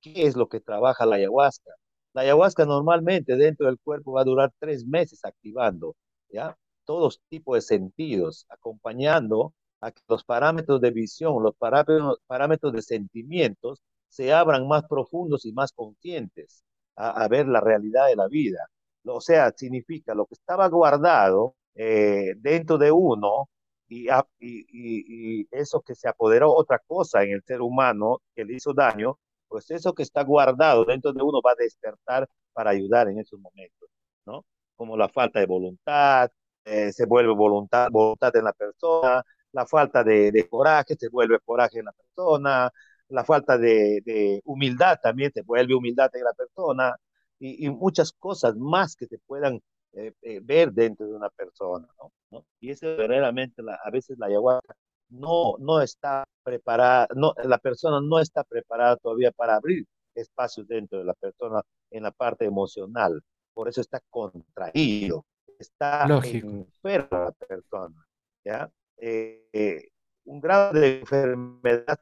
qué 0.00 0.26
es 0.26 0.36
lo 0.36 0.48
que 0.48 0.60
trabaja 0.60 1.06
la 1.06 1.16
ayahuasca. 1.16 1.72
La 2.14 2.22
ayahuasca 2.22 2.64
normalmente 2.66 3.36
dentro 3.36 3.66
del 3.66 3.78
cuerpo 3.78 4.12
va 4.12 4.22
a 4.22 4.24
durar 4.24 4.52
tres 4.58 4.86
meses 4.86 5.24
activando, 5.24 5.96
¿ya? 6.28 6.56
Todos 6.84 7.20
tipos 7.28 7.56
de 7.56 7.60
sentidos, 7.62 8.46
acompañando 8.48 9.54
a 9.80 9.92
que 9.92 10.02
los 10.08 10.24
parámetros 10.24 10.80
de 10.80 10.90
visión, 10.90 11.42
los 11.42 11.54
parámetros, 11.56 12.72
de 12.72 12.82
sentimientos 12.82 13.82
se 14.08 14.32
abran 14.32 14.68
más 14.68 14.84
profundos 14.88 15.44
y 15.46 15.52
más 15.52 15.72
conscientes 15.72 16.64
a, 16.96 17.26
ver 17.28 17.48
la 17.48 17.60
realidad 17.60 18.06
de 18.08 18.16
la 18.16 18.28
vida. 18.28 18.68
O 19.04 19.20
sea, 19.20 19.52
significa 19.56 20.14
lo 20.14 20.26
que 20.26 20.34
estaba 20.34 20.68
guardado 20.68 21.56
eh, 21.74 22.34
dentro 22.36 22.78
de 22.78 22.92
uno 22.92 23.48
y, 23.88 24.08
y, 24.38 25.48
eso 25.50 25.80
que 25.82 25.94
se 25.94 26.08
apoderó 26.08 26.52
otra 26.54 26.78
cosa 26.86 27.22
en 27.22 27.32
el 27.32 27.42
ser 27.42 27.60
humano 27.62 28.20
que 28.34 28.44
le 28.44 28.54
hizo 28.54 28.72
daño, 28.74 29.18
pues 29.52 29.70
eso 29.70 29.92
que 29.94 30.02
está 30.02 30.24
guardado 30.24 30.84
dentro 30.86 31.12
de 31.12 31.22
uno 31.22 31.40
va 31.44 31.52
a 31.52 31.54
despertar 31.58 32.28
para 32.54 32.70
ayudar 32.70 33.08
en 33.08 33.18
esos 33.20 33.38
momentos, 33.40 33.88
¿no? 34.26 34.44
Como 34.76 34.96
la 34.96 35.08
falta 35.10 35.40
de 35.40 35.46
voluntad, 35.46 36.30
eh, 36.64 36.92
se 36.92 37.06
vuelve 37.06 37.34
voluntad, 37.34 37.88
voluntad 37.90 38.34
en 38.36 38.44
la 38.44 38.52
persona, 38.54 39.22
la 39.52 39.66
falta 39.66 40.02
de, 40.04 40.32
de, 40.32 40.48
coraje 40.48 40.96
se 40.96 41.08
vuelve 41.08 41.38
coraje 41.40 41.80
en 41.80 41.86
la 41.86 41.92
persona, 41.92 42.70
la 43.08 43.24
falta 43.24 43.58
de, 43.58 44.00
de 44.04 44.40
humildad 44.46 44.98
también 45.02 45.32
se 45.32 45.42
vuelve 45.42 45.74
humildad 45.74 46.10
en 46.14 46.24
la 46.24 46.32
persona, 46.32 46.96
y, 47.38 47.66
y 47.66 47.70
muchas 47.70 48.12
cosas 48.12 48.56
más 48.56 48.96
que 48.96 49.06
se 49.06 49.18
puedan 49.18 49.60
eh, 49.94 50.12
eh, 50.22 50.40
ver 50.42 50.72
dentro 50.72 51.06
de 51.06 51.14
una 51.14 51.28
persona, 51.30 51.86
¿no? 52.30 52.44
Y 52.60 52.70
eso 52.70 52.86
verdaderamente 52.96 53.62
la, 53.62 53.78
a 53.84 53.90
veces 53.90 54.18
la 54.18 54.26
ayahuasca 54.26 54.74
no, 55.10 55.56
no 55.58 55.82
está 55.82 56.24
preparada, 56.42 57.08
no, 57.14 57.34
la 57.44 57.58
persona 57.58 58.00
no 58.00 58.18
está 58.18 58.44
preparada 58.44 58.96
todavía 58.96 59.30
para 59.32 59.56
abrir 59.56 59.86
espacios 60.14 60.66
dentro 60.68 60.98
de 60.98 61.04
la 61.04 61.14
persona 61.14 61.62
en 61.90 62.02
la 62.02 62.10
parte 62.10 62.44
emocional, 62.44 63.22
por 63.54 63.68
eso 63.68 63.80
está 63.80 64.00
contraído, 64.10 65.24
está 65.58 66.06
Lógico. 66.06 66.48
enferma 66.48 67.24
la 67.24 67.32
persona, 67.32 68.06
¿ya? 68.44 68.70
Eh, 68.98 69.88
un 70.24 70.40
grado 70.40 70.72
de 70.72 71.00
enfermedad 71.00 71.98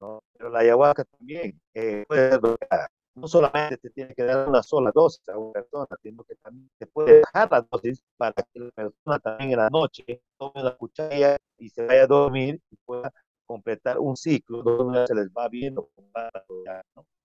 ¿no? 0.00 0.22
pero 0.32 0.50
la 0.50 0.60
ayahuasca 0.60 1.04
también 1.04 1.60
puede 1.72 2.38
bloquear 2.38 2.90
no 3.14 3.28
solamente 3.28 3.76
te 3.76 3.90
tiene 3.90 4.14
que 4.14 4.22
dar 4.22 4.48
una 4.48 4.62
sola 4.62 4.90
dosis 4.94 5.28
a 5.28 5.38
una 5.38 5.52
persona, 5.52 5.86
sino 6.02 6.24
que 6.24 6.36
también 6.36 6.70
te 6.78 6.86
puede 6.86 7.18
dejar 7.18 7.50
la 7.50 7.66
dosis 7.70 8.02
para 8.16 8.32
que 8.32 8.60
la 8.60 8.70
persona 8.70 9.18
también 9.18 9.50
en 9.50 9.56
la 9.58 9.70
noche 9.70 10.22
tome 10.38 10.60
una 10.60 10.76
cuchara 10.76 11.36
y 11.58 11.68
se 11.68 11.86
vaya 11.86 12.04
a 12.04 12.06
dormir 12.06 12.60
y 12.70 12.76
pueda 12.84 13.12
completar 13.46 13.98
un 13.98 14.16
ciclo 14.16 14.62
donde 14.62 15.06
se 15.06 15.14
les 15.14 15.28
va 15.28 15.48
viendo. 15.48 15.90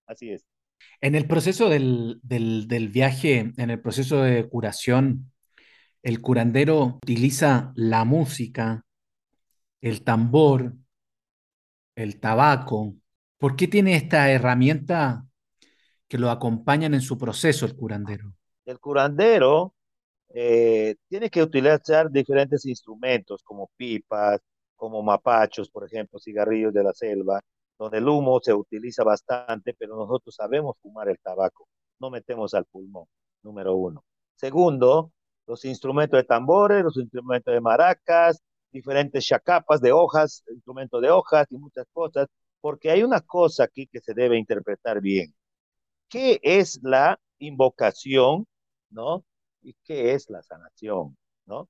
Así 0.08 0.32
es. 0.32 0.46
En 1.02 1.16
el 1.16 1.28
proceso 1.28 1.70
del, 1.70 2.20
del 2.24 2.90
viaje, 2.90 3.54
en 3.56 3.70
el 3.70 3.80
proceso 3.80 4.22
de 4.22 4.48
curación, 4.50 5.32
el 6.04 6.22
curandero 6.22 7.00
utiliza 7.02 7.72
la 7.76 8.06
música, 8.06 8.86
el 9.82 10.04
tambor, 10.04 10.74
el 11.96 12.20
tabaco. 12.20 12.96
¿Por 13.38 13.56
qué 13.56 13.68
tiene 13.68 13.96
esta 13.96 14.30
herramienta 14.32 15.25
que 16.08 16.18
lo 16.18 16.30
acompañan 16.30 16.94
en 16.94 17.02
su 17.02 17.18
proceso 17.18 17.66
el 17.66 17.76
curandero? 17.76 18.34
El 18.66 18.80
curandero 18.80 19.74
eh, 20.30 20.96
tiene 21.08 21.30
que 21.30 21.42
utilizar 21.42 22.12
diferentes 22.12 22.66
instrumentos 22.66 23.42
como 23.44 23.70
pipas, 23.76 24.42
como 24.76 25.02
mapachos, 25.02 25.70
por 25.70 25.86
ejemplo, 25.86 26.20
cigarrillos 26.20 26.74
de 26.74 26.84
la 26.84 26.94
selva, 26.94 27.42
donde 27.78 27.98
el 27.98 28.08
humo 28.08 28.40
se 28.42 28.54
utiliza 28.54 29.04
bastante, 29.04 29.74
pero 29.74 29.96
nosotros 29.96 30.36
sabemos 30.36 30.76
fumar 30.82 31.10
el 31.10 31.20
tabaco, 31.20 31.68
no 32.00 32.10
metemos 32.10 32.54
al 32.54 32.66
pulmón, 32.66 33.06
número 33.44 33.76
uno. 33.76 34.04
Segundo, 34.36 35.12
los 35.48 35.64
instrumentos 35.66 36.18
de 36.18 36.24
tambores, 36.24 36.84
los 36.84 36.98
instrumentos 36.98 37.54
de 37.54 37.62
maracas, 37.62 38.42
diferentes 38.72 39.26
chacapas 39.26 39.80
de 39.82 39.92
hojas, 39.92 40.44
instrumentos 40.50 41.02
de 41.02 41.10
hojas 41.10 41.48
y 41.50 41.58
muchas 41.58 41.86
cosas, 41.94 42.28
porque 42.60 42.92
hay 42.92 43.04
una 43.04 43.22
cosa 43.22 43.64
aquí 43.66 43.88
que 43.88 44.02
se 44.02 44.14
debe 44.14 44.38
interpretar 44.38 45.00
bien. 45.02 45.34
¿Qué 46.10 46.40
es 46.44 46.80
la 46.84 47.20
invocación, 47.40 48.48
no? 48.90 49.24
¿Y 49.62 49.76
qué 49.84 50.14
es 50.14 50.30
la 50.30 50.42
sanación, 50.44 51.18
no? 51.46 51.70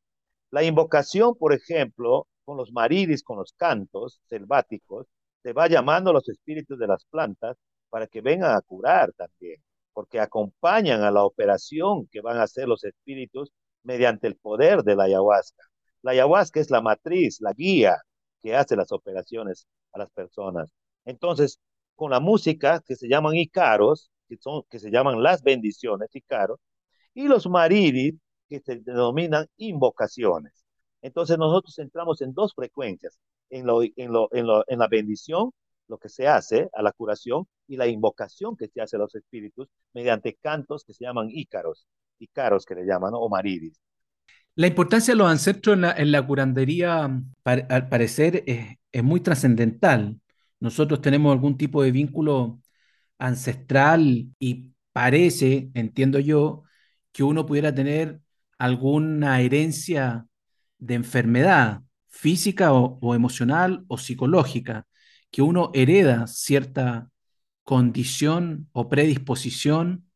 La 0.52 0.64
invocación, 0.64 1.36
por 1.36 1.54
ejemplo, 1.54 2.28
con 2.46 2.58
los 2.58 2.72
maridis, 2.72 3.24
con 3.24 3.38
los 3.38 3.54
cantos 3.54 4.22
selváticos, 4.28 5.08
se 5.44 5.54
va 5.54 5.68
llamando 5.68 6.12
a 6.12 6.14
los 6.14 6.30
espíritus 6.30 6.80
de 6.80 6.88
las 6.88 7.06
plantas 7.06 7.58
para 7.90 8.08
que 8.08 8.22
vengan 8.22 8.56
a 8.56 8.62
curar 8.62 9.14
también, 9.14 9.62
porque 9.94 10.20
acompañan 10.20 11.04
a 11.04 11.12
la 11.12 11.24
operación 11.24 12.08
que 12.12 12.22
van 12.22 12.38
a 12.38 12.44
hacer 12.44 12.68
los 12.68 12.84
espíritus 12.84 13.52
mediante 13.84 14.28
el 14.28 14.38
poder 14.38 14.84
de 14.84 14.96
la 14.96 15.06
ayahuasca. 15.06 15.64
La 16.02 16.12
ayahuasca 16.12 16.60
es 16.60 16.70
la 16.72 16.82
matriz, 16.82 17.42
la 17.42 17.54
guía 17.54 17.98
que 18.42 18.56
hace 18.56 18.76
las 18.76 18.92
operaciones 18.92 19.68
a 19.94 20.00
las 20.00 20.12
personas. 20.12 20.72
Entonces, 21.06 21.60
con 21.96 22.12
la 22.12 22.20
música 22.20 22.82
que 22.86 22.96
se 22.96 23.08
llaman 23.08 23.36
icaros, 23.36 24.12
que, 24.28 24.38
son, 24.38 24.64
que 24.70 24.80
se 24.80 24.92
llaman 24.92 25.22
las 25.22 25.44
bendiciones, 25.44 26.10
icaros, 26.14 26.60
y 27.14 27.28
los 27.28 27.48
maridis, 27.48 28.16
que 28.50 28.60
se 28.60 28.78
denominan 28.78 29.48
invocaciones. 29.58 30.66
Entonces 31.02 31.38
nosotros 31.38 31.78
entramos 31.80 32.22
en 32.22 32.34
dos 32.34 32.54
frecuencias, 32.54 33.20
en, 33.50 33.66
lo, 33.66 33.82
en, 33.84 34.12
lo, 34.12 34.30
en, 34.32 34.48
lo, 34.48 34.64
en 34.68 34.80
la 34.80 34.88
bendición, 34.88 35.52
lo 35.88 35.98
que 35.98 36.10
se 36.10 36.28
hace 36.28 36.70
a 36.74 36.82
la 36.82 36.92
curación, 36.92 37.48
y 37.68 37.78
la 37.78 37.88
invocación 37.88 38.56
que 38.56 38.68
se 38.68 38.82
hace 38.82 38.96
a 38.96 39.00
los 39.00 39.16
espíritus 39.16 39.68
mediante 39.94 40.38
cantos 40.42 40.84
que 40.84 40.94
se 40.94 41.06
llaman 41.06 41.30
ícaros, 41.32 41.88
ícaros 42.20 42.66
que 42.66 42.76
le 42.76 42.86
llaman, 42.86 43.12
¿no? 43.12 43.20
o 43.20 43.30
maridis. 43.30 43.80
La 44.56 44.68
importancia 44.68 45.14
de 45.14 45.18
los 45.18 45.30
ancestros 45.30 45.76
en 45.76 45.82
la, 45.82 45.92
en 45.92 46.12
la 46.12 46.26
curandería, 46.26 47.12
al 47.44 47.90
parecer, 47.90 48.44
es, 48.48 48.78
es 48.92 49.04
muy 49.04 49.20
trascendental. 49.20 50.20
Nosotros 50.60 51.02
tenemos 51.02 51.34
algún 51.34 51.58
tipo 51.58 51.84
de 51.84 51.92
vínculo 51.92 52.60
ancestral 53.18 54.28
y 54.40 54.72
parece, 54.92 55.70
entiendo 55.74 56.20
yo, 56.20 56.64
que 57.12 57.24
uno 57.24 57.46
pudiera 57.46 57.74
tener 57.74 58.22
alguna 58.58 59.42
herencia 59.42 60.28
de 60.78 60.96
enfermedad 60.96 61.82
física 62.08 62.74
o, 62.74 63.00
o, 63.02 63.16
emocional 63.16 63.86
o 63.88 63.98
psicológica, 63.98 64.88
que 65.32 65.42
uno 65.42 65.72
hereda 65.74 66.28
cierta 66.28 67.10
condición 67.64 68.70
o 68.72 68.90
predisposición 68.90 70.10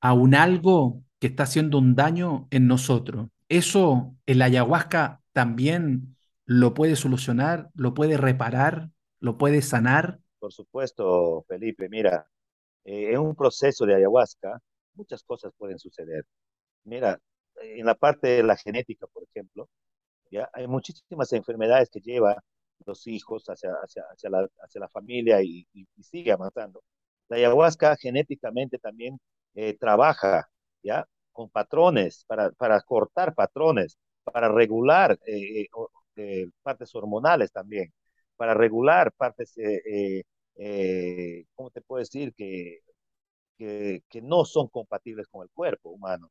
a 0.00 0.12
un 0.12 0.34
algo 0.34 1.02
que 1.18 1.28
está 1.28 1.44
haciendo 1.44 1.78
un 1.78 1.94
daño 1.94 2.48
en 2.50 2.66
nosotros. 2.66 3.28
Eso 3.48 4.14
el 4.26 4.42
ayahuasca 4.42 5.20
también 5.32 6.16
lo 6.44 6.74
puede 6.74 6.96
solucionar, 6.96 7.70
lo 7.74 7.94
puede 7.94 8.16
reparar, 8.16 8.90
lo 9.20 9.38
puede 9.38 9.62
sanar. 9.62 10.18
Por 10.38 10.52
supuesto, 10.52 11.44
Felipe, 11.46 11.88
mira, 11.88 12.26
eh, 12.90 13.12
en 13.12 13.18
un 13.20 13.34
proceso 13.36 13.86
de 13.86 13.94
ayahuasca, 13.96 14.58
muchas 14.94 15.22
cosas 15.24 15.52
pueden 15.56 15.78
suceder. 15.78 16.24
Mira, 16.84 17.20
en 17.62 17.86
la 17.86 17.94
parte 17.94 18.28
de 18.28 18.42
la 18.42 18.56
genética, 18.56 19.06
por 19.08 19.24
ejemplo, 19.24 19.68
ya 20.30 20.48
hay 20.52 20.66
muchísimas 20.68 21.32
enfermedades 21.32 21.90
que 21.90 22.00
lleva 22.00 22.36
los 22.86 23.06
hijos 23.06 23.44
hacia, 23.46 23.72
hacia, 23.82 24.02
hacia, 24.12 24.30
la, 24.30 24.48
hacia 24.64 24.80
la 24.80 24.88
familia 24.88 25.42
y, 25.42 25.66
y, 25.72 25.86
y, 25.96 26.02
sigue 26.02 26.32
avanzando. 26.32 26.82
La 27.28 27.36
ayahuasca 27.36 27.96
genéticamente 27.96 28.78
también 28.78 29.20
eh, 29.54 29.76
trabaja, 29.78 30.48
¿ya? 30.82 31.06
Con 31.32 31.50
patrones, 31.50 32.24
para, 32.26 32.50
para 32.52 32.80
cortar 32.82 33.34
patrones, 33.34 33.98
para 34.24 34.48
regular 34.50 35.18
eh, 35.26 35.66
eh, 36.16 36.46
partes 36.62 36.94
hormonales 36.94 37.52
también, 37.52 37.92
para 38.36 38.54
regular 38.54 39.12
partes, 39.12 39.54
¿cómo 41.54 41.70
te 41.70 41.80
puedo 41.82 42.00
decir? 42.00 42.34
Que, 42.34 42.80
que, 43.58 44.02
que, 44.08 44.22
no 44.22 44.44
son 44.44 44.68
compatibles 44.68 45.26
con 45.28 45.42
el 45.42 45.50
cuerpo 45.50 45.90
humano, 45.90 46.30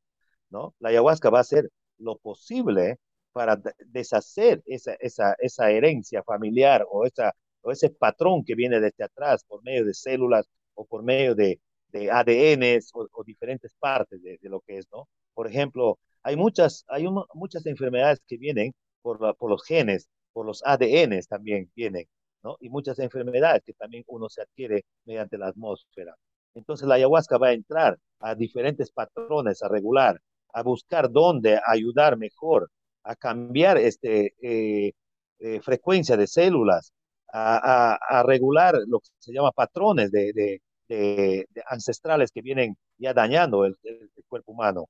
¿no? 0.50 0.74
La 0.80 0.90
ayahuasca 0.90 1.30
va 1.30 1.38
a 1.38 1.42
hacer 1.42 1.70
lo 1.98 2.18
posible 2.18 2.98
para 3.32 3.60
deshacer 3.78 4.62
esa, 4.66 4.94
esa, 5.00 5.34
esa 5.38 5.70
herencia 5.70 6.22
familiar 6.24 6.84
o, 6.90 7.06
esa, 7.06 7.32
o 7.62 7.70
ese 7.70 7.90
patrón 7.90 8.44
que 8.44 8.54
viene 8.54 8.80
desde 8.80 9.04
atrás 9.04 9.44
por 9.44 9.62
medio 9.62 9.84
de 9.84 9.94
células 9.94 10.46
o 10.74 10.84
por 10.86 11.02
medio 11.02 11.34
de, 11.34 11.60
de 11.88 12.10
ADN 12.10 12.80
o, 12.94 13.24
diferentes 13.24 13.74
partes 13.78 14.22
de, 14.22 14.38
de, 14.40 14.48
lo 14.48 14.60
que 14.60 14.78
es, 14.78 14.86
¿no? 14.92 15.08
Por 15.34 15.46
ejemplo, 15.48 15.98
hay 16.22 16.36
muchas, 16.36 16.84
hay 16.88 17.06
un, 17.06 17.24
muchas 17.34 17.64
enfermedades 17.66 18.20
que 18.26 18.36
vienen 18.36 18.72
por, 19.02 19.20
la, 19.20 19.32
por 19.34 19.50
los 19.50 19.64
genes, 19.64 20.08
por 20.32 20.46
los 20.46 20.62
ADN 20.64 21.20
también 21.28 21.70
vienen, 21.74 22.06
¿no? 22.42 22.56
Y 22.60 22.68
muchas 22.68 22.98
enfermedades 22.98 23.62
que 23.64 23.74
también 23.74 24.04
uno 24.08 24.28
se 24.28 24.42
adquiere 24.42 24.84
mediante 25.04 25.38
la 25.38 25.48
atmósfera. 25.48 26.14
Entonces 26.54 26.86
la 26.88 26.96
ayahuasca 26.96 27.38
va 27.38 27.48
a 27.48 27.52
entrar 27.52 27.98
a 28.20 28.34
diferentes 28.34 28.90
patrones, 28.90 29.62
a 29.62 29.68
regular, 29.68 30.20
a 30.52 30.62
buscar 30.62 31.10
dónde 31.10 31.60
ayudar 31.66 32.16
mejor 32.16 32.70
a 33.04 33.16
cambiar 33.16 33.78
este, 33.78 34.34
eh, 34.42 34.92
eh, 35.38 35.60
frecuencia 35.62 36.16
de 36.16 36.26
células, 36.26 36.92
a, 37.32 37.94
a, 37.94 38.20
a, 38.20 38.22
regular 38.24 38.74
lo 38.88 39.00
que 39.00 39.08
se 39.18 39.32
llama 39.32 39.52
patrones 39.52 40.10
de, 40.10 40.32
de, 40.32 40.60
de, 40.88 41.46
de 41.48 41.62
ancestrales 41.68 42.32
que 42.32 42.42
vienen 42.42 42.76
ya 42.98 43.14
dañando 43.14 43.64
el, 43.64 43.76
el, 43.84 44.10
el 44.16 44.24
cuerpo 44.28 44.52
humano 44.52 44.88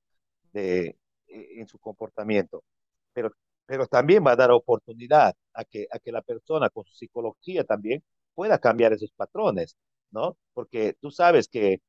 de, 0.51 0.97
en 1.27 1.67
su 1.67 1.79
comportamiento. 1.79 2.63
Pero, 3.13 3.31
pero 3.71 3.87
también 3.87 4.21
va 4.25 4.33
a 4.33 4.35
dar 4.35 4.51
oportunidad 4.51 5.33
a 5.53 5.63
que, 5.63 5.87
a 5.89 5.97
que 5.99 6.11
la 6.11 6.21
persona 6.21 6.69
con 6.69 6.83
su 6.83 6.93
psicología 6.93 7.63
también 7.63 8.03
pueda 8.33 8.59
cambiar 8.59 8.91
esos 8.91 9.11
patrones, 9.13 9.77
¿no? 10.11 10.35
Porque 10.53 10.95
tú 10.99 11.09
sabes 11.09 11.47
que, 11.47 11.79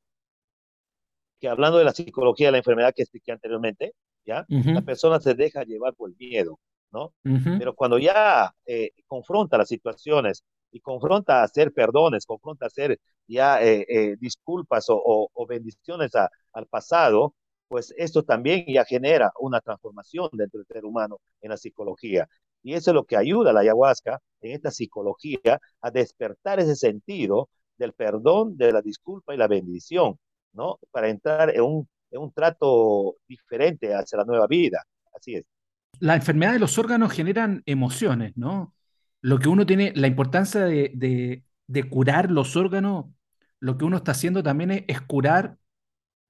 que 1.41 1.49
hablando 1.49 1.79
de 1.79 1.85
la 1.85 1.93
psicología 1.93 2.47
de 2.49 2.53
la 2.53 2.59
enfermedad 2.59 2.93
que 2.95 3.03
expliqué 3.03 3.33
anteriormente, 3.33 3.95
¿ya? 4.25 4.47
Uh 4.49 4.55
-huh. 4.59 4.75
La 4.75 4.83
persona 4.83 5.19
se 5.21 5.35
deja 5.35 5.65
llevar 5.65 5.95
por 5.95 6.11
el 6.11 6.17
miedo, 6.17 6.61
¿no? 6.93 7.07
Uh 7.25 7.31
-huh. 7.31 7.59
Pero 7.59 7.75
cuando 7.75 7.99
ya 7.99 8.53
eh, 8.67 8.91
confronta 9.09 9.59
las 9.59 9.69
situaciones 9.69 10.45
y 10.71 10.79
confronta 10.81 11.41
a 11.41 11.45
hacer 11.45 11.73
perdones, 11.73 12.27
confronta 12.27 12.67
a 12.67 12.69
hacer 12.69 13.01
ya 13.27 13.61
eh, 13.61 13.85
eh, 13.89 14.17
disculpas 14.21 14.89
o, 14.89 14.97
o, 15.05 15.31
o 15.33 15.47
bendiciones 15.47 16.15
a, 16.15 16.31
al 16.53 16.67
pasado, 16.69 17.35
pues 17.73 17.95
esto 17.97 18.23
también 18.23 18.67
ya 18.69 18.85
genera 18.85 19.33
una 19.41 19.59
transformación 19.63 20.29
dentro 20.33 20.59
del 20.59 20.67
ser 20.67 20.85
humano 20.85 21.21
en 21.41 21.49
la 21.49 21.57
psicología. 21.57 22.29
Y 22.63 22.75
eso 22.75 22.91
es 22.91 22.95
lo 22.95 23.05
que 23.05 23.17
ayuda 23.17 23.49
a 23.49 23.55
la 23.55 23.61
ayahuasca 23.61 24.21
en 24.43 24.53
esta 24.53 24.71
psicología 24.71 25.59
a 25.81 25.91
despertar 25.91 26.61
ese 26.61 26.77
sentido 26.77 27.49
del 27.79 27.95
perdón, 27.95 28.59
de 28.59 28.73
la 28.73 28.83
disculpa 28.83 29.33
y 29.33 29.39
la 29.39 29.49
bendición, 29.49 30.19
¿no? 30.53 30.81
Para 30.91 31.09
entrar 31.09 31.49
en 31.49 31.63
un, 31.63 31.89
en 32.11 32.21
un 32.21 32.31
trato 32.31 33.17
diferente 33.27 33.95
hacia 33.95 34.19
la 34.19 34.27
nueva 34.27 34.47
vida. 34.47 34.85
Así 35.17 35.37
es. 35.37 35.45
La 35.99 36.15
enfermedad 36.15 36.53
de 36.53 36.59
los 36.59 36.77
órganos 36.77 37.11
generan 37.11 37.63
emociones, 37.65 38.37
¿no? 38.37 38.75
Lo 39.23 39.39
que 39.39 39.49
uno 39.49 39.65
tiene, 39.65 39.95
la 39.97 40.09
importancia 40.09 40.67
de, 40.67 41.43
de, 41.67 41.89
curar 41.89 42.31
los 42.31 42.55
órganos, 42.55 43.07
lo 43.61 43.79
que 43.79 43.87
uno 43.87 43.97
está 43.97 44.13
haciendo 44.13 44.43
también 44.43 44.85
es 44.87 45.01
curar 45.01 45.57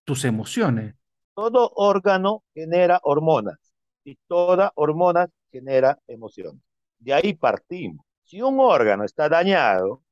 tus 0.05 0.25
emociones. 0.25 0.95
Todo 1.35 1.71
órgano 1.77 2.43
genera 2.55 3.01
hormonas 3.03 3.59
y 4.05 4.17
toda 4.27 4.73
hormona 4.75 5.29
genera 5.51 5.99
emociones. 6.07 6.63
De 6.99 7.13
ahí 7.15 7.35
partimos. 7.35 8.05
Si 8.25 8.41
un 8.43 8.61
órgano 8.61 9.05
está 9.05 9.29
dañado, 9.29 10.03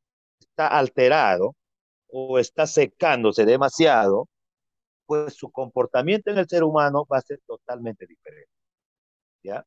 está 0.41 0.68
alterado 0.68 1.55
o 2.09 2.39
está 2.39 2.66
secándose 2.66 3.45
demasiado, 3.47 4.29
pues 5.07 5.35
su 5.35 5.51
comportamiento 5.51 6.31
en 6.31 6.39
el 6.39 6.49
ser 6.49 6.64
humano 6.64 7.07
va 7.12 7.18
a 7.18 7.23
ser 7.23 7.41
totalmente 7.47 8.07
diferente. 8.07 8.51
¿Ya? 9.43 9.64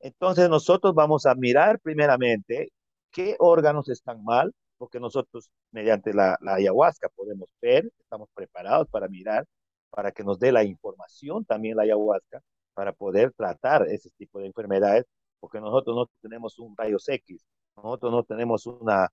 Entonces 0.00 0.48
nosotros 0.48 0.94
vamos 0.94 1.26
a 1.26 1.34
mirar 1.34 1.80
primeramente 1.80 2.70
qué 3.10 3.36
órganos 3.40 3.88
están 3.88 4.24
mal, 4.24 4.52
porque 4.78 5.00
nosotros 5.00 5.50
mediante 5.72 6.14
la, 6.14 6.38
la 6.40 6.56
ayahuasca 6.56 7.08
podemos 7.10 7.48
ver, 7.60 7.90
estamos 8.00 8.28
preparados 8.34 8.88
para 8.90 9.08
mirar, 9.08 9.46
para 9.90 10.12
que 10.12 10.24
nos 10.24 10.38
dé 10.38 10.52
la 10.52 10.64
información 10.64 11.44
también 11.44 11.76
la 11.76 11.82
ayahuasca, 11.84 12.40
para 12.74 12.92
poder 12.92 13.32
tratar 13.32 13.86
ese 13.88 14.10
tipo 14.16 14.38
de 14.40 14.46
enfermedades, 14.46 15.04
porque 15.40 15.60
nosotros 15.60 15.96
no 15.96 16.06
tenemos 16.22 16.58
un 16.58 16.76
rayos 16.76 17.08
X, 17.08 17.44
nosotros 17.76 18.12
no 18.12 18.24
tenemos 18.24 18.66
una, 18.66 19.08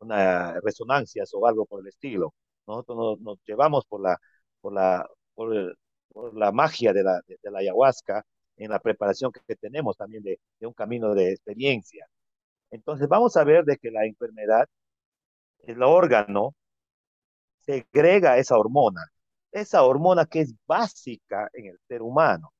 una 0.00 0.60
resonancia 0.60 1.24
o 1.32 1.46
algo 1.46 1.66
por 1.66 1.80
el 1.80 1.88
estilo, 1.88 2.34
nosotros 2.66 2.96
nos, 2.98 3.20
nos 3.20 3.38
llevamos 3.46 3.84
por 3.86 4.00
la, 4.00 4.18
por 4.60 4.72
la, 4.72 5.08
por, 5.34 5.76
la 6.34 6.52
magia 6.52 6.92
de 6.92 7.02
la, 7.02 7.20
de, 7.26 7.50
la 7.50 7.58
ayahuasca, 7.60 8.24
en 8.56 8.70
la 8.70 8.78
preparación 8.80 9.32
que, 9.32 9.40
que 9.46 9.56
tenemos 9.56 9.96
también 9.96 10.22
de, 10.22 10.40
de, 10.60 10.66
un 10.66 10.72
camino 10.74 11.14
de 11.14 11.30
experiencia. 11.32 12.06
Entonces 12.70 13.08
vamos 13.08 13.36
a 13.36 13.44
ver 13.44 13.64
de 13.64 13.78
que 13.78 13.90
la 13.90 14.06
enfermedad, 14.06 14.68
el 15.66 15.82
órgano, 15.82 16.54
segrega 17.60 18.38
esa 18.38 18.56
hormona, 18.58 19.02
esa 19.54 19.84
hormona 19.84 20.26
que 20.26 20.40
es 20.40 20.54
básica 20.66 21.48
en 21.52 21.66
el 21.66 21.78
ser 21.88 22.02
humano. 22.02 22.52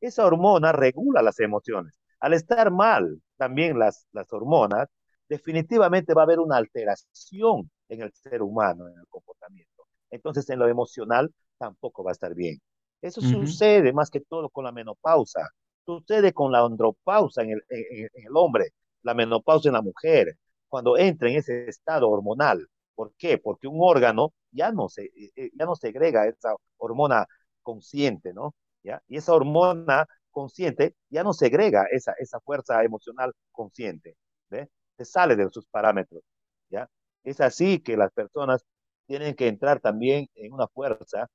Esa 0.00 0.24
hormona 0.24 0.72
regula 0.72 1.20
las 1.20 1.40
emociones. 1.40 1.98
Al 2.20 2.32
estar 2.32 2.70
mal 2.70 3.20
también 3.36 3.78
las, 3.78 4.06
las 4.12 4.32
hormonas, 4.32 4.88
definitivamente 5.28 6.14
va 6.14 6.22
a 6.22 6.24
haber 6.24 6.38
una 6.38 6.56
alteración 6.56 7.70
en 7.88 8.02
el 8.02 8.12
ser 8.12 8.42
humano, 8.42 8.88
en 8.88 8.98
el 8.98 9.06
comportamiento. 9.08 9.84
Entonces 10.10 10.48
en 10.50 10.60
lo 10.60 10.68
emocional 10.68 11.32
tampoco 11.58 12.04
va 12.04 12.12
a 12.12 12.12
estar 12.12 12.34
bien. 12.34 12.58
Eso 13.02 13.20
uh 13.20 13.24
-huh. 13.24 13.46
sucede 13.46 13.92
más 13.92 14.08
que 14.08 14.20
todo 14.20 14.48
con 14.48 14.64
la 14.64 14.72
menopausa, 14.72 15.48
sucede 15.84 16.32
con 16.32 16.52
la 16.52 16.60
andropausa 16.60 17.42
en 17.42 17.50
el, 17.50 17.62
en, 17.68 18.08
en 18.14 18.26
el, 18.26 18.36
hombre, 18.36 18.70
la 19.02 19.14
menopausa 19.14 19.68
en 19.68 19.74
la 19.74 19.82
mujer, 19.82 20.36
cuando 20.68 20.96
entra 20.96 21.28
en 21.28 21.36
ese 21.36 21.68
estado 21.68 22.08
hormonal. 22.08 22.66
¿Por 22.94 23.12
qué? 23.16 23.38
Porque 23.38 23.66
un 23.68 23.78
órgano 23.80 24.32
ya 24.52 24.72
no 24.72 24.88
se, 24.88 25.04
eh, 25.06 25.30
eh, 25.36 25.50
ya 25.54 25.66
no 25.66 25.74
segrega 25.76 26.26
esa 26.26 26.54
hormona 26.78 27.26
consciente, 27.62 28.32
¿no? 28.32 28.54
¿Ya? 28.82 29.02
Y 29.08 29.16
esa 29.18 29.34
hormona 29.34 30.06
consciente 30.30 30.94
ya 31.10 31.22
no 31.24 31.32
segrega 31.32 31.86
esa, 31.90 32.12
esa 32.18 32.40
fuerza 32.40 32.82
emocional 32.84 33.32
consciente, 33.52 34.16
¿ve? 34.50 34.68
Se 34.96 35.04
sale 35.04 35.36
de 35.36 35.48
sus 35.50 35.66
parámetros, 35.66 36.22
¿ya? 36.70 36.88
Es 37.24 37.40
así 37.40 37.80
que 37.80 37.96
las 37.96 38.12
personas 38.12 38.64
tienen 39.06 39.34
que 39.34 39.48
entrar 39.48 39.80
también 39.80 40.28
en 40.34 40.52
una 40.52 40.68
fuerza 40.68 41.28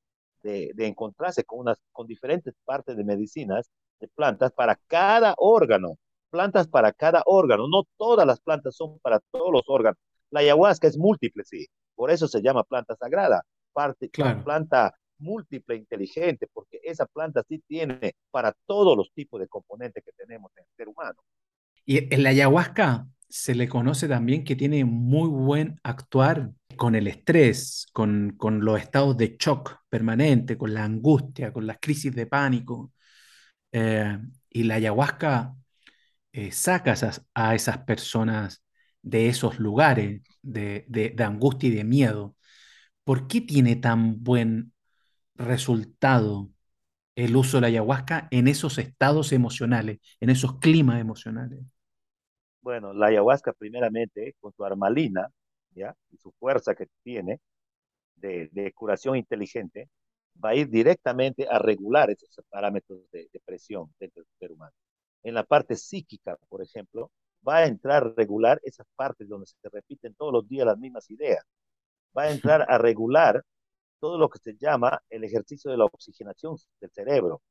de, 0.43 0.71
de, 0.75 0.87
encontrarse 0.87 1.43
con, 1.43 1.59
unas, 1.59 1.77
con 1.91 2.07
diferentes 2.07 2.53
partes 2.65 2.97
de 2.97 3.03
medicinas, 3.03 3.69
de 3.99 4.07
plantas 4.09 4.51
para 4.53 4.75
cada 4.87 5.35
órgano, 5.37 5.97
plantas 6.29 6.67
para 6.67 6.91
cada 6.93 7.23
órgano, 7.25 7.67
no 7.67 7.83
todas 7.97 8.25
las 8.27 8.39
plantas 8.41 8.75
son 8.75 8.99
para 8.99 9.19
todos 9.31 9.51
los 9.51 9.63
órganos. 9.67 9.97
La 10.31 10.41
ayahuasca 10.41 10.87
es 10.87 10.97
múltiple, 10.97 11.43
sí, 11.45 11.67
por 11.95 12.11
eso 12.11 12.27
se 12.27 12.41
llama 12.41 12.63
planta 12.63 12.95
sagrada, 12.95 13.43
parte, 13.71 14.09
claro. 14.09 14.43
planta 14.43 14.93
múltiple 15.19 15.75
inteligente, 15.75 16.47
porque 16.51 16.79
esa 16.83 17.05
planta 17.05 17.43
sí 17.47 17.63
tiene 17.67 18.15
para 18.31 18.53
todos 18.65 18.97
los 18.97 19.11
tipos 19.13 19.39
de 19.39 19.47
componentes 19.47 20.03
que 20.03 20.11
tenemos 20.11 20.51
en 20.57 20.63
el 20.63 20.75
ser 20.75 20.87
humano. 20.87 21.21
Y 21.85 22.13
en 22.13 22.23
la 22.23 22.29
ayahuasca 22.29 23.07
se 23.29 23.55
le 23.55 23.67
conoce 23.67 24.07
también 24.07 24.43
que 24.43 24.55
tiene 24.55 24.85
muy 24.85 25.27
buen 25.27 25.79
actuar 25.83 26.51
con 26.75 26.95
el 26.95 27.07
estrés, 27.07 27.87
con, 27.91 28.35
con 28.37 28.63
los 28.63 28.79
estados 28.79 29.17
de 29.17 29.37
shock 29.39 29.79
permanente, 29.89 30.57
con 30.57 30.73
la 30.73 30.83
angustia, 30.83 31.51
con 31.51 31.65
las 31.65 31.77
crisis 31.79 32.13
de 32.13 32.27
pánico. 32.27 32.93
Eh, 33.71 34.19
y 34.49 34.63
la 34.63 34.75
ayahuasca 34.75 35.55
eh, 36.31 36.51
saca 36.51 36.91
a 36.91 36.93
esas, 36.93 37.25
a 37.33 37.55
esas, 37.55 37.79
personas 37.79 38.63
de 39.03 39.27
esos 39.27 39.59
lugares 39.59 40.21
de, 40.41 40.85
de, 40.87 41.09
de, 41.11 41.23
angustia 41.23 41.69
y 41.69 41.75
de 41.75 41.83
miedo. 41.83 42.35
¿Por 43.03 43.27
qué 43.27 43.41
tiene 43.41 43.75
tan 43.75 44.23
buen 44.23 44.73
resultado 45.35 46.49
el 47.15 47.35
uso 47.35 47.57
de 47.57 47.61
la 47.61 47.67
ayahuasca 47.67 48.27
en 48.31 48.47
esos 48.47 48.77
estados 48.79 49.33
emocionales, 49.33 49.99
en 50.19 50.29
esos 50.29 50.57
climas 50.59 50.99
emocionales? 50.99 51.59
Bueno, 52.61 52.93
la 52.93 53.07
ayahuasca 53.07 53.51
primeramente, 53.53 54.35
con 54.39 54.53
su 54.53 54.63
armalina, 54.63 55.27
¿ya? 55.75 55.93
y 56.09 56.17
su 56.17 56.31
fuerza 56.31 56.73
que 56.73 56.87
tiene 57.03 57.41
de, 58.15 58.49
de, 58.53 58.71
curación 58.71 59.17
inteligente, 59.17 59.89
va 60.43 60.49
a 60.49 60.55
ir 60.55 60.69
directamente 60.69 61.45
a 61.47 61.59
regular 61.59 62.09
esos 62.09 62.29
parámetros 62.49 63.01
de, 63.11 63.27
de 63.31 63.39
presión 63.41 63.93
dentro 63.99 64.23
del 64.23 64.31
ser 64.39 64.51
humano. 64.53 64.71
En 65.23 65.33
la 65.33 65.43
parte 65.43 65.75
psíquica, 65.75 66.37
por 66.47 66.61
ejemplo, 66.61 67.11
va 67.47 67.57
a 67.57 67.65
entrar 67.67 68.03
a 68.03 68.13
regular 68.15 68.59
esas 68.63 68.87
partes 68.95 69.27
donde 69.27 69.47
se 69.47 69.69
repiten 69.69 70.15
todos 70.15 70.33
los 70.33 70.47
días 70.47 70.65
las 70.65 70.77
mismas 70.77 71.09
ideas. 71.09 71.43
va 72.17 72.23
a 72.23 72.31
entrar 72.31 72.65
a 72.69 72.77
regular 72.77 73.43
todo 73.99 74.17
lo 74.17 74.29
que 74.29 74.39
se 74.39 74.55
llama 74.57 75.01
el 75.09 75.23
ejercicio 75.23 75.71
de 75.71 75.77
la 75.77 75.85
oxigenación 75.85 76.57
del 76.81 76.91
cerebro. 76.91 77.41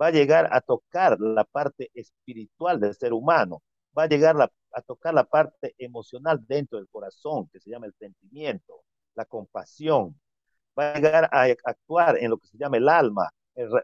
Va 0.00 0.08
a 0.08 0.10
llegar 0.10 0.48
a 0.52 0.60
tocar 0.60 1.18
la 1.20 1.44
parte 1.44 1.90
espiritual 1.94 2.80
del 2.80 2.94
ser 2.94 3.12
humano, 3.12 3.62
va 3.96 4.04
a 4.04 4.08
llegar 4.08 4.36
a 4.40 4.82
tocar 4.82 5.14
la 5.14 5.24
parte 5.24 5.74
emocional 5.78 6.44
dentro 6.46 6.78
del 6.78 6.88
corazón, 6.88 7.48
que 7.52 7.60
se 7.60 7.70
llama 7.70 7.86
el 7.86 7.94
sentimiento, 7.94 8.82
la 9.14 9.24
compasión, 9.24 10.18
va 10.78 10.92
a 10.92 10.94
llegar 10.94 11.28
a 11.32 11.42
actuar 11.64 12.18
en 12.18 12.30
lo 12.30 12.38
que 12.38 12.48
se 12.48 12.58
llama 12.58 12.76
el 12.76 12.88
alma, 12.88 13.30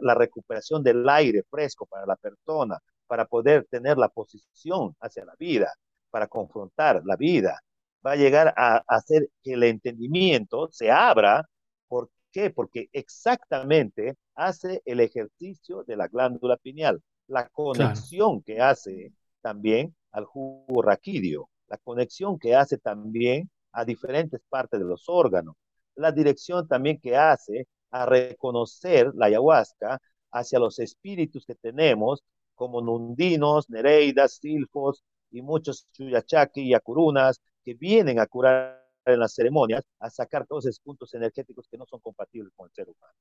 la 0.01 0.15
recuperación 0.15 0.83
del 0.83 1.09
aire 1.09 1.43
fresco 1.51 1.87
para 1.87 2.07
la 2.07 2.17
persona, 2.17 2.79
para 3.13 3.27
poder 3.27 3.67
tener 3.71 3.99
la 3.99 4.09
posición 4.09 4.97
hacia 4.99 5.27
la 5.27 5.35
vida, 5.39 5.71
para 6.09 6.29
confrontar 6.29 7.03
la 7.05 7.15
vida. 7.15 7.61
Va 8.07 8.13
a 8.13 8.17
llegar 8.17 8.55
a, 8.57 8.83
hacer 8.89 9.29
que 9.43 9.53
el 9.53 9.65
entendimiento 9.65 10.71
se 10.73 10.91
abra. 10.91 11.47
¿Por 11.89 12.09
qué? 12.31 12.49
Porque 12.49 12.89
exactamente 12.91 14.17
hace 14.35 14.81
el 14.87 15.01
ejercicio 15.01 15.85
de 15.85 15.97
la 15.97 16.09
glándula 16.09 16.57
pineal, 16.57 17.03
la 17.27 17.51
conexión 17.51 18.43
que 18.43 18.63
hace 18.63 19.13
también 19.43 19.95
al 20.11 20.25
jugo 20.25 20.81
raquídeo, 20.81 21.51
la 21.69 21.77
conexión 21.77 22.39
que 22.39 22.57
hace 22.57 22.79
también 22.79 23.51
a 23.73 23.85
diferentes 23.85 24.41
partes 24.49 24.81
de 24.81 24.87
los 24.87 25.07
órganos, 25.11 25.55
la 25.97 26.13
dirección 26.13 26.67
también 26.67 26.99
que 26.99 27.15
hace 27.15 27.67
a 27.91 28.07
reconocer 28.07 29.13
la 29.15 29.27
ayahuasca 29.27 30.01
hacia 30.31 30.59
los 30.59 30.79
espíritus 30.79 31.45
que 31.45 31.57
tenemos, 31.57 32.23
como 32.63 32.81
nundinos, 32.81 33.69
nereidas, 33.69 34.35
silfos 34.35 35.03
y 35.33 35.43
muchos 35.43 35.89
chuyachaki 35.91 36.61
y 36.61 36.75
acurunas 36.75 37.43
que 37.65 37.75
vienen 37.75 38.21
a 38.21 38.27
curar 38.29 38.81
en 39.05 39.19
las 39.19 39.35
ceremonias, 39.35 39.85
a 39.99 40.09
sacar 40.11 40.47
todos 40.47 40.67
esos 40.67 40.79
puntos 40.79 41.13
energéticos 41.13 41.67
que 41.69 41.77
no 41.77 41.87
son 41.87 41.99
compatibles 41.99 42.53
con 42.55 42.67
el 42.69 42.73
ser 42.73 42.89
humano. 42.89 43.15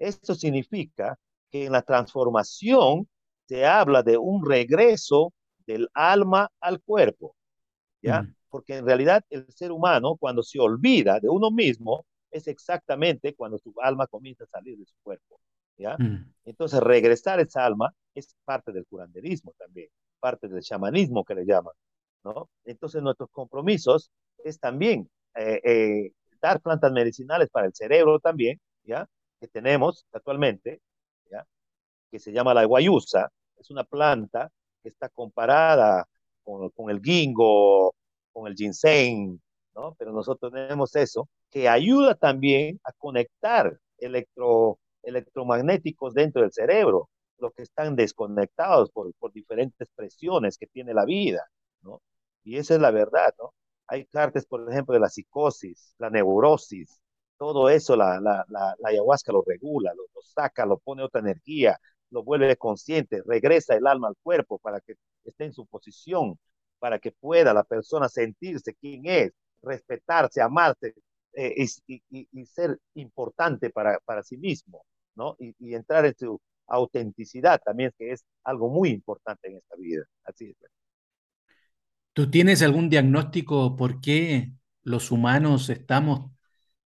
Esto 0.00 0.34
significa 0.34 1.16
que 1.48 1.66
en 1.66 1.72
la 1.72 1.82
transformación 1.82 3.08
se 3.46 3.64
habla 3.64 4.02
de 4.02 4.18
un 4.18 4.44
regreso 4.44 5.32
del 5.64 5.88
alma 5.94 6.50
al 6.60 6.82
cuerpo, 6.82 7.36
¿ya? 8.02 8.22
Mm. 8.22 8.34
Porque 8.48 8.78
en 8.78 8.84
realidad 8.84 9.24
el 9.30 9.46
ser 9.52 9.70
humano, 9.70 10.16
cuando 10.18 10.42
se 10.42 10.58
olvida 10.58 11.20
de 11.20 11.28
uno 11.28 11.52
mismo, 11.52 12.04
es 12.32 12.48
exactamente 12.48 13.36
cuando 13.36 13.58
su 13.58 13.72
alma 13.80 14.08
comienza 14.08 14.42
a 14.42 14.48
salir 14.48 14.76
de 14.76 14.86
su 14.86 14.96
cuerpo. 15.04 15.38
¿Ya? 15.78 15.96
Mm. 15.98 16.32
Entonces, 16.44 16.80
regresar 16.80 17.40
esa 17.40 17.64
alma 17.64 17.94
es 18.14 18.34
parte 18.44 18.72
del 18.72 18.86
curanderismo 18.86 19.54
también, 19.58 19.88
parte 20.20 20.48
del 20.48 20.62
chamanismo 20.62 21.24
que 21.24 21.34
le 21.34 21.46
llaman. 21.46 21.74
¿no? 22.24 22.50
Entonces, 22.64 23.02
nuestros 23.02 23.30
compromisos 23.30 24.10
es 24.44 24.58
también 24.58 25.08
eh, 25.34 25.60
eh, 25.64 26.12
dar 26.40 26.60
plantas 26.60 26.92
medicinales 26.92 27.48
para 27.50 27.66
el 27.66 27.74
cerebro 27.74 28.18
también, 28.18 28.60
¿ya? 28.84 29.06
que 29.40 29.48
tenemos 29.48 30.04
actualmente, 30.12 30.80
¿ya? 31.30 31.46
que 32.10 32.18
se 32.18 32.32
llama 32.32 32.54
la 32.54 32.64
guayusa, 32.64 33.30
es 33.56 33.70
una 33.70 33.84
planta 33.84 34.50
que 34.82 34.88
está 34.88 35.08
comparada 35.08 36.06
con, 36.42 36.70
con 36.70 36.90
el 36.90 37.00
gingo, 37.00 37.94
con 38.32 38.46
el 38.48 38.54
ginseng, 38.54 39.40
¿no? 39.74 39.94
pero 39.98 40.12
nosotros 40.12 40.52
tenemos 40.52 40.94
eso, 40.96 41.28
que 41.50 41.68
ayuda 41.68 42.14
también 42.14 42.80
a 42.84 42.92
conectar 42.92 43.78
electro, 43.98 44.78
electromagnéticos 45.02 46.14
dentro 46.14 46.42
del 46.42 46.52
cerebro, 46.52 47.10
los 47.38 47.52
que 47.54 47.62
están 47.62 47.96
desconectados 47.96 48.90
por, 48.90 49.12
por 49.14 49.32
diferentes 49.32 49.88
presiones 49.94 50.58
que 50.58 50.66
tiene 50.66 50.94
la 50.94 51.04
vida, 51.04 51.48
¿no? 51.82 52.00
Y 52.44 52.56
esa 52.58 52.74
es 52.74 52.80
la 52.80 52.90
verdad, 52.90 53.34
¿no? 53.38 53.54
Hay 53.86 54.06
cartas, 54.06 54.46
por 54.46 54.70
ejemplo, 54.70 54.94
de 54.94 55.00
la 55.00 55.08
psicosis, 55.08 55.94
la 55.98 56.10
neurosis, 56.10 57.00
todo 57.38 57.70
eso 57.70 57.96
la, 57.96 58.20
la, 58.20 58.44
la, 58.48 58.74
ayahuasca 58.84 59.32
lo 59.32 59.42
regula, 59.46 59.92
lo, 59.94 60.04
saca, 60.22 60.66
lo 60.66 60.78
pone 60.78 61.02
otra 61.02 61.20
energía, 61.20 61.78
lo 62.10 62.22
vuelve 62.24 62.56
consciente, 62.56 63.22
regresa 63.26 63.74
el 63.76 63.86
alma 63.86 64.08
al 64.08 64.16
cuerpo 64.22 64.58
para 64.58 64.80
que 64.80 64.94
esté 65.24 65.44
en 65.44 65.52
su 65.52 65.66
posición, 65.66 66.38
para 66.78 66.98
que 66.98 67.12
pueda 67.12 67.54
la 67.54 67.64
persona 67.64 68.08
sentirse 68.08 68.74
quién 68.74 69.06
es, 69.06 69.32
respetarse, 69.62 70.40
amarse, 70.42 70.94
eh, 71.40 71.64
y, 71.86 72.46
ser 72.46 72.80
importante 72.94 73.70
para, 73.70 74.00
para 74.04 74.24
sí 74.24 74.36
mismo, 74.36 74.84
¿no? 75.14 75.36
Y, 75.38 75.72
entrar 75.72 76.04
en 76.04 76.16
su 76.18 76.40
autenticidad 76.66 77.60
también, 77.64 77.92
que 77.96 78.10
es 78.10 78.24
algo 78.42 78.68
muy 78.68 78.88
importante 78.88 79.48
en 79.48 79.58
esta 79.58 79.76
vida. 79.76 80.04
Así 80.24 80.46
es. 80.50 80.56
¿Tú 82.12 82.28
tienes 82.28 82.60
algún 82.62 82.90
diagnóstico 82.90 83.76
por 83.76 84.00
qué 84.00 84.50
los 84.82 85.12
humanos 85.12 85.70
estamos 85.70 86.32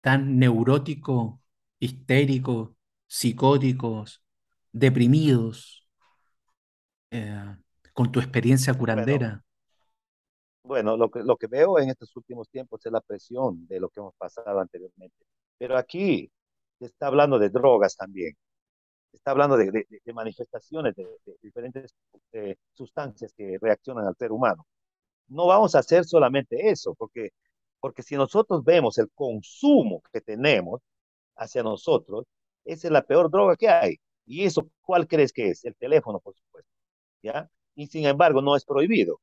tan 0.02 0.40
neuróticos, 0.40 1.40
histéricos, 1.78 2.72
psicóticos, 3.06 4.24
deprimidos, 4.72 5.88
eh, 7.12 7.56
con 7.94 8.12
tu 8.12 8.20
experiencia 8.20 8.74
curandera? 8.74 9.28
bueno, 9.28 9.49
lo 10.98 11.10
que, 11.10 11.20
lo 11.24 11.38
que 11.38 11.48
veo 11.48 11.80
en 11.80 11.90
estos 11.90 12.16
últimos 12.16 12.50
tiempos 12.50 12.86
es 12.86 12.92
la 12.92 13.02
presión 13.02 13.68
de 13.68 13.80
lo 13.80 13.90
que 13.90 14.00
hemos 14.00 14.16
pasado 14.16 14.60
anteriormente. 14.60 15.16
Pero 15.58 15.78
aquí 15.78 16.32
se 16.80 16.86
está 16.86 17.08
hablando 17.08 17.40
de 17.40 17.50
drogas 17.50 17.96
también. 17.96 18.34
Se 19.12 19.18
está 19.18 19.32
hablando 19.32 19.58
de, 19.58 19.72
de, 19.72 20.14
manifestaciones 20.14 20.96
de, 20.96 21.08
diferentes 21.42 21.94
eh, 22.34 22.56
sustancias 22.74 23.34
que 23.36 23.58
reaccionan 23.62 24.08
al 24.08 24.16
ser 24.16 24.32
humano. 24.32 24.66
No 25.28 25.48
vamos 25.48 25.76
a 25.76 25.80
hacer 25.80 26.06
solamente 26.06 26.70
eso, 26.70 26.96
porque, 26.96 27.30
porque 27.80 28.04
si 28.04 28.16
nosotros 28.16 28.64
vemos 28.64 28.98
el 29.00 29.10
consumo 29.14 30.02
que 30.14 30.22
tenemos 30.22 30.82
hacia 31.38 31.64
nosotros, 31.64 32.26
esa 32.66 32.88
es 32.88 32.92
la 32.94 33.04
peor 33.04 33.32
droga 33.32 33.56
que 33.58 33.70
hay. 33.70 33.98
¿Y 34.26 34.46
eso 34.46 34.70
cuál 34.82 35.08
crees 35.08 35.34
que 35.34 35.50
es? 35.50 35.66
El 35.66 35.76
teléfono, 35.76 36.20
por 36.20 36.36
supuesto. 36.36 36.72
¿Ya? 37.24 37.50
Y 37.76 37.88
sin 37.88 38.06
embargo, 38.06 38.42
no 38.42 38.56
es 38.56 38.66
prohibido. 38.66 39.20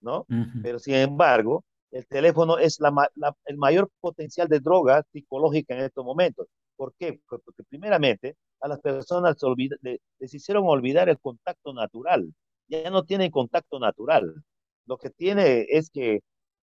¿No? 0.00 0.28
Pero 0.60 0.78
sin 0.78 0.94
embargo, 0.94 1.64
el 1.90 2.06
teléfono 2.06 2.58
es 2.58 2.80
la, 2.80 2.92
el 3.46 3.56
mayor 3.56 3.90
potencial 4.00 4.48
de 4.48 4.60
droga 4.60 5.02
psicológica 5.12 5.74
en 5.74 5.84
estos 5.84 6.04
momentos. 6.04 6.46
¿Por 6.76 6.94
qué? 6.98 7.20
Porque 7.28 7.62
primeramente 7.68 8.36
a 8.60 8.68
las 8.68 8.80
personas 8.80 9.36
les 9.82 10.34
hicieron 10.34 10.64
olvidar 10.66 11.08
el 11.08 11.18
contacto 11.20 11.72
natural. 11.72 12.32
Ya 12.68 12.90
no 12.90 13.04
tienen 13.04 13.30
contacto 13.30 13.78
natural. 13.78 14.34
Lo 14.86 14.98
que 14.98 15.10
tiene 15.10 15.66
es 15.68 15.90
que 15.90 16.20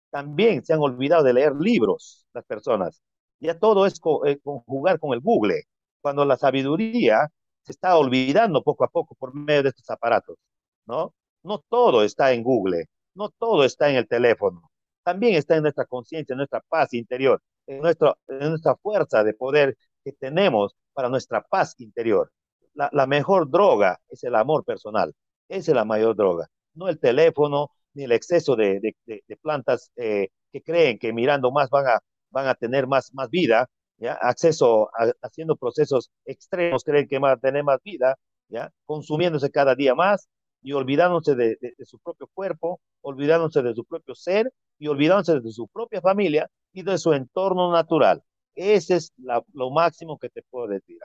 también 0.09 0.63
se 0.65 0.73
han 0.73 0.79
olvidado 0.79 1.23
de 1.23 1.33
leer 1.33 1.55
libros 1.55 2.25
las 2.33 2.45
personas. 2.45 3.01
Ya 3.39 3.57
todo 3.59 3.85
es 3.85 3.99
eh, 4.25 4.39
jugar 4.43 4.99
con 4.99 5.13
el 5.13 5.21
Google, 5.21 5.63
cuando 6.01 6.25
la 6.25 6.37
sabiduría 6.37 7.27
se 7.63 7.71
está 7.73 7.97
olvidando 7.97 8.63
poco 8.63 8.83
a 8.83 8.89
poco 8.89 9.15
por 9.15 9.33
medio 9.33 9.63
de 9.63 9.69
estos 9.69 9.89
aparatos, 9.89 10.37
¿no? 10.85 11.13
No 11.43 11.59
todo 11.69 12.03
está 12.03 12.33
en 12.33 12.43
Google. 12.43 12.85
No 13.15 13.29
todo 13.29 13.63
está 13.65 13.89
en 13.89 13.97
el 13.97 14.07
teléfono, 14.07 14.71
también 15.03 15.35
está 15.35 15.55
en 15.55 15.63
nuestra 15.63 15.85
conciencia, 15.85 16.33
en 16.33 16.37
nuestra 16.37 16.61
paz 16.61 16.93
interior, 16.93 17.41
en, 17.67 17.81
nuestro, 17.81 18.17
en 18.27 18.49
nuestra 18.49 18.75
fuerza 18.75 19.23
de 19.23 19.33
poder 19.33 19.77
que 20.03 20.13
tenemos 20.13 20.75
para 20.93 21.09
nuestra 21.09 21.41
paz 21.41 21.75
interior. 21.79 22.31
La, 22.73 22.89
la 22.93 23.07
mejor 23.07 23.49
droga 23.49 23.99
es 24.09 24.23
el 24.23 24.35
amor 24.35 24.63
personal, 24.63 25.13
es 25.47 25.67
la 25.67 25.85
mayor 25.85 26.15
droga, 26.15 26.47
no 26.75 26.87
el 26.87 26.99
teléfono 26.99 27.71
ni 27.93 28.03
el 28.03 28.11
exceso 28.11 28.55
de, 28.55 28.79
de, 28.79 28.95
de, 29.27 29.37
plantas 29.37 29.91
eh, 29.95 30.29
que 30.51 30.61
creen 30.61 30.99
que 30.99 31.11
mirando 31.13 31.51
más 31.51 31.69
van 31.69 31.87
a, 31.87 31.99
van 32.29 32.47
a 32.47 32.55
tener 32.55 32.87
más, 32.87 33.13
más 33.13 33.29
vida, 33.29 33.67
¿ya? 33.97 34.13
acceso 34.13 34.89
haciendo 35.21 35.55
procesos 35.55 36.11
extremos, 36.25 36.83
creen 36.83 37.07
que 37.07 37.19
van 37.19 37.33
a 37.33 37.37
tener 37.37 37.63
más 37.63 37.79
vida, 37.83 38.15
¿ya? 38.47 38.71
consumiéndose 38.85 39.49
cada 39.51 39.75
día 39.75 39.95
más 39.95 40.27
y 40.61 40.73
olvidándose 40.73 41.35
de, 41.35 41.57
de, 41.61 41.85
su 41.85 41.99
propio 41.99 42.27
cuerpo, 42.33 42.79
olvidándose 43.01 43.61
de 43.61 43.73
su 43.73 43.85
propio 43.85 44.15
ser 44.15 44.51
y 44.77 44.87
olvidándose 44.87 45.39
de 45.39 45.51
su 45.51 45.67
propia 45.67 46.01
familia 46.01 46.49
y 46.73 46.83
de 46.83 46.97
su 46.97 47.13
entorno 47.13 47.71
natural. 47.71 48.21
Ese 48.55 48.97
es 48.97 49.13
lo 49.53 49.71
máximo 49.71 50.17
que 50.19 50.29
te 50.29 50.43
puedo 50.49 50.67
decir. 50.67 50.99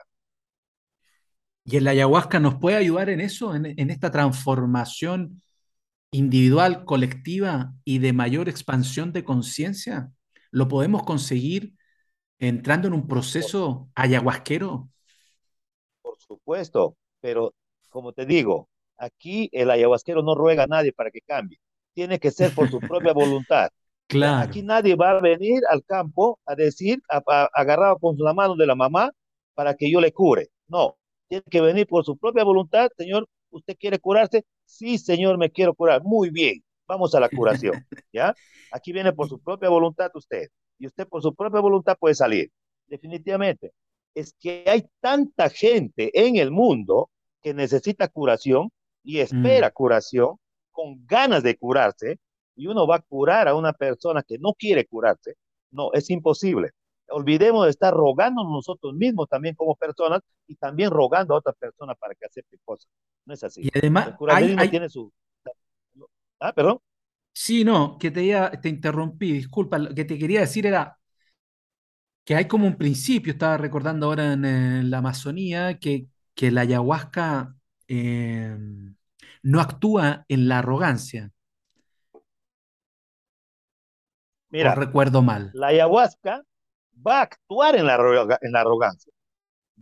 ¿Y 1.63 1.77
el 1.77 1.87
ayahuasca 1.87 2.39
nos 2.39 2.55
puede 2.55 2.77
ayudar 2.77 3.09
en 3.09 3.21
eso, 3.21 3.55
en, 3.55 3.65
en 3.65 3.89
esta 3.89 4.11
transformación 4.11 5.41
individual, 6.11 6.85
colectiva 6.85 7.73
y 7.83 7.99
de 7.99 8.13
mayor 8.13 8.49
expansión 8.49 9.11
de 9.13 9.23
conciencia? 9.23 10.11
¿Lo 10.51 10.67
podemos 10.67 11.03
conseguir 11.03 11.73
entrando 12.39 12.87
en 12.87 12.93
un 12.93 13.07
proceso 13.07 13.89
ayahuasquero? 13.95 14.89
Por 16.01 16.17
supuesto, 16.19 16.95
pero 17.19 17.53
como 17.89 18.13
te 18.13 18.25
digo, 18.25 18.69
Aquí 18.97 19.49
el 19.51 19.69
ayahuasquero 19.71 20.21
no 20.23 20.35
ruega 20.35 20.63
a 20.63 20.67
nadie 20.67 20.93
para 20.93 21.11
que 21.11 21.21
cambie. 21.21 21.59
Tiene 21.93 22.19
que 22.19 22.31
ser 22.31 22.53
por 22.53 22.69
su 22.69 22.79
propia 22.79 23.13
voluntad. 23.13 23.69
Claro. 24.07 24.47
Aquí 24.47 24.61
nadie 24.61 24.95
va 24.95 25.11
a 25.11 25.21
venir 25.21 25.61
al 25.69 25.83
campo 25.83 26.39
a 26.45 26.55
decir, 26.55 27.01
agarrado 27.53 27.97
con 27.97 28.15
la 28.19 28.33
mano 28.33 28.55
de 28.55 28.67
la 28.67 28.75
mamá, 28.75 29.11
para 29.55 29.73
que 29.75 29.89
yo 29.91 29.99
le 29.99 30.11
cure. 30.11 30.49
No, 30.67 30.97
tiene 31.27 31.43
que 31.49 31.61
venir 31.61 31.87
por 31.87 32.05
su 32.05 32.17
propia 32.17 32.43
voluntad. 32.43 32.89
Señor, 32.97 33.27
¿usted 33.49 33.75
quiere 33.79 33.99
curarse? 33.99 34.45
Sí, 34.65 34.97
señor, 34.97 35.37
me 35.37 35.49
quiero 35.51 35.73
curar. 35.73 36.03
Muy 36.03 36.29
bien, 36.29 36.63
vamos 36.87 37.15
a 37.15 37.19
la 37.19 37.29
curación. 37.29 37.85
¿Ya? 38.13 38.33
Aquí 38.71 38.91
viene 38.91 39.13
por 39.13 39.27
su 39.29 39.39
propia 39.39 39.69
voluntad 39.69 40.11
usted. 40.13 40.47
y 40.77 40.87
usted 40.87 41.07
por 41.07 41.21
su 41.21 41.33
propia 41.33 41.61
voluntad 41.61 41.97
puede 41.99 42.15
salir. 42.15 42.51
Definitivamente. 42.87 43.71
Es 44.13 44.33
que 44.39 44.63
hay 44.67 44.85
tanta 44.99 45.49
gente 45.49 46.11
en 46.13 46.37
el 46.37 46.51
mundo 46.51 47.09
que 47.41 47.53
necesita 47.53 48.07
curación 48.07 48.71
y 49.05 49.19
espera 49.19 49.69
mm. 49.69 49.73
curación 49.73 50.35
con 50.71 51.05
ganas 51.05 51.43
de 51.43 51.57
curarse 51.57 52.19
y 52.55 52.67
uno 52.67 52.87
va 52.87 52.97
a 52.97 53.01
curar 53.01 53.47
a 53.47 53.55
una 53.55 53.71
persona 53.73 54.23
que 54.23 54.37
no 54.39 54.53
quiere 54.53 54.85
curarse. 54.85 55.35
No, 55.71 55.91
es 55.93 56.09
imposible. 56.09 56.71
Olvidemos 57.09 57.65
de 57.65 57.71
estar 57.71 57.93
rogando 57.93 58.43
nosotros 58.43 58.93
mismos 58.93 59.29
también 59.29 59.55
como 59.55 59.75
personas 59.75 60.21
y 60.47 60.55
también 60.55 60.89
rogando 60.89 61.35
a 61.35 61.37
otras 61.37 61.55
personas 61.55 61.95
para 61.99 62.15
que 62.15 62.25
acepten 62.25 62.59
cosas. 62.65 62.87
No 63.25 63.33
es 63.33 63.43
así. 63.43 63.61
Y 63.63 63.69
además, 63.77 64.13
el 64.39 64.69
tiene 64.69 64.89
su... 64.89 65.11
Ah, 66.39 66.51
perdón. 66.53 66.79
Sí, 67.33 67.63
no, 67.63 67.97
que 67.99 68.11
te, 68.11 68.33
te 68.61 68.69
interrumpí, 68.69 69.33
disculpa, 69.33 69.77
lo 69.77 69.93
que 69.93 70.05
te 70.05 70.17
quería 70.17 70.39
decir 70.39 70.65
era 70.65 70.97
que 72.23 72.35
hay 72.35 72.47
como 72.47 72.65
un 72.65 72.77
principio, 72.77 73.33
estaba 73.33 73.57
recordando 73.57 74.07
ahora 74.07 74.33
en, 74.33 74.89
la 74.89 74.97
Amazonía, 74.97 75.79
que, 75.79 76.07
que 76.33 76.51
la 76.51 76.61
ayahuasca 76.61 77.55
eh, 77.87 78.57
no 79.43 79.61
actúa 79.61 80.25
en 80.27 80.47
la 80.47 80.59
arrogancia. 80.59 81.31
Mira, 84.49 84.75
recuerdo 84.75 85.21
mal. 85.21 85.51
La 85.53 85.67
ayahuasca 85.67 86.43
va 87.05 87.19
a 87.19 87.23
actuar 87.23 87.75
en 87.75 87.85
la, 87.85 87.95
en 88.41 88.51
la 88.51 88.61
arrogancia. 88.61 89.11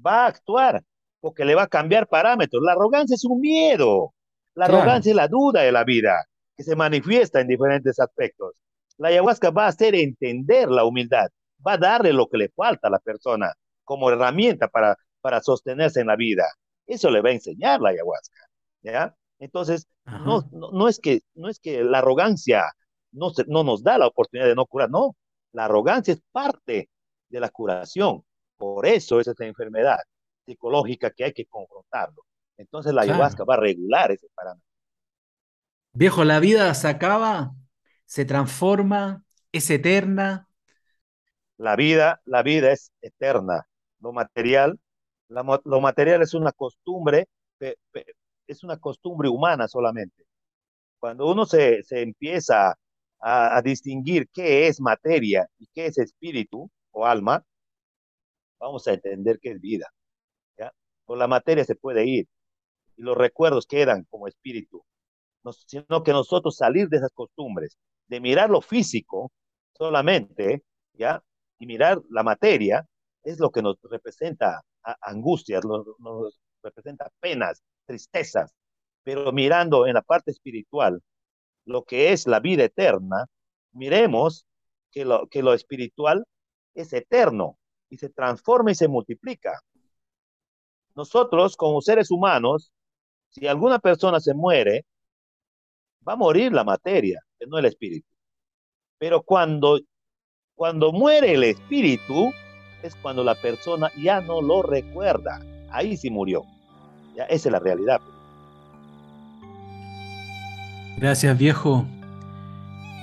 Va 0.06 0.26
a 0.26 0.28
actuar 0.28 0.84
porque 1.20 1.46
le 1.46 1.56
va 1.56 1.64
a 1.64 1.68
cambiar 1.68 2.08
parámetros. 2.08 2.62
La 2.64 2.74
arrogancia 2.74 3.16
es 3.16 3.24
un 3.24 3.40
miedo. 3.40 4.14
La 4.56 4.66
arrogancia 4.66 5.12
es 5.12 5.16
la 5.16 5.28
duda 5.28 5.62
de 5.62 5.72
la 5.72 5.84
vida 5.84 6.26
que 6.56 6.64
se 6.64 6.76
manifiesta 6.76 7.40
en 7.40 7.48
diferentes 7.48 8.00
aspectos. 8.00 8.54
La 8.98 9.08
ayahuasca 9.08 9.50
va 9.50 9.66
a 9.66 9.70
hacer 9.70 9.96
entender 9.96 10.70
la 10.70 10.86
humildad, 10.86 11.30
va 11.66 11.74
a 11.74 11.78
darle 11.78 12.14
lo 12.14 12.28
que 12.28 12.38
le 12.38 12.50
falta 12.50 12.88
a 12.88 12.92
la 12.92 13.00
persona 13.00 13.54
como 13.84 14.10
herramienta 14.12 14.68
para, 14.68 14.96
para 15.22 15.42
sostenerse 15.42 16.02
en 16.02 16.08
la 16.08 16.16
vida. 16.16 16.46
Eso 16.86 17.10
le 17.10 17.22
va 17.22 17.30
a 17.30 17.34
enseñar 17.34 17.82
la 17.82 17.90
ayahuasca. 17.90 18.40
¿ya? 18.82 19.16
Entonces, 19.40 19.88
no, 20.06 20.48
no, 20.52 20.88
es 20.88 21.00
que, 21.00 21.22
no 21.34 21.50
es 21.50 21.60
que 21.60 21.84
la 21.84 22.00
arrogancia 22.00 22.64
no, 23.12 23.32
no 23.48 23.64
nos 23.64 23.84
da 23.84 23.98
la 23.98 24.08
oportunidad 24.08 24.48
de 24.48 24.56
no 24.56 24.66
curar, 24.66 24.90
no. 24.90 25.16
La 25.52 25.66
arrogancia 25.66 26.14
es 26.14 26.22
parte 26.32 26.90
de 27.30 27.40
la 27.40 27.50
curación. 27.50 28.24
Por 28.58 28.86
eso 28.86 29.20
es 29.20 29.28
esta 29.28 29.46
enfermedad 29.46 30.00
psicológica 30.46 31.12
que 31.12 31.26
hay 31.26 31.34
que 31.34 31.46
confrontarlo. 31.46 32.24
Entonces 32.58 32.94
la 32.94 33.04
ayahuasca 33.04 33.44
va 33.44 33.56
a 33.56 33.60
regular 33.60 34.12
ese 34.12 34.28
parámetro. 34.34 34.68
Viejo, 35.94 36.24
la 36.24 36.40
vida 36.40 36.74
se 36.74 36.88
acaba, 36.88 37.54
se 38.06 38.26
transforma, 38.26 39.24
es 39.52 39.70
eterna. 39.70 40.48
La 41.58 41.76
vida, 41.76 42.22
la 42.26 42.44
vida 42.44 42.72
es 42.72 42.92
eterna. 43.02 43.68
Lo 44.00 44.12
material, 44.12 44.80
lo 45.66 45.82
material 45.82 46.22
es 46.22 46.34
una 46.34 46.52
costumbre 46.52 47.28
es 48.48 48.64
una 48.64 48.78
costumbre 48.78 49.30
humana 49.30 49.68
solamente. 49.68 50.26
Cuando 51.00 51.30
uno 51.32 51.46
se, 51.46 51.84
se 51.84 52.02
empieza 52.02 52.76
a, 53.20 53.62
distinguir 53.62 54.28
qué 54.34 54.68
es 54.68 54.82
materia 54.82 55.48
y 55.58 55.68
qué 55.74 55.88
es 55.88 55.98
espíritu 55.98 56.70
o 56.92 57.06
alma, 57.06 57.44
vamos 58.60 58.88
a 58.88 58.94
entender 58.94 59.40
qué 59.42 59.52
es 59.52 59.62
vida. 59.62 59.88
¿ya? 60.58 60.74
Con 61.06 61.20
la 61.20 61.28
materia 61.28 61.64
se 61.66 61.76
puede 61.76 62.06
ir 62.06 62.28
y 62.98 63.02
los 63.02 63.18
recuerdos 63.18 63.66
quedan 63.66 64.06
como 64.10 64.28
espíritu, 64.28 64.84
sino 65.68 66.04
que 66.04 66.12
nosotros 66.12 66.58
salir 66.58 66.90
de 66.90 66.98
esas 66.98 67.12
costumbres, 67.14 67.78
de 68.08 68.20
mirar 68.20 68.50
lo 68.50 68.62
físico 68.62 69.32
solamente, 69.74 70.64
¿ya? 70.94 71.24
Y 71.60 71.66
mirar 71.66 72.02
la 72.10 72.24
materia, 72.24 72.86
es 73.24 73.40
lo 73.40 73.52
que 73.52 73.62
nos 73.62 73.78
representa 73.84 74.62
angustias, 75.02 75.64
nos, 75.66 76.40
representa 76.62 77.10
penas, 77.20 77.62
tristezas, 77.86 78.54
pero 79.04 79.32
mirando 79.32 79.86
en 79.86 79.96
la 79.96 80.02
parte 80.02 80.32
espiritual 80.32 81.02
lo 81.66 81.84
que 81.84 82.14
es 82.14 82.28
la 82.28 82.40
vida 82.40 82.64
eterna, 82.64 83.26
miremos 83.72 84.46
que 84.92 85.06
lo, 85.06 85.28
que 85.28 85.44
lo 85.44 85.54
espiritual 85.54 86.26
es 86.74 86.94
eterno 86.94 87.58
y 87.90 87.98
se 87.98 88.10
transforma 88.10 88.72
y 88.72 88.76
se 88.76 88.88
multiplica. 88.88 89.60
Nosotros 90.96 91.58
como 91.58 91.82
seres 91.82 92.12
humanos, 92.12 92.72
si 93.30 93.48
alguna 93.48 93.80
persona 93.80 94.20
se 94.20 94.34
muere, 94.34 94.86
va 96.08 96.14
a 96.14 96.18
morir 96.18 96.54
la 96.54 96.64
materia, 96.64 97.20
no 97.48 97.58
el 97.58 97.66
espíritu. 97.66 98.08
Pero 98.98 99.22
cuando, 99.22 99.80
cuando 100.56 100.92
muere 100.92 101.34
el 101.34 101.44
espíritu, 101.44 102.32
es 102.84 102.96
cuando 102.96 103.24
la 103.24 103.36
persona 103.36 103.92
ya 103.98 104.22
no 104.22 104.42
lo 104.42 104.62
recuerda. 104.62 105.40
Ahí 105.72 105.98
sí 105.98 106.10
murió. 106.10 106.44
Ya, 107.16 107.24
esa 107.26 107.50
es 107.50 107.52
la 107.54 107.60
realidad. 107.60 108.02
Gracias, 110.98 111.38
viejo. 111.38 111.86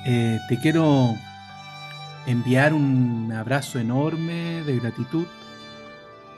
Eh, 0.06 0.38
te 0.48 0.58
quiero 0.58 1.14
enviar 2.26 2.72
un 2.72 3.32
abrazo 3.32 3.78
enorme 3.78 4.62
de 4.64 4.78
gratitud, 4.78 5.26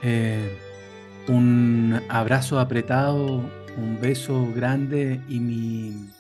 eh, 0.02 0.58
un 1.28 2.00
abrazo 2.08 2.58
apretado, 2.58 3.42
un 3.76 3.98
beso 4.00 4.48
grande 4.54 5.20
y 5.28 5.38
mi 5.38 6.10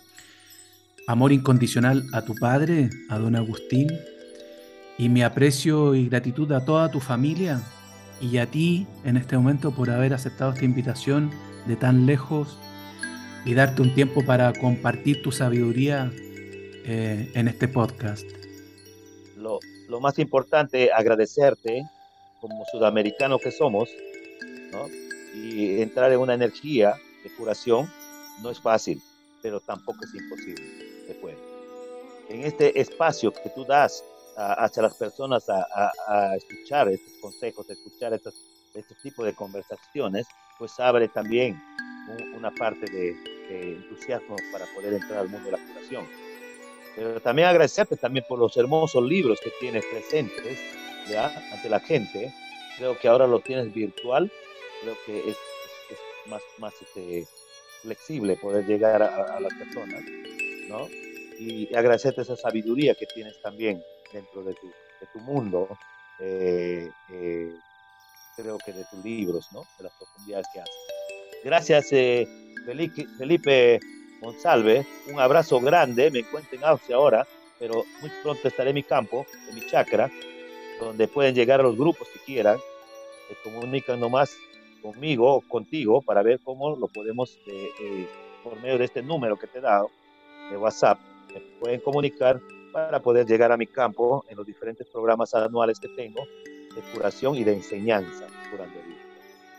amor 1.08 1.32
incondicional 1.32 2.04
a 2.12 2.22
tu 2.22 2.34
padre, 2.34 2.90
a 3.08 3.18
don 3.18 3.34
Agustín, 3.34 3.88
y 4.98 5.08
mi 5.08 5.22
aprecio 5.22 5.94
y 5.94 6.08
gratitud 6.08 6.50
a 6.52 6.64
toda 6.64 6.90
tu 6.90 7.00
familia 7.00 7.60
y 8.20 8.38
a 8.38 8.46
ti 8.46 8.86
en 9.04 9.16
este 9.16 9.36
momento 9.36 9.72
por 9.72 9.90
haber 9.90 10.14
aceptado 10.14 10.52
esta 10.52 10.64
invitación 10.64 11.30
de 11.66 11.76
tan 11.76 12.06
lejos 12.06 12.58
y 13.44 13.54
darte 13.54 13.82
un 13.82 13.94
tiempo 13.94 14.24
para 14.24 14.52
compartir 14.52 15.22
tu 15.22 15.32
sabiduría 15.32 16.10
eh, 16.84 17.30
en 17.34 17.48
este 17.48 17.68
podcast. 17.68 18.26
Lo, 19.36 19.60
más 20.00 20.18
importante, 20.18 20.90
agradecerte 20.90 21.84
como 22.40 22.64
sudamericano 22.72 23.38
que 23.38 23.50
somos, 23.50 23.90
y 25.34 25.80
entrar 25.80 26.12
en 26.12 26.18
una 26.18 26.34
energía 26.34 26.94
de 27.22 27.30
curación 27.36 27.90
no 28.42 28.50
es 28.50 28.60
fácil, 28.60 29.02
pero 29.42 29.60
tampoco 29.60 29.98
es 30.04 30.14
imposible, 30.14 30.64
se 31.06 31.14
puede. 31.14 31.38
En 32.30 32.44
este 32.44 32.80
espacio 32.80 33.32
que 33.32 33.50
tú 33.54 33.64
das 33.64 34.02
hacia 34.36 34.82
las 34.82 34.94
personas 34.94 35.44
a, 35.48 36.36
escuchar 36.36 36.88
estos 36.88 37.12
consejos, 37.20 37.68
a 37.68 37.72
escuchar 37.72 38.14
estos, 38.14 38.34
este 38.74 38.94
tipo 39.02 39.24
de 39.24 39.34
conversaciones, 39.34 40.26
pues 40.58 40.78
abre 40.80 41.08
también 41.08 41.60
una 42.34 42.50
parte 42.50 42.90
de, 42.90 43.32
entusiasmo 43.50 44.34
para 44.50 44.64
poder 44.74 44.94
entrar 44.94 45.18
al 45.18 45.28
mundo 45.28 45.50
de 45.50 45.58
la 45.58 45.66
curación. 45.66 46.08
Pero 46.96 47.20
también 47.20 47.48
agradecerte 47.48 47.96
también 47.96 48.24
por 48.26 48.38
los 48.38 48.56
hermosos 48.56 49.04
libros 49.04 49.38
que 49.42 49.52
tienes 49.60 49.84
presentes 49.84 50.58
¿ya? 51.10 51.26
ante 51.52 51.68
la 51.68 51.80
gente. 51.80 52.32
Creo 52.78 52.98
que 52.98 53.08
ahora 53.08 53.26
lo 53.26 53.40
tienes 53.40 53.72
virtual, 53.74 54.32
creo 54.80 54.96
que 55.04 55.30
es, 55.30 55.36
más, 56.26 56.40
más 56.58 56.72
este, 56.80 57.26
flexible 57.82 58.36
poder 58.36 58.64
llegar 58.64 59.02
a, 59.02 59.36
a, 59.36 59.40
las 59.40 59.52
personas, 59.52 60.02
¿no? 60.68 60.88
Y 61.38 61.74
agradecerte 61.74 62.22
esa 62.22 62.36
sabiduría 62.36 62.94
que 62.94 63.06
tienes 63.06 63.40
también 63.42 63.82
dentro 64.12 64.42
de 64.42 64.54
tu, 64.54 64.66
de 64.66 65.06
tu 65.12 65.18
mundo, 65.20 65.68
eh, 66.20 66.90
eh, 67.10 67.52
creo 68.36 68.58
que 68.58 68.72
de 68.72 68.84
tus 68.84 69.04
libros, 69.04 69.48
¿no? 69.52 69.66
de 69.78 69.84
las 69.84 69.92
profundidades 69.94 70.46
que 70.52 70.60
haces. 70.60 70.76
Gracias, 71.44 71.92
eh, 71.92 72.26
Felipe, 72.64 73.06
Felipe 73.18 73.80
Monsalve. 74.20 74.86
Un 75.12 75.18
abrazo 75.18 75.60
grande. 75.60 76.10
Me 76.10 76.20
encuentro 76.20 76.56
en 76.56 76.64
Austria 76.64 76.96
ahora, 76.96 77.26
pero 77.58 77.84
muy 78.00 78.10
pronto 78.22 78.46
estaré 78.46 78.70
en 78.70 78.76
mi 78.76 78.82
campo, 78.82 79.26
en 79.48 79.54
mi 79.56 79.66
chacra, 79.66 80.10
donde 80.78 81.08
pueden 81.08 81.34
llegar 81.34 81.60
a 81.60 81.64
los 81.64 81.76
grupos 81.76 82.08
que 82.08 82.20
quieran. 82.20 82.58
Se 83.28 83.50
comunican 83.50 83.98
nomás 83.98 84.36
conmigo 84.80 85.34
o 85.36 85.40
contigo 85.40 86.02
para 86.02 86.22
ver 86.22 86.40
cómo 86.44 86.76
lo 86.76 86.86
podemos, 86.88 87.38
por 88.44 88.60
medio 88.60 88.78
de 88.78 88.84
este 88.84 89.02
número 89.02 89.36
que 89.36 89.46
te 89.46 89.58
he 89.58 89.62
dado 89.62 89.90
de 90.50 90.56
WhatsApp, 90.56 90.98
me 91.32 91.40
pueden 91.60 91.80
comunicar 91.80 92.40
para 92.72 93.00
poder 93.00 93.26
llegar 93.26 93.52
a 93.52 93.56
mi 93.56 93.66
campo 93.66 94.24
en 94.28 94.36
los 94.36 94.46
diferentes 94.46 94.86
programas 94.88 95.34
anuales 95.34 95.78
que 95.78 95.88
tengo 95.88 96.22
de 96.74 96.80
curación 96.92 97.36
y 97.36 97.44
de 97.44 97.54
enseñanza 97.54 98.26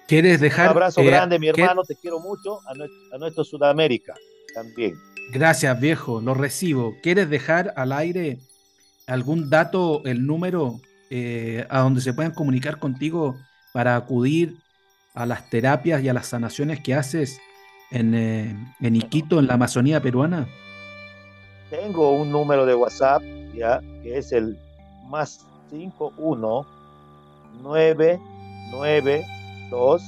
¿Quieres 0.07 0.39
dejar? 0.41 0.68
Un 0.68 0.72
abrazo 0.72 1.01
eh, 1.01 1.05
grande, 1.07 1.39
mi 1.39 1.47
hermano, 1.47 1.84
te 1.84 1.95
quiero 1.95 2.20
mucho, 2.20 2.59
a 2.68 3.18
nuestro, 3.18 3.43
Sudamérica 3.43 4.14
también. 4.53 4.95
Gracias, 5.32 5.80
viejo, 5.80 6.22
lo 6.22 6.34
recibo. 6.34 6.95
¿Quieres 7.01 7.30
dejar 7.30 7.74
al 7.78 7.93
aire 7.93 8.39
algún 9.07 9.49
dato, 9.49 10.03
el 10.05 10.26
número 10.28 10.82
eh, 11.09 11.66
a 11.70 11.80
donde 11.80 12.01
se 12.01 12.14
puedan 12.14 12.34
comunicar 12.34 12.80
contigo 12.80 13.38
para 13.72 13.95
acudir 13.95 14.57
a 15.14 15.26
las 15.26 15.49
terapias 15.49 16.03
y 16.03 16.09
a 16.09 16.14
las 16.14 16.28
sanaciones 16.28 16.82
que 16.82 16.93
haces 16.93 17.39
en, 17.89 18.14
eh, 18.14 18.55
en 18.82 18.95
Iquito, 18.95 19.39
en 19.39 19.47
la 19.47 19.53
Amazonía 19.55 20.01
peruana? 20.01 20.47
Tengo 21.74 22.12
un 22.12 22.32
número 22.32 22.68
de 22.68 22.76
WhatsApp, 22.76 23.24
ya, 23.56 23.82
que 24.04 24.20
es 24.20 24.32
el 24.32 24.60
más 25.10 25.44
51 25.72 26.68
992 27.64 30.04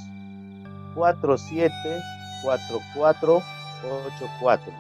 47 0.94 1.74
44 2.44 3.42
84. 3.84 4.72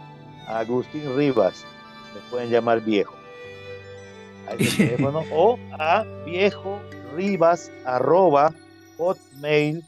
Agustín 0.48 1.18
Rivas, 1.18 1.66
me 2.14 2.22
pueden 2.30 2.52
llamar 2.52 2.82
viejo. 2.82 3.16
A 4.48 4.54
ese 4.54 4.78
teléfono 4.90 5.24
o 5.32 5.58
a 5.80 6.04
viejo 6.24 6.80
rivas 7.16 7.72
arroba 7.84 8.54
hotmail.com. 8.98 9.84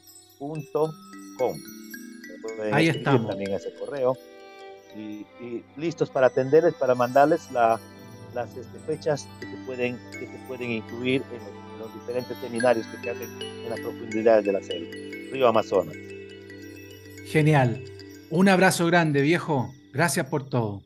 Ahí 2.72 2.88
estamos. 2.88 3.30
También 3.30 3.54
ese 3.54 3.72
correo. 3.74 4.16
Y, 4.96 5.26
listos 5.76 6.10
para 6.10 6.28
atenderles, 6.28 6.74
para 6.74 6.94
mandarles 6.94 7.50
la, 7.52 7.78
las 8.34 8.56
este, 8.56 8.78
fechas 8.86 9.28
que 9.40 9.46
se 9.46 9.56
pueden, 9.64 9.98
que 10.12 10.26
se 10.26 10.38
pueden 10.46 10.70
incluir 10.70 11.22
en 11.32 11.78
los, 11.78 11.92
diferentes 11.94 12.36
seminarios 12.38 12.86
que 12.86 12.96
se 12.98 13.10
hacen 13.10 13.28
en 13.40 13.70
las 13.70 13.80
profundidades 13.80 14.44
de 14.44 14.52
la 14.52 14.62
selva, 14.62 14.90
Río 15.32 15.48
Amazonas. 15.48 15.96
Genial. 17.26 17.82
Un 18.30 18.48
abrazo 18.48 18.86
grande, 18.86 19.22
viejo. 19.22 19.72
Gracias 19.92 20.26
por 20.26 20.48
todo. 20.48 20.82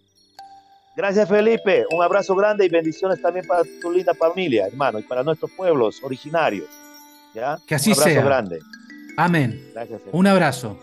Gracias, 0.96 1.28
Felipe. 1.28 1.84
Un 1.90 2.02
abrazo 2.02 2.34
grande 2.34 2.66
y 2.66 2.68
bendiciones 2.68 3.20
también 3.20 3.46
para 3.46 3.62
tu 3.80 3.90
linda 3.90 4.14
familia, 4.14 4.66
hermano, 4.66 4.98
y 4.98 5.02
para 5.02 5.22
nuestros 5.22 5.50
pueblos 5.52 6.02
originarios. 6.02 6.68
¿Ya? 7.34 7.58
Que 7.66 7.76
así 7.76 7.90
Un 7.90 7.94
abrazo 7.94 8.10
sea. 8.14 8.24
grande. 8.24 8.58
Amén. 9.16 9.70
Gracias. 9.72 10.02
Un 10.12 10.26
abrazo. 10.26 10.78